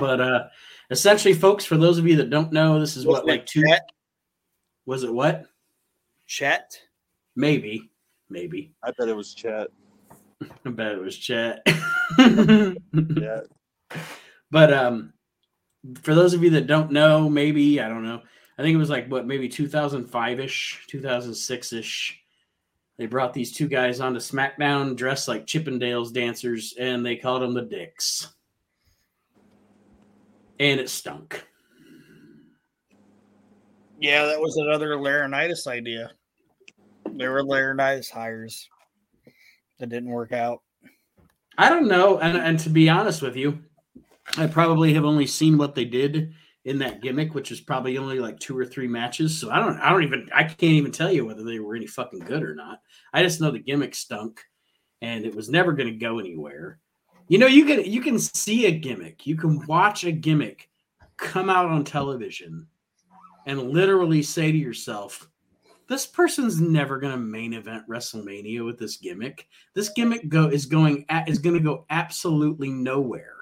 [0.00, 0.44] But uh
[0.90, 3.46] essentially, folks, for those of you that don't know, this is what Wasn't it like
[3.46, 3.62] two.
[3.66, 3.82] Chet?
[4.86, 5.44] Was it what?
[6.26, 6.80] Chet?
[7.36, 7.90] Maybe,
[8.30, 8.72] maybe.
[8.82, 9.68] I bet it was Chet.
[10.64, 11.66] I bet it was Chet.
[12.18, 13.40] Yeah,
[14.50, 15.12] But um,
[16.02, 18.22] for those of you that don't know, maybe I don't know.
[18.58, 22.20] I think it was like what maybe 2005 ish, 2006 ish.
[22.98, 27.52] They brought these two guys onto SmackDown dressed like Chippendales dancers, and they called them
[27.52, 28.34] the Dicks.
[30.58, 31.44] And it stunk.
[34.00, 36.10] Yeah, that was another Laurinaitis idea.
[37.12, 38.68] They were Laurinaitis hires
[39.78, 40.62] that didn't work out.
[41.58, 43.58] I don't know, and and to be honest with you,
[44.36, 46.34] I probably have only seen what they did
[46.66, 49.38] in that gimmick, which is probably only like two or three matches.
[49.38, 51.86] So I don't, I don't even, I can't even tell you whether they were any
[51.86, 52.82] fucking good or not.
[53.12, 54.44] I just know the gimmick stunk,
[55.00, 56.80] and it was never going to go anywhere.
[57.28, 60.68] You know, you can you can see a gimmick, you can watch a gimmick
[61.16, 62.66] come out on television
[63.46, 65.28] and literally say to yourself,
[65.88, 69.46] this person's never going to main event WrestleMania with this gimmick.
[69.74, 73.35] This gimmick go is going is going to go absolutely nowhere.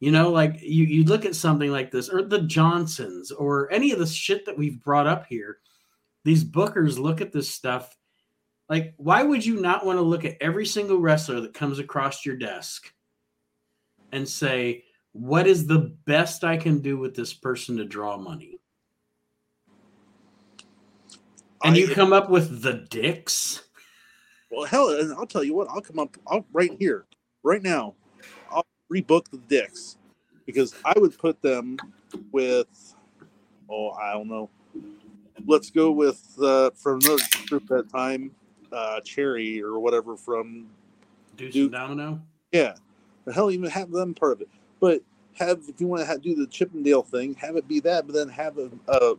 [0.00, 3.92] You know, like you you look at something like this, or the Johnsons, or any
[3.92, 5.58] of the shit that we've brought up here.
[6.24, 7.96] These bookers look at this stuff.
[8.68, 12.24] Like, why would you not want to look at every single wrestler that comes across
[12.24, 12.90] your desk
[14.10, 18.58] and say, what is the best I can do with this person to draw money?
[21.62, 23.64] And you come up with the dicks.
[24.50, 25.68] Well, hell, and I'll tell you what.
[25.68, 26.16] I'll come up.
[26.26, 27.06] I'll right here,
[27.42, 27.94] right now.
[28.92, 29.96] Rebook the dicks
[30.46, 31.78] because I would put them
[32.32, 32.94] with.
[33.68, 34.50] Oh, I don't know.
[35.46, 38.30] Let's go with uh, from another group that time,
[38.72, 40.66] uh, Cherry or whatever from
[41.36, 41.62] Deuce Dude.
[41.64, 42.22] and Domino.
[42.52, 42.74] yeah.
[43.24, 44.48] The hell, even have them part of it.
[44.80, 45.00] But
[45.34, 48.06] have if you want to have, do the Chippendale thing, have it be that.
[48.06, 49.14] But then have a, a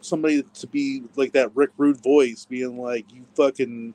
[0.00, 3.92] somebody to be like that Rick Rude voice, being like, "You fucking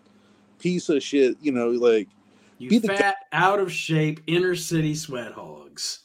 [0.60, 2.08] piece of shit," you know, like.
[2.60, 6.00] You Be the guy- fat, out of shape, inner city sweat hogs.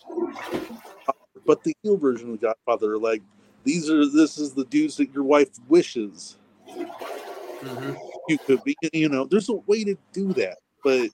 [1.46, 3.22] but the heel version of Godfather, like
[3.64, 6.36] these are this is the dudes that your wife wishes
[6.68, 7.96] Mhm.
[8.28, 8.76] you could be.
[8.92, 11.08] You know, there's a way to do that, but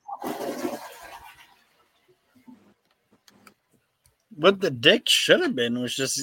[4.34, 6.20] What the dick should have been was just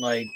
[0.00, 0.26] like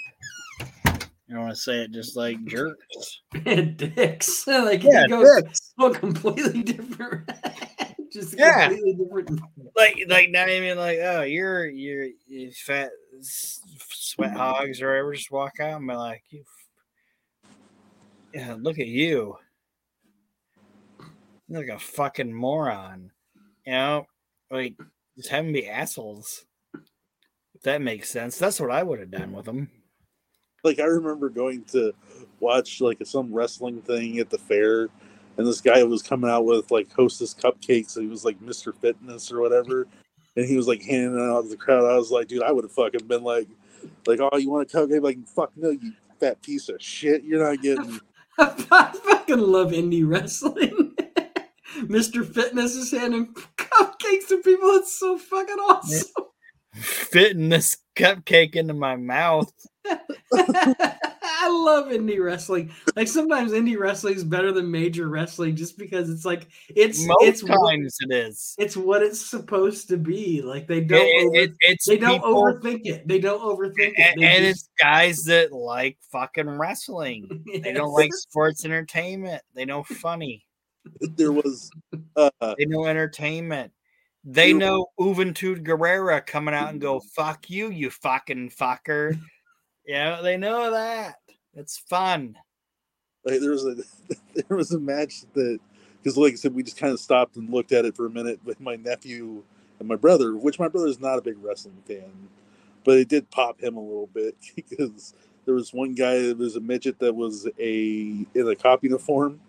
[0.75, 3.21] I don't want to say it, just like jerks.
[3.45, 4.45] and dicks.
[4.47, 5.73] like Yeah, it goes dicks.
[5.79, 7.29] a completely different,
[8.11, 8.67] just a Yeah.
[8.69, 9.41] completely different.
[9.75, 12.89] Like, like not even like, oh, you're you're you fat
[13.21, 15.13] sweat hogs or whatever.
[15.13, 16.43] Just walk out and be like, you.
[18.33, 19.37] Yeah, look at you.
[21.47, 23.11] You're like a fucking moron.
[23.65, 24.05] You know,
[24.49, 24.75] like
[25.17, 26.45] just have them be assholes.
[27.55, 29.69] If that makes sense, that's what I would have done with them.
[30.63, 31.93] like I remember going to
[32.39, 34.89] watch like some wrestling thing at the fair,
[35.41, 37.95] and this guy was coming out with like Hostess cupcakes.
[37.95, 38.75] And he was like Mr.
[38.75, 39.87] Fitness or whatever,
[40.35, 41.83] and he was like handing it out to the crowd.
[41.85, 43.47] I was like, dude, I would have fucking been like,
[44.05, 45.01] like, oh, you want a cupcake?
[45.01, 47.23] Like, fuck no, you fat piece of shit.
[47.23, 47.99] You're not getting.
[48.37, 50.93] I fucking love indie wrestling.
[51.77, 52.23] Mr.
[52.23, 54.69] Fitness is handing cupcakes to people.
[54.75, 56.25] It's so fucking awesome.
[56.75, 59.51] Fitting this cupcake into my mouth.
[61.43, 62.71] I love indie wrestling.
[62.95, 67.23] Like sometimes indie wrestling is better than major wrestling just because it's like it's Most
[67.23, 68.55] it's what, times it is.
[68.59, 70.43] it's what it's supposed to be.
[70.43, 73.07] Like they don't It- over, it- it's they don't people- overthink it.
[73.07, 74.13] They don't overthink it.
[74.13, 77.43] and, They and just- it's guys that like fucking wrestling.
[77.63, 79.41] They don't like sports entertainment.
[79.55, 80.45] They know funny.
[81.01, 81.71] There was.
[82.15, 83.71] Uh, They know entertainment.
[84.23, 89.19] They know Juventud Guerrera coming out and go, fuck you, you fucking fucker.
[89.87, 91.15] Yeah, they know that.
[91.55, 92.37] It's fun.
[93.25, 93.75] like there was a
[94.47, 95.59] there was a match that
[96.01, 98.09] because like I said we just kind of stopped and looked at it for a
[98.09, 99.43] minute with my nephew
[99.79, 102.29] and my brother which my brother is not a big wrestling fan
[102.83, 105.13] but it did pop him a little bit because
[105.45, 109.39] there was one guy that was a midget that was a in a cop uniform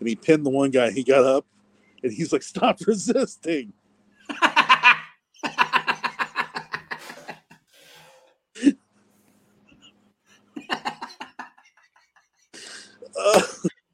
[0.00, 1.44] and he pinned the one guy he got up
[2.02, 3.72] and he's like stop resisting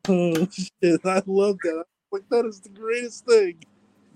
[0.09, 3.57] oh shit i love that like that is the greatest thing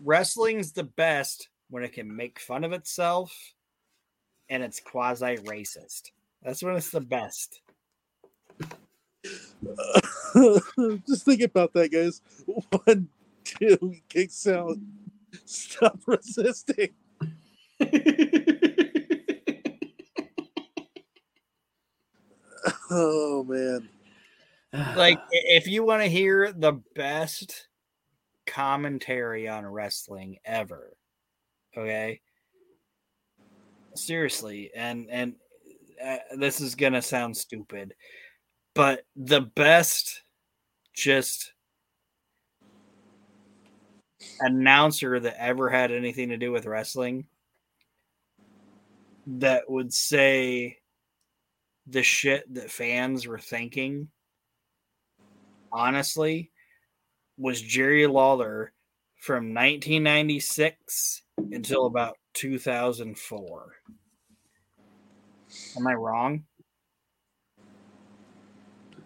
[0.05, 3.33] Wrestling's the best when it can make fun of itself
[4.49, 6.11] and it's quasi racist.
[6.43, 7.63] That's when it's the best.
[11.07, 12.21] Just think about that, guys.
[12.85, 13.09] One,
[13.45, 14.77] two, kicks out.
[15.45, 16.91] Stop resisting.
[22.91, 23.89] Oh man.
[24.73, 27.69] Like if you want to hear the best
[28.47, 30.97] commentary on wrestling ever
[31.77, 32.21] okay?
[33.95, 35.35] Seriously and and
[36.03, 37.95] uh, this is gonna sound stupid
[38.75, 40.23] but the best
[40.95, 41.53] just
[44.41, 47.27] announcer that ever had anything to do with wrestling
[49.27, 50.79] that would say
[51.87, 54.09] the shit that fans were thinking
[55.73, 56.51] honestly
[57.39, 58.73] was Jerry Lawler
[59.17, 61.23] from 1996
[61.53, 63.73] until about 2004.
[65.77, 66.45] Am I wrong?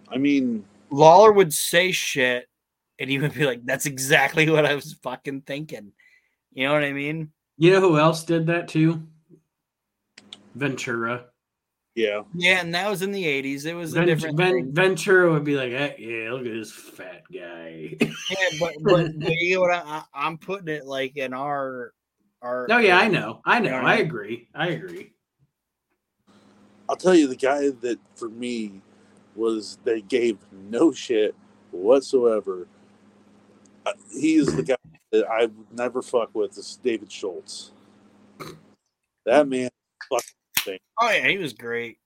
[0.09, 2.48] I mean, Lawler would say shit
[2.98, 5.93] and he would be like, "That's exactly what I was fucking thinking."
[6.52, 7.32] You know what I mean?
[7.59, 9.02] You know who else did that too?
[10.55, 11.26] Ventura.
[11.97, 12.23] Yeah.
[12.35, 13.64] Yeah, and that was in the '80s.
[13.64, 16.70] It was a Ven- different Ven- Ventura would be like, hey, "Yeah, look at this
[16.70, 19.70] fat guy." Yeah, but, but, but you know what?
[19.70, 21.94] I, I, I'm putting it like in our
[22.43, 22.66] our.
[22.68, 25.12] no, yeah, I know, I know, You I I agree, I agree.
[26.89, 28.82] I'll tell you the guy that for me
[29.35, 31.35] was they gave no shit
[31.70, 32.68] whatsoever.
[33.86, 34.77] Uh, he is the guy
[35.12, 36.59] that I would never fuck with.
[36.59, 37.73] Is David Schultz.
[39.24, 39.70] That man,
[41.01, 41.98] Oh yeah, he was great,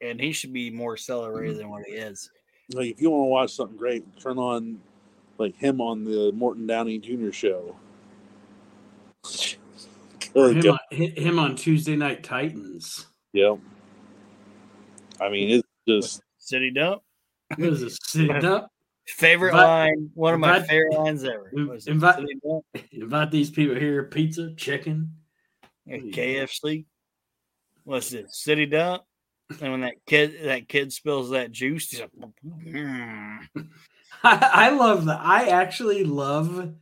[0.00, 2.30] and he should be more celebrated than what he is.
[2.72, 4.80] like if you want to watch something great, turn on
[5.38, 7.30] like him on the Morton Downey Jr.
[7.30, 7.76] show.
[10.34, 13.06] Or him, on, him on Tuesday Night Titans.
[13.32, 13.56] Yeah.
[15.20, 17.02] I mean, it's just City dump.
[17.56, 17.98] What is this?
[18.04, 18.70] Sit up,
[19.06, 21.50] Favorite Invite- line, one of my invite- favorite lines ever.
[21.54, 22.24] Was invite-
[22.92, 24.04] invite these people here.
[24.04, 25.12] Pizza, chicken.
[25.88, 26.84] KFC.
[27.88, 28.36] What's this?
[28.36, 29.04] City dump.
[29.62, 32.10] And when that kid that kid spills that juice, he's like,
[32.44, 33.38] "Mm."
[34.22, 35.20] I, I love that.
[35.22, 36.74] I actually love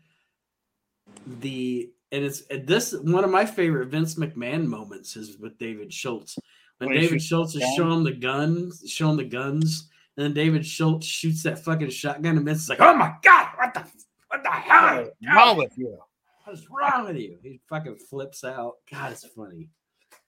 [1.25, 5.93] the and it's and this one of my favorite Vince McMahon moments is with David
[5.93, 6.41] Schultz.
[6.79, 11.07] When When David Schultz is showing the guns, showing the guns, and then David Schultz
[11.07, 13.85] shoots that fucking shotgun, and is like, "Oh my god, what the
[14.27, 15.05] what the hell?
[15.05, 15.99] What's wrong with you?
[16.43, 18.79] What's wrong with you?" He fucking flips out.
[18.91, 19.69] God, it's funny.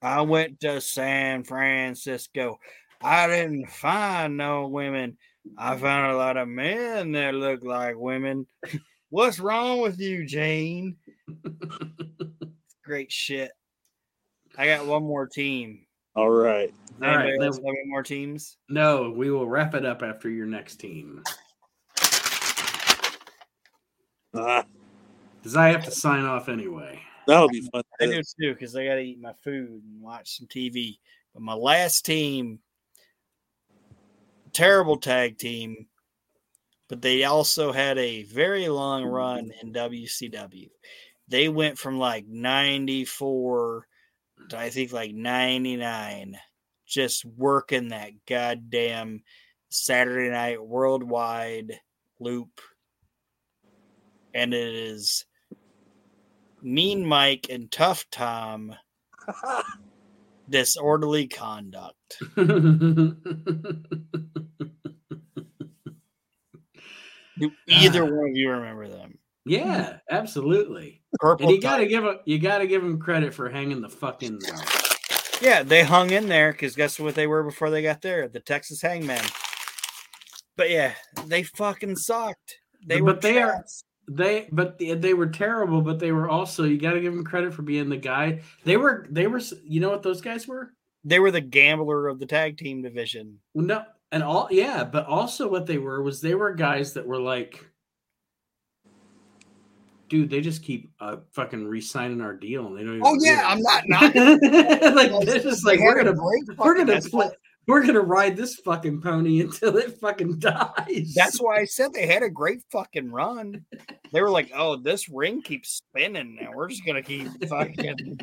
[0.01, 2.59] I went to San Francisco.
[3.03, 5.17] I didn't find no women.
[5.57, 8.47] I found a lot of men that look like women.
[9.11, 10.97] What's wrong with you, Jane?
[12.85, 13.51] Great shit.
[14.57, 15.87] I got one more team.
[16.15, 16.73] all right.
[17.01, 18.57] Does All right, Anybody then- have any more teams?
[18.69, 21.23] No, we will wrap it up after your next team
[24.35, 24.65] Ah,
[25.37, 27.01] because I have to sign off anyway.
[27.29, 27.83] That'll be fun.
[28.01, 30.99] I do too, because I got to eat my food and watch some TV.
[31.33, 32.59] But my last team,
[34.53, 35.87] terrible tag team,
[36.89, 40.71] but they also had a very long run in WCW.
[41.29, 43.87] They went from like 94
[44.49, 46.39] to I think like 99,
[46.87, 49.23] just working that goddamn
[49.69, 51.79] Saturday night worldwide
[52.19, 52.61] loop.
[54.33, 55.27] And it is
[56.63, 58.75] Mean Mike and Tough Tom
[60.51, 61.95] disorderly conduct.
[67.39, 69.19] Do either one of you remember them?
[69.47, 71.01] yeah, absolutely.
[71.21, 71.47] Purple.
[71.47, 71.89] And you gotta Tiger.
[71.91, 74.41] give a, you gotta give them credit for hanging the fucking.
[74.53, 74.61] uh,
[75.41, 78.29] Yeah, they hung in there because guess what they were before they got there?
[78.29, 79.25] The Texas Hangman.
[80.57, 80.95] But yeah,
[81.27, 82.59] they fucking sucked.
[82.85, 83.83] They were But they are- trash.
[84.09, 85.83] They, but they were terrible.
[85.83, 86.65] But they were also.
[86.65, 88.41] You got to give them credit for being the guy.
[88.65, 89.07] They were.
[89.11, 89.41] They were.
[89.63, 90.73] You know what those guys were?
[91.05, 93.39] They were the gambler of the tag team division.
[93.55, 94.49] No, and all.
[94.51, 97.65] Yeah, but also what they were was they were guys that were like.
[100.09, 102.95] Dude, they just keep uh, fucking re-signing our deal, and they don't.
[102.97, 104.15] Even Oh yeah, I'm not not.
[104.95, 107.39] like they're just like we're gonna break we're gonna that's why- flip,
[107.69, 111.13] we're gonna ride this fucking pony until it fucking dies.
[111.15, 113.65] That's why I said they had a great fucking run.
[114.11, 116.51] They were like, "Oh, this ring keeps spinning, now.
[116.55, 118.19] we're just gonna keep fucking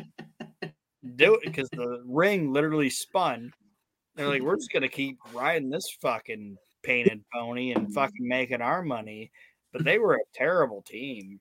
[1.14, 3.52] do it because the ring literally spun."
[4.16, 8.82] They're like, "We're just gonna keep riding this fucking painted pony and fucking making our
[8.82, 9.30] money."
[9.72, 11.40] But they were a terrible team.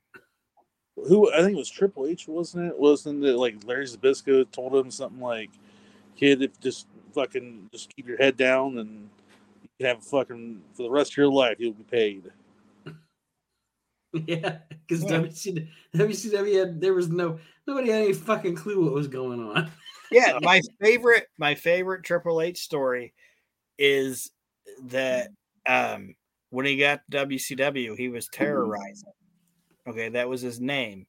[0.96, 2.78] Who I think it was Triple H, wasn't it?
[2.78, 5.50] Wasn't it like Larry Zbyszko told him something like,
[6.16, 9.10] "Kid, if just fucking just keep your head down and
[9.64, 12.32] you can have a fucking for the rest of your life, you'll be paid."
[14.28, 15.20] yeah, because Yeah.
[15.20, 19.72] WCW, WCW had there was no nobody had any fucking clue what was going on.
[20.12, 23.16] Yeah, my favorite, my favorite Triple H story
[23.80, 24.32] is
[24.84, 25.30] that
[25.68, 26.14] um,
[26.52, 29.04] when he got to WCW, he was Terra Ryzing.
[29.88, 31.08] Okay, that was his name.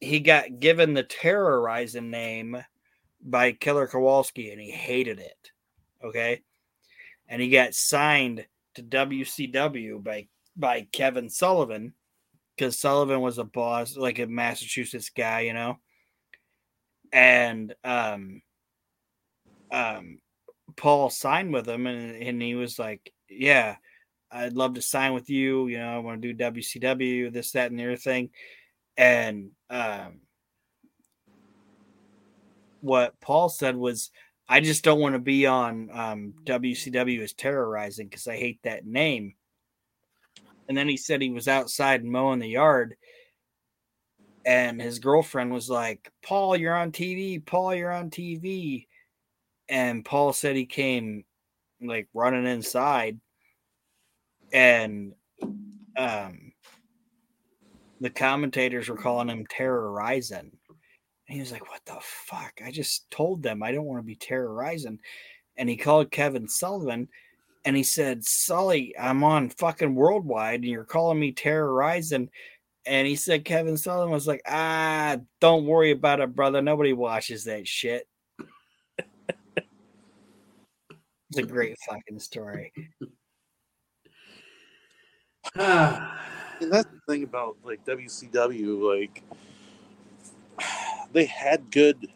[0.00, 2.62] He got given the Terra Ryzing name
[3.22, 5.50] by Killer Kowalski, and he hated it.
[6.04, 6.42] Okay,
[7.28, 11.94] and he got signed to WCW by by Kevin Sullivan
[12.56, 15.78] because Sullivan was a boss, like a Massachusetts guy, you know
[17.12, 18.42] and um
[19.70, 20.18] um
[20.76, 23.76] Paul signed with him and, and he was like, Yeah,
[24.30, 27.70] I'd love to sign with you, you know, I want to do WCW, this, that,
[27.70, 28.30] and the other thing.
[28.96, 30.20] And um
[32.82, 34.10] what Paul said was,
[34.48, 38.60] I just don't want to be on um WCW as Terra Ryzing because I hate
[38.64, 39.34] that name.
[40.68, 42.96] and then he said he was outside mowing the yard
[44.44, 48.86] and his girlfriend was like paul you're on tv paul you're on tv
[49.68, 51.24] and paul said he came
[51.80, 53.20] like running inside
[54.52, 55.14] and
[55.96, 56.52] um
[58.00, 60.50] the commentators were calling him Terra Ryzing
[61.32, 64.14] he was like what the fuck i just told them i don't want to be
[64.14, 64.98] Terra Ryzing
[65.56, 67.08] and he called kevin sullivan
[67.64, 72.28] and he said, Sully, I'm on fucking worldwide and you're calling me Terra Ryzing.
[72.84, 76.60] And he said, Kevin Sullivan was like, ah, don't worry about it, brother.
[76.60, 78.08] Nobody watches that shit.
[79.38, 79.46] it's
[81.36, 82.72] a great fucking story.
[85.54, 89.22] that's the thing about like WCW, like
[91.12, 92.08] they had good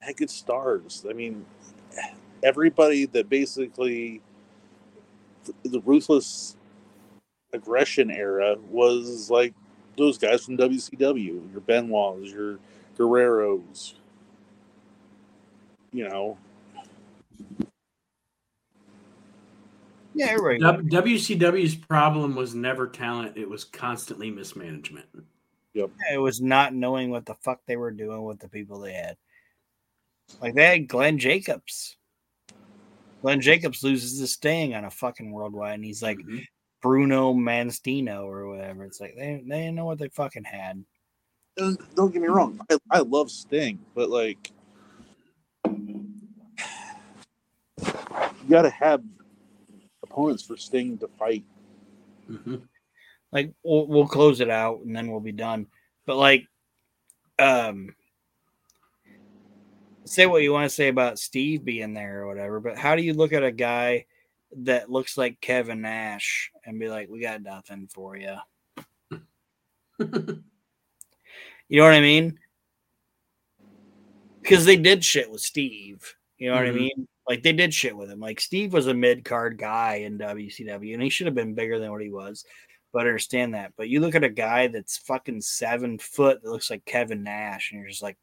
[0.00, 1.04] had good stars.
[1.08, 1.44] I mean,
[2.42, 4.22] everybody that basically
[5.64, 6.56] the ruthless
[7.52, 9.54] aggression era was like
[9.96, 12.58] those guys from WCW, your Benoits, your
[12.96, 13.94] Guerreros,
[15.92, 16.38] you know.
[20.14, 20.60] Yeah, right.
[20.60, 25.06] WCW's problem was never talent; it was constantly mismanagement.
[25.74, 25.90] Yep.
[26.08, 28.94] Yeah, it was not knowing what the fuck they were doing with the people they
[28.94, 29.16] had.
[30.40, 31.96] Like they had Glenn Jacobs.
[33.22, 36.38] Glenn Jacobs loses his staying on a fucking worldwide, and he's like mm-hmm.
[36.80, 38.84] Bruno Mastino or whatever.
[38.84, 40.84] It's like they they didn't know what they fucking had.
[41.56, 44.50] Don't get me wrong, I, I love Sting, but like
[45.76, 46.14] you
[48.48, 49.02] got to have
[50.02, 51.44] opponents for Sting to fight.
[52.30, 52.56] Mm-hmm.
[53.32, 55.66] Like we'll, we'll close it out and then we'll be done.
[56.06, 56.46] But like,
[57.38, 57.94] um,
[60.04, 63.02] say what you want to say about Steve being there or whatever, but how do
[63.02, 64.06] you look at a guy
[64.56, 68.36] that looks like Kevin Nash and be like, "We got nothing for you"?
[70.00, 70.08] you
[71.70, 72.38] know what I mean?
[74.42, 76.16] Because they did shit with Steve.
[76.38, 76.64] You know mm-hmm.
[76.64, 76.78] what I mm-hmm.
[76.78, 77.08] mean?
[77.28, 78.18] Like they did shit with him.
[78.18, 81.78] Like Steve was a mid card guy in WCW, and he should have been bigger
[81.78, 82.44] than what he was.
[82.92, 83.72] But understand that.
[83.76, 87.70] But you look at a guy that's fucking seven foot that looks like Kevin Nash,
[87.70, 88.18] and you're just like,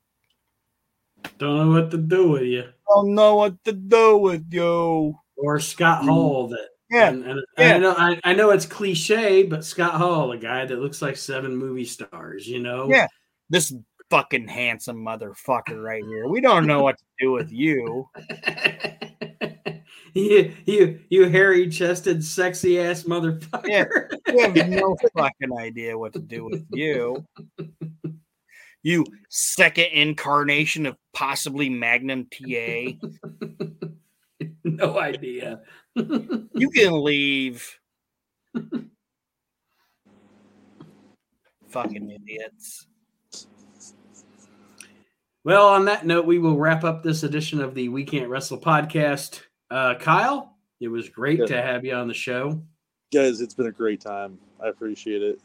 [1.38, 2.66] don't know what to do with you.
[2.88, 5.18] Don't know what to do with you.
[5.38, 6.10] Or Scott mm.
[6.10, 7.10] Hall that yeah.
[7.10, 7.76] And, and, yeah.
[7.76, 11.18] I know I, I, know it's cliche, but Scott Hall, a guy that looks like
[11.18, 12.90] seven movie stars, you know?
[12.90, 13.08] Yeah.
[13.50, 13.74] This
[14.10, 16.28] fucking handsome motherfucker right here.
[16.28, 18.08] We don't know what to do with you.
[20.18, 23.68] you you you hairy chested, sexy ass motherfucker.
[23.68, 23.86] Yeah.
[24.34, 27.26] We have no fucking idea what to do with you
[28.88, 32.94] you second incarnation of possibly Magnum TA.
[34.64, 35.62] no idea.
[35.96, 37.78] you can leave.
[41.68, 42.88] Fucking idiots.
[45.44, 48.60] Well, on that note, we will wrap up this edition of the We Can't Wrestle
[48.60, 49.42] podcast.
[49.70, 52.62] Uh, Kyle, it was great to have you on the show.
[53.14, 54.38] Guys, it's been a great time.
[54.64, 55.42] I appreciate it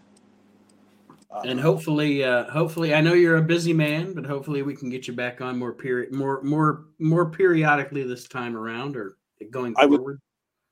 [1.44, 5.09] and hopefully, uh, hopefully, I know you're a busy man, but hopefully, we can get
[5.09, 9.16] you back on more period, more, more, more periodically this time around, or
[9.51, 10.03] going I forward.
[10.03, 10.20] Would,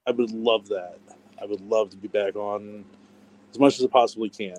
[0.06, 0.98] I would love that.
[1.40, 2.84] I would love to be back on
[3.50, 4.58] as much as I possibly can.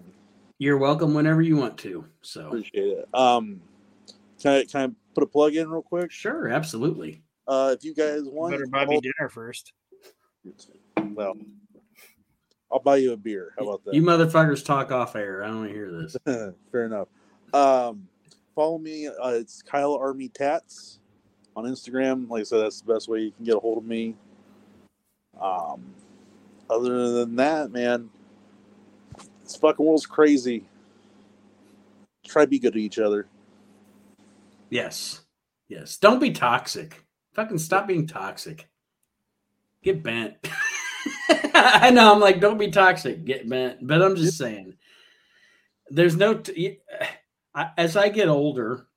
[0.57, 2.05] You're welcome whenever you want to.
[2.21, 3.09] So appreciate it.
[3.13, 3.61] Um,
[4.41, 6.11] can I can I put a plug in real quick?
[6.11, 7.21] Sure, absolutely.
[7.51, 9.73] Uh, if you guys want, better buy me dinner first.
[10.95, 11.33] Well,
[12.71, 13.53] I'll buy you a beer.
[13.59, 13.93] How about that?
[13.93, 15.43] You motherfuckers talk off air.
[15.43, 16.15] I don't want to hear this.
[16.71, 17.09] Fair enough.
[17.53, 18.07] Um,
[18.55, 19.07] follow me.
[19.07, 20.99] Uh, it's Kyle Army Tats
[21.57, 22.29] on Instagram.
[22.29, 24.15] Like I said, that's the best way you can get a hold of me.
[25.37, 25.93] Um,
[26.69, 28.09] other than that, man,
[29.43, 30.63] this fucking world's crazy.
[32.25, 33.27] Try to be good to each other.
[34.69, 35.25] Yes.
[35.67, 35.97] Yes.
[35.97, 37.00] Don't be toxic.
[37.33, 38.67] Fucking stop being toxic.
[39.83, 40.35] Get bent.
[41.53, 42.13] I know.
[42.13, 43.85] I'm like, don't be toxic, get bent.
[43.85, 44.75] But I'm just saying,
[45.89, 46.35] there's no.
[46.35, 46.79] T-
[47.77, 48.87] as I get older,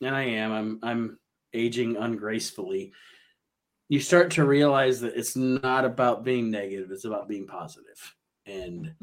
[0.00, 1.18] and I am, I'm, I'm
[1.52, 2.92] aging ungracefully.
[3.88, 8.14] You start to realize that it's not about being negative; it's about being positive.
[8.46, 8.94] And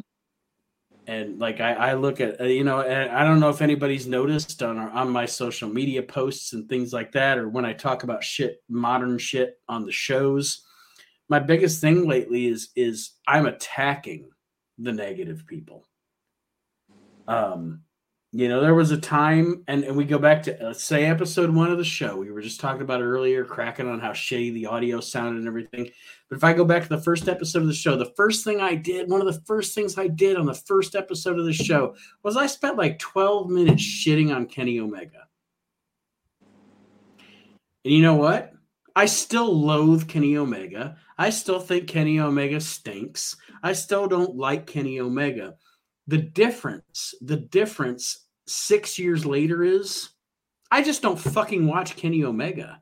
[1.08, 4.78] and like I, I look at you know I don't know if anybody's noticed on
[4.78, 8.24] our, on my social media posts and things like that, or when I talk about
[8.24, 10.64] shit, modern shit on the shows
[11.30, 14.30] my biggest thing lately is is I'm attacking
[14.78, 15.88] the negative people.
[17.28, 17.82] Um,
[18.38, 21.50] You know, there was a time, and, and we go back to let's say episode
[21.50, 22.18] one of the show.
[22.18, 25.90] We were just talking about earlier, cracking on how shitty the audio sounded and everything.
[26.30, 28.62] But if I go back to the first episode of the show, the first thing
[28.62, 31.52] I did, one of the first things I did on the first episode of the
[31.52, 35.26] show was I spent like 12 minutes shitting on Kenny Omega.
[37.86, 38.54] And you know what?
[38.96, 40.98] I still loathe Kenny Omega.
[41.18, 43.36] I still think Kenny Omega stinks.
[43.64, 45.56] I still don't like Kenny Omega.
[46.06, 50.10] The difference, the difference six years later is
[50.72, 52.82] I just don't fucking watch Kenny Omega.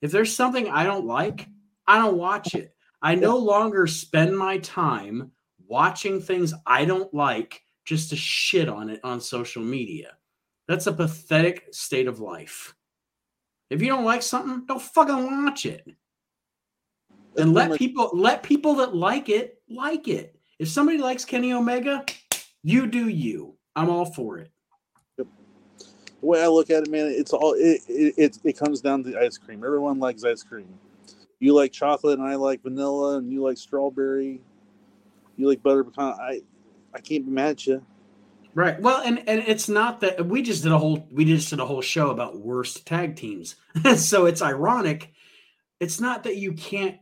[0.00, 1.48] If there's something I don't like,
[1.86, 2.74] I don't watch it.
[3.02, 5.32] I no longer spend my time
[5.66, 10.12] watching things I don't like just to shit on it on social media.
[10.66, 12.74] That's a pathetic state of life.
[13.70, 15.86] If you don't like something, don't fucking watch it.
[17.36, 20.36] And let people let people that like it like it.
[20.58, 22.04] If somebody likes Kenny Omega,
[22.62, 23.56] you do you.
[23.76, 24.50] I'm all for it.
[26.20, 29.18] The way I look at it, man, it's all it it, it, comes down to
[29.18, 29.62] ice cream.
[29.64, 30.68] Everyone likes ice cream.
[31.38, 34.40] You like chocolate, and I like vanilla, and you like strawberry.
[35.36, 36.14] You like butter pecan.
[36.20, 36.42] I
[36.92, 37.84] I can't be mad at you.
[38.54, 38.80] Right.
[38.80, 41.66] Well, and and it's not that we just did a whole we just did a
[41.66, 43.54] whole show about worst tag teams.
[43.96, 45.12] so it's ironic.
[45.78, 46.96] It's not that you can't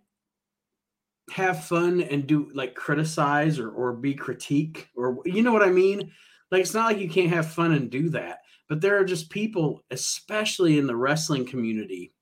[1.30, 5.70] have fun and do like criticize or or be critique or you know what I
[5.70, 6.12] mean?
[6.50, 8.40] Like it's not like you can't have fun and do that.
[8.68, 12.12] But there are just people, especially in the wrestling community,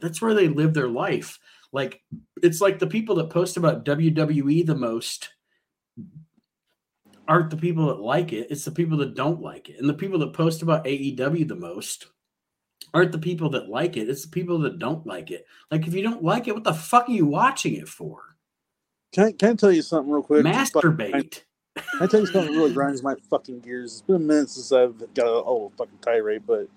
[0.00, 1.38] that's where they live their life.
[1.72, 2.02] Like
[2.42, 5.30] it's like the people that post about WWE the most
[7.28, 9.80] aren't the people that like it, it's the people that don't like it.
[9.80, 12.06] And the people that post about AEW the most
[12.94, 15.44] aren't the people that like it, it's the people that don't like it.
[15.70, 18.36] Like if you don't like it, what the fuck are you watching it for?
[19.12, 20.44] Can I, can I tell you something real quick?
[20.44, 21.42] Masturbate.
[22.00, 23.92] I tell you something really grinds my fucking gears?
[23.92, 26.68] It's been a minute since I've got a whole fucking tirade, but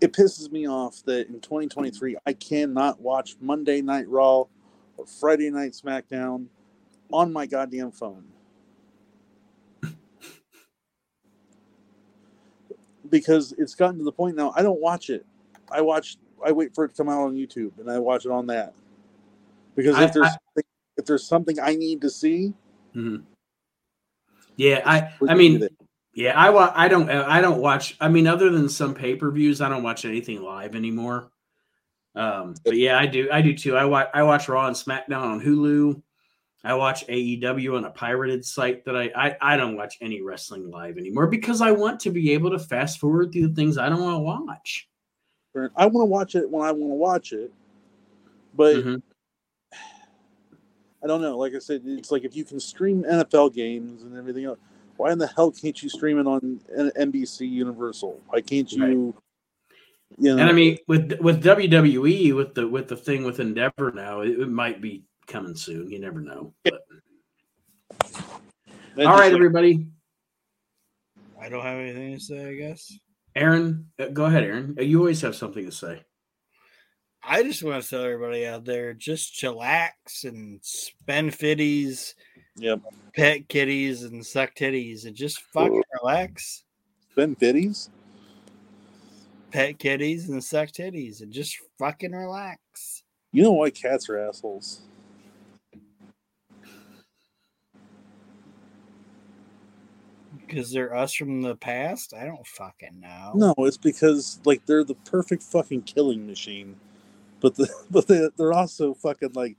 [0.00, 4.44] it pisses me off that in 2023 I cannot watch Monday Night Raw
[4.96, 6.46] or Friday Night SmackDown
[7.12, 8.24] on my goddamn phone.
[13.08, 15.24] because it's gotten to the point now I don't watch it.
[15.70, 18.32] I watch I wait for it to come out on YouTube and I watch it
[18.32, 18.74] on that.
[19.76, 20.62] Because if I- there's I-
[20.96, 22.52] if there's something I need to see,
[22.96, 23.22] Mhm.
[24.56, 25.68] Yeah, I I mean.
[26.14, 27.94] Yeah, I wa- I don't I don't watch.
[28.00, 31.30] I mean, other than some pay per views, I don't watch anything live anymore.
[32.14, 33.28] Um, but yeah, I do.
[33.30, 33.76] I do too.
[33.76, 36.00] I watch I watch Raw and SmackDown on Hulu.
[36.64, 40.70] I watch AEW on a pirated site that I, I I don't watch any wrestling
[40.70, 43.90] live anymore because I want to be able to fast forward through the things I
[43.90, 44.88] don't want to watch.
[45.76, 47.52] I want to watch it when I want to watch it,
[48.54, 49.02] but Mhm.
[51.06, 51.38] I don't know.
[51.38, 54.58] Like I said, it's like if you can stream NFL games and everything else,
[54.96, 56.60] why in the hell can't you stream it on
[56.98, 58.20] NBC Universal?
[58.26, 59.14] Why can't you?
[60.18, 63.92] You know, And I mean, with with WWE, with the with the thing with Endeavor
[63.94, 65.92] now, it, it might be coming soon.
[65.92, 66.52] You never know.
[66.64, 66.80] But,
[68.96, 69.86] that's all like- everybody.
[71.40, 72.92] I don't have anything to say, I guess.
[73.36, 74.74] Aaron, uh, go ahead, Aaron.
[74.76, 76.02] Uh, You always have something to say.
[77.28, 82.14] I just want to tell everybody out there just chillax and spend fitties,
[82.56, 82.80] Yep.
[83.14, 86.62] pet kitties, and suck titties and just fucking relax.
[87.10, 87.88] Spend Fitties.
[89.50, 93.02] Pet kitties and suck titties and just fucking relax.
[93.32, 94.82] You know why cats are assholes?
[100.46, 102.14] Because they're us from the past?
[102.14, 103.32] I don't fucking know.
[103.34, 106.76] No, it's because like they're the perfect fucking killing machine,
[107.46, 109.56] but the but they, they're also fucking like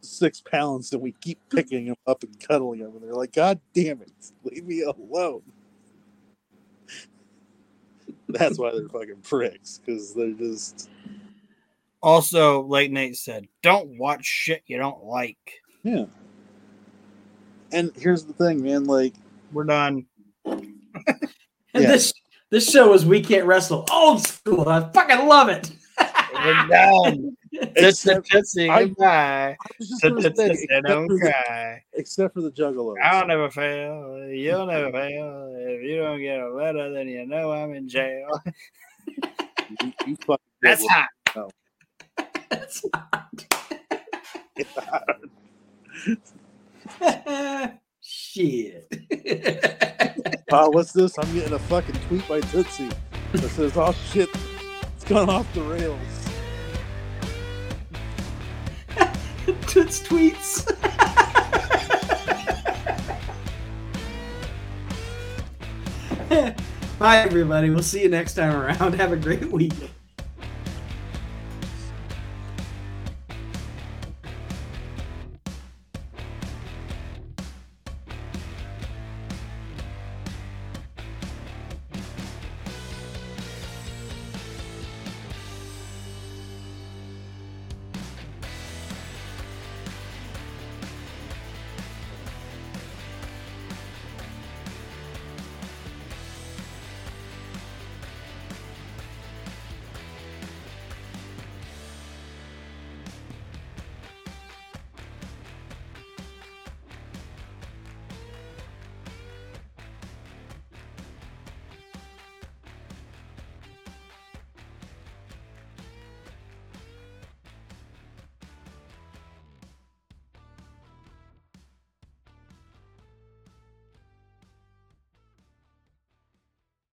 [0.00, 3.60] six pounds, and we keep picking them up and cuddling them, and they're like, God
[3.72, 4.10] damn it,
[4.42, 5.42] leave me alone.
[8.28, 10.90] That's why they're fucking pricks because they're just
[12.02, 15.60] Also, like Nate said, don't watch shit you don't like.
[15.84, 16.06] yeah.
[17.72, 18.84] And here's the thing, man.
[18.84, 19.14] Like,
[19.52, 20.06] We're done.
[21.72, 21.92] And Yeah.
[21.92, 22.12] this
[22.50, 24.68] this show is we can't wrestle old school.
[24.68, 25.70] I fucking love it.
[26.44, 27.36] We're done.
[27.52, 29.56] It's the except, tootsie I- goodbye.
[29.60, 31.82] I just gonna say, Tootsie, except, don't cry.
[31.94, 32.94] except for the juggalos.
[33.02, 34.28] I'll never fail.
[34.28, 35.54] You'll never fail.
[35.58, 38.28] If you don't get a letter, then you know I'm in jail.
[39.82, 40.84] You, you fucking That's
[41.34, 41.50] juggalo.
[47.00, 47.74] hot.
[48.02, 48.88] Shit.
[50.50, 51.16] Wow, uh, what's this?
[51.18, 52.90] I'm getting a fucking tweet by Tootsie
[53.32, 54.28] that says, "Oh shit,
[54.96, 56.19] it's gone off the rails."
[59.66, 60.66] Toots tweets.
[66.98, 67.70] Bye, everybody.
[67.70, 68.94] We'll see you next time around.
[69.00, 69.72] Have a great week.